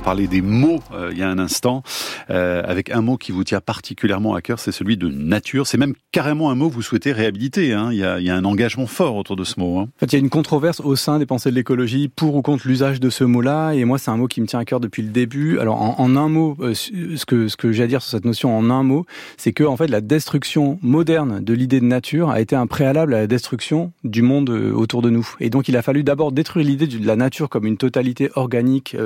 Parler 0.00 0.26
des 0.26 0.42
mots 0.42 0.80
euh, 0.92 1.10
il 1.12 1.18
y 1.18 1.22
a 1.22 1.28
un 1.28 1.38
instant, 1.38 1.82
euh, 2.30 2.62
avec 2.64 2.90
un 2.90 3.00
mot 3.02 3.16
qui 3.16 3.32
vous 3.32 3.44
tient 3.44 3.60
particulièrement 3.60 4.34
à 4.34 4.40
cœur, 4.40 4.58
c'est 4.58 4.72
celui 4.72 4.96
de 4.96 5.08
nature. 5.08 5.66
C'est 5.66 5.78
même 5.78 5.94
carrément 6.12 6.50
un 6.50 6.54
mot 6.54 6.68
que 6.68 6.74
vous 6.74 6.82
souhaitez 6.82 7.12
réhabiliter. 7.12 7.72
Hein. 7.72 7.90
Il, 7.92 7.98
y 7.98 8.04
a, 8.04 8.34
un 8.34 8.44
engagement 8.44 8.86
fort 8.86 9.16
autour 9.16 9.36
de 9.36 9.44
ce 9.44 9.60
mot. 9.60 9.78
Hein. 9.78 9.88
En 9.96 10.00
fait, 10.00 10.06
il 10.06 10.12
y 10.14 10.16
a 10.16 10.18
une 10.20 10.30
controverse 10.30 10.80
au 10.80 10.96
sein 10.96 11.18
des 11.18 11.26
pensées 11.26 11.50
de 11.50 11.54
l'écologie 11.54 12.08
pour 12.08 12.34
ou 12.34 12.42
contre 12.42 12.66
l'usage 12.66 13.00
de 13.00 13.10
ce 13.10 13.24
mot-là. 13.24 13.72
Et 13.72 13.84
moi, 13.84 13.98
c'est 13.98 14.10
un 14.10 14.16
mot 14.16 14.26
qui 14.26 14.40
me 14.40 14.46
tient 14.46 14.58
à 14.58 14.64
cœur 14.64 14.80
depuis 14.80 15.02
le 15.02 15.10
début. 15.10 15.58
Alors, 15.58 16.00
en, 16.00 16.16
un 16.16 16.28
mot, 16.28 16.56
euh, 16.60 16.74
ce 16.74 17.24
que, 17.26 17.48
ce 17.48 17.56
que 17.56 17.72
j'ai 17.72 17.84
à 17.84 17.86
dire 17.86 18.02
sur 18.02 18.10
cette 18.10 18.24
notion 18.24 18.56
en 18.56 18.70
un 18.70 18.82
mot, 18.82 19.04
c'est 19.36 19.52
que 19.52 19.64
en 19.64 19.76
fait, 19.76 19.88
la 19.88 20.00
destruction 20.00 20.78
moderne 20.82 21.40
de 21.42 21.52
l'idée 21.52 21.80
de 21.80 21.86
nature 21.86 22.30
a 22.30 22.40
été 22.40 22.56
un 22.56 22.66
préalable 22.66 23.14
à 23.14 23.20
la 23.20 23.26
destruction 23.26 23.92
du 24.04 24.22
monde 24.22 24.50
autour 24.50 25.02
de 25.02 25.10
nous. 25.10 25.28
Et 25.40 25.50
donc, 25.50 25.68
il 25.68 25.76
a 25.76 25.82
fallu 25.82 26.04
d'abord 26.04 26.32
détruire 26.32 26.66
l'idée 26.66 26.86
de 26.86 27.06
la 27.06 27.16
nature 27.16 27.48
comme 27.48 27.66
une 27.66 27.76
totalité 27.76 28.30
organique, 28.34 28.96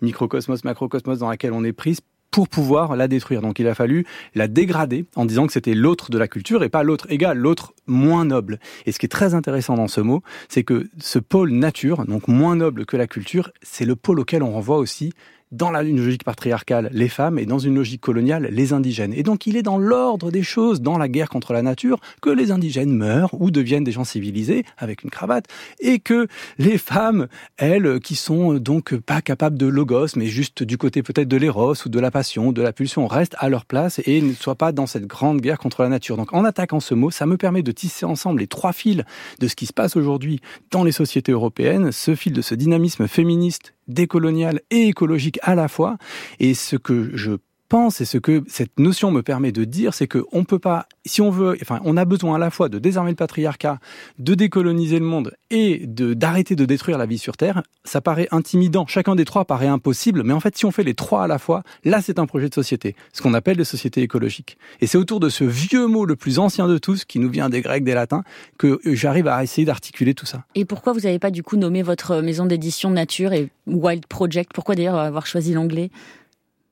micro 0.00 0.27
microcosmos, 0.28 0.64
macrocosmos 0.64 1.18
dans 1.18 1.30
laquelle 1.30 1.52
on 1.52 1.64
est 1.64 1.72
prise 1.72 2.00
pour 2.30 2.48
pouvoir 2.48 2.96
la 2.96 3.08
détruire. 3.08 3.40
Donc 3.40 3.58
il 3.58 3.66
a 3.66 3.74
fallu 3.74 4.06
la 4.34 4.48
dégrader 4.48 5.06
en 5.16 5.24
disant 5.24 5.46
que 5.46 5.52
c'était 5.52 5.74
l'autre 5.74 6.10
de 6.10 6.18
la 6.18 6.28
culture 6.28 6.62
et 6.62 6.68
pas 6.68 6.82
l'autre 6.82 7.10
égal, 7.10 7.38
l'autre 7.38 7.72
moins 7.88 8.24
noble. 8.24 8.58
Et 8.86 8.92
ce 8.92 8.98
qui 8.98 9.06
est 9.06 9.10
très 9.10 9.34
intéressant 9.34 9.74
dans 9.74 9.88
ce 9.88 10.00
mot, 10.00 10.22
c'est 10.48 10.62
que 10.62 10.88
ce 10.98 11.18
pôle 11.18 11.50
nature, 11.50 12.04
donc 12.06 12.28
moins 12.28 12.56
noble 12.56 12.86
que 12.86 12.96
la 12.96 13.06
culture, 13.06 13.50
c'est 13.62 13.84
le 13.84 13.96
pôle 13.96 14.20
auquel 14.20 14.42
on 14.42 14.52
renvoie 14.52 14.78
aussi 14.78 15.12
dans 15.52 15.70
la, 15.70 15.82
une 15.82 15.98
logique 15.98 16.24
patriarcale, 16.24 16.90
les 16.92 17.08
femmes, 17.08 17.38
et 17.38 17.46
dans 17.46 17.58
une 17.58 17.74
logique 17.74 18.00
coloniale, 18.00 18.48
les 18.50 18.72
indigènes. 18.72 19.14
Et 19.14 19.22
donc 19.22 19.46
il 19.46 19.56
est 19.56 19.62
dans 19.62 19.78
l'ordre 19.78 20.30
des 20.30 20.42
choses, 20.42 20.80
dans 20.82 20.98
la 20.98 21.08
guerre 21.08 21.28
contre 21.28 21.52
la 21.52 21.62
nature, 21.62 22.00
que 22.20 22.30
les 22.30 22.50
indigènes 22.50 22.92
meurent 22.92 23.34
ou 23.40 23.50
deviennent 23.50 23.84
des 23.84 23.92
gens 23.92 24.04
civilisés, 24.04 24.64
avec 24.76 25.02
une 25.02 25.10
cravate, 25.10 25.46
et 25.80 25.98
que 25.98 26.28
les 26.58 26.78
femmes, 26.78 27.28
elles, 27.56 28.00
qui 28.00 28.14
sont 28.14 28.54
donc 28.54 28.96
pas 28.96 29.22
capables 29.22 29.56
de 29.56 29.66
logos, 29.66 30.16
mais 30.16 30.26
juste 30.26 30.62
du 30.62 30.76
côté 30.76 31.02
peut-être 31.02 31.28
de 31.28 31.36
l'éros 31.36 31.74
ou 31.86 31.88
de 31.88 32.00
la 32.00 32.10
passion, 32.10 32.52
de 32.52 32.62
la 32.62 32.72
pulsion, 32.72 33.06
restent 33.06 33.36
à 33.38 33.48
leur 33.48 33.64
place 33.64 34.00
et 34.04 34.20
ne 34.20 34.32
soient 34.32 34.54
pas 34.54 34.72
dans 34.72 34.86
cette 34.86 35.06
grande 35.06 35.40
guerre 35.40 35.58
contre 35.58 35.82
la 35.82 35.88
nature. 35.88 36.16
Donc 36.16 36.32
en 36.34 36.44
attaquant 36.44 36.80
ce 36.80 36.94
mot, 36.94 37.10
ça 37.10 37.26
me 37.26 37.36
permet 37.36 37.62
de 37.62 37.72
tisser 37.78 38.04
ensemble 38.04 38.40
les 38.40 38.46
trois 38.46 38.72
fils 38.72 39.02
de 39.38 39.48
ce 39.48 39.56
qui 39.56 39.66
se 39.66 39.72
passe 39.72 39.96
aujourd'hui 39.96 40.40
dans 40.70 40.84
les 40.84 40.92
sociétés 40.92 41.32
européennes, 41.32 41.92
ce 41.92 42.14
fil 42.14 42.32
de 42.32 42.42
ce 42.42 42.54
dynamisme 42.54 43.08
féministe 43.08 43.74
décolonial 43.86 44.60
et 44.70 44.88
écologique 44.88 45.38
à 45.42 45.54
la 45.54 45.68
fois. 45.68 45.96
Et 46.40 46.54
ce 46.54 46.76
que 46.76 47.16
je 47.16 47.32
pense 47.68 48.00
et 48.00 48.04
ce 48.04 48.18
que 48.18 48.42
cette 48.48 48.78
notion 48.78 49.10
me 49.10 49.22
permet 49.22 49.52
de 49.52 49.64
dire, 49.64 49.94
c'est 49.94 50.06
que 50.06 50.24
on 50.32 50.44
peut 50.44 50.58
pas, 50.58 50.86
si 51.04 51.20
on 51.20 51.30
veut, 51.30 51.56
enfin, 51.62 51.80
on 51.84 51.96
a 51.96 52.04
besoin 52.04 52.36
à 52.36 52.38
la 52.38 52.50
fois 52.50 52.68
de 52.68 52.78
désarmer 52.78 53.10
le 53.10 53.16
patriarcat, 53.16 53.78
de 54.18 54.34
décoloniser 54.34 54.98
le 54.98 55.04
monde 55.04 55.34
et 55.50 55.86
de 55.86 56.14
d'arrêter 56.14 56.56
de 56.56 56.64
détruire 56.64 56.98
la 56.98 57.06
vie 57.06 57.18
sur 57.18 57.36
Terre. 57.36 57.62
Ça 57.84 58.00
paraît 58.00 58.28
intimidant. 58.30 58.86
Chacun 58.86 59.14
des 59.14 59.24
trois 59.24 59.44
paraît 59.44 59.66
impossible, 59.66 60.22
mais 60.24 60.32
en 60.32 60.40
fait, 60.40 60.56
si 60.56 60.64
on 60.64 60.70
fait 60.70 60.82
les 60.82 60.94
trois 60.94 61.24
à 61.24 61.26
la 61.26 61.38
fois, 61.38 61.62
là, 61.84 62.00
c'est 62.02 62.18
un 62.18 62.26
projet 62.26 62.48
de 62.48 62.54
société, 62.54 62.96
ce 63.12 63.22
qu'on 63.22 63.34
appelle 63.34 63.58
les 63.58 63.64
sociétés 63.64 64.02
écologiques. 64.02 64.58
Et 64.80 64.86
c'est 64.86 64.98
autour 64.98 65.20
de 65.20 65.28
ce 65.28 65.44
vieux 65.44 65.86
mot 65.86 66.04
le 66.04 66.16
plus 66.16 66.38
ancien 66.38 66.68
de 66.68 66.78
tous, 66.78 67.04
qui 67.04 67.18
nous 67.18 67.30
vient 67.30 67.48
des 67.48 67.60
Grecs, 67.60 67.84
des 67.84 67.94
Latins, 67.94 68.24
que 68.58 68.80
j'arrive 68.84 69.28
à 69.28 69.42
essayer 69.42 69.64
d'articuler 69.64 70.14
tout 70.14 70.26
ça. 70.26 70.44
Et 70.54 70.64
pourquoi 70.64 70.92
vous 70.92 71.00
n'avez 71.00 71.18
pas 71.18 71.30
du 71.30 71.42
coup 71.42 71.56
nommé 71.56 71.82
votre 71.82 72.20
maison 72.20 72.46
d'édition 72.46 72.90
Nature 72.90 73.32
et 73.32 73.50
Wild 73.66 74.06
Project? 74.06 74.52
Pourquoi 74.54 74.74
d'ailleurs 74.74 74.96
avoir 74.96 75.26
choisi 75.26 75.52
l'anglais? 75.52 75.90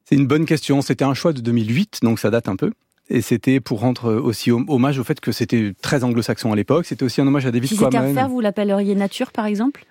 C'est 0.08 0.14
une 0.14 0.26
bonne 0.26 0.46
question. 0.46 0.82
C'était 0.82 1.04
un 1.04 1.14
choix 1.14 1.32
de 1.32 1.40
2008, 1.40 1.98
donc 2.02 2.20
ça 2.20 2.30
date 2.30 2.48
un 2.48 2.56
peu. 2.56 2.72
Et 3.08 3.20
c'était 3.20 3.60
pour 3.60 3.80
rendre 3.80 4.14
aussi 4.14 4.50
hommage 4.50 4.98
au 4.98 5.04
fait 5.04 5.20
que 5.20 5.32
c'était 5.32 5.74
très 5.82 6.04
anglo-saxon 6.04 6.52
à 6.52 6.56
l'époque. 6.56 6.86
C'était 6.86 7.04
aussi 7.04 7.20
un 7.20 7.26
hommage 7.26 7.46
à 7.46 7.52
David 7.52 7.68
si 7.68 7.76
Quammen. 7.76 7.90
Si 7.90 7.96
c'était 7.96 8.04
à 8.04 8.08
refaire, 8.08 8.28
vous 8.28 8.40
l'appelleriez 8.40 8.94
Nature, 8.94 9.32
par 9.32 9.46
exemple? 9.46 9.84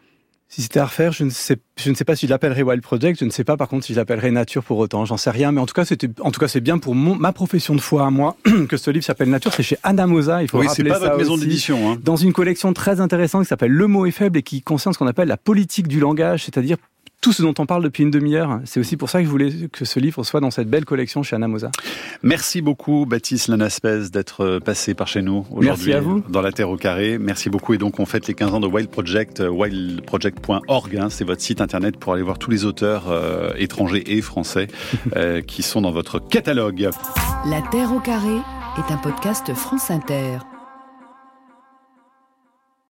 Si 0.47 0.61
c'était 0.61 0.79
à 0.79 0.85
refaire, 0.85 1.11
je 1.11 1.23
ne 1.23 1.29
sais, 1.29 1.57
je 1.77 1.89
ne 1.89 1.95
sais 1.95 2.05
pas 2.05 2.15
si 2.15 2.27
je 2.27 2.31
l'appellerais 2.31 2.61
Wild 2.61 2.81
Project. 2.81 3.19
Je 3.19 3.25
ne 3.25 3.29
sais 3.29 3.43
pas, 3.43 3.57
par 3.57 3.67
contre, 3.67 3.85
si 3.85 3.93
je 3.93 3.97
l'appellerais 3.97 4.31
Nature 4.31 4.63
pour 4.63 4.77
autant. 4.77 5.03
J'en 5.03 5.17
sais 5.17 5.31
rien. 5.31 5.51
Mais 5.51 5.59
en 5.59 5.65
tout 5.65 5.73
cas, 5.73 5.85
c'était, 5.85 6.09
en 6.21 6.31
tout 6.31 6.39
cas, 6.39 6.47
c'est 6.47 6.61
bien 6.61 6.77
pour 6.77 6.93
mon, 6.93 7.15
ma 7.15 7.33
profession 7.33 7.75
de 7.75 7.81
foi 7.81 8.05
à 8.05 8.09
moi 8.09 8.37
que 8.69 8.77
ce 8.77 8.91
livre 8.91 9.03
s'appelle 9.03 9.29
Nature. 9.29 9.53
C'est 9.53 9.63
chez 9.63 9.77
Anamosa. 9.83 10.43
Il 10.43 10.49
faut 10.49 10.59
oui, 10.59 10.67
rappeler 10.67 10.83
c'est 10.83 10.89
pas 10.89 10.99
ça 10.99 11.07
votre 11.07 11.17
maison 11.17 11.37
d'édition. 11.37 11.91
Hein. 11.91 11.97
Dans 12.03 12.15
une 12.15 12.31
collection 12.31 12.71
très 12.73 13.01
intéressante 13.01 13.43
qui 13.43 13.49
s'appelle 13.49 13.71
Le 13.71 13.87
mot 13.87 14.05
est 14.05 14.11
faible 14.11 14.37
et 14.37 14.43
qui 14.43 14.61
concerne 14.61 14.93
ce 14.93 14.99
qu'on 14.99 15.07
appelle 15.07 15.27
la 15.27 15.37
politique 15.37 15.87
du 15.87 15.99
langage, 15.99 16.45
c'est-à-dire 16.45 16.77
tout 17.25 17.33
ce 17.33 17.41
dont 17.41 17.55
on 17.57 17.65
parle 17.65 17.81
depuis 17.81 18.03
une 18.03 18.11
demi-heure. 18.11 18.59
C'est 18.65 18.79
aussi 18.79 18.97
pour 18.97 19.09
ça 19.09 19.17
que 19.17 19.25
je 19.25 19.31
voulais 19.31 19.67
que 19.71 19.83
ce 19.83 19.99
livre 19.99 20.23
soit 20.23 20.41
dans 20.41 20.51
cette 20.51 20.69
belle 20.69 20.85
collection 20.85 21.23
chez 21.23 21.35
Anamosa. 21.35 21.71
Merci 22.21 22.61
beaucoup, 22.61 23.07
Baptiste 23.07 23.47
Lanaspez, 23.47 24.11
d'être 24.13 24.59
passé 24.59 24.93
par 24.93 25.07
chez 25.07 25.23
nous 25.23 25.43
Merci 25.59 25.91
à 25.93 26.01
vous. 26.01 26.23
dans 26.29 26.43
la 26.43 26.51
Terre 26.51 26.69
au 26.69 26.77
carré. 26.77 27.17
Merci 27.17 27.49
beaucoup. 27.49 27.73
Et 27.73 27.79
donc, 27.79 27.99
on 27.99 28.05
fête 28.05 28.27
les 28.27 28.35
15 28.35 28.53
ans 28.53 28.59
de 28.59 28.67
Wild 28.67 28.91
Project, 28.91 29.39
wildproject.org. 29.39 30.97
Hein, 30.97 31.07
c'est 31.09 31.23
votre 31.23 31.41
site 31.41 31.61
internet 31.61 31.97
pour 31.97 32.13
aller 32.13 32.21
voir 32.21 32.37
tous 32.37 32.51
les 32.51 32.63
auteurs 32.63 33.05
euh, 33.09 33.49
étrangers 33.57 34.03
et 34.05 34.21
français 34.21 34.67
euh, 35.15 35.41
qui 35.41 35.63
sont 35.63 35.81
dans 35.81 35.91
votre 35.91 36.19
catalogue. 36.19 36.91
La 37.49 37.63
Terre 37.71 37.91
au 37.91 37.99
carré 38.01 38.35
est 38.77 38.93
un 38.93 38.97
podcast 38.97 39.51
France 39.55 39.89
Inter. 39.89 40.37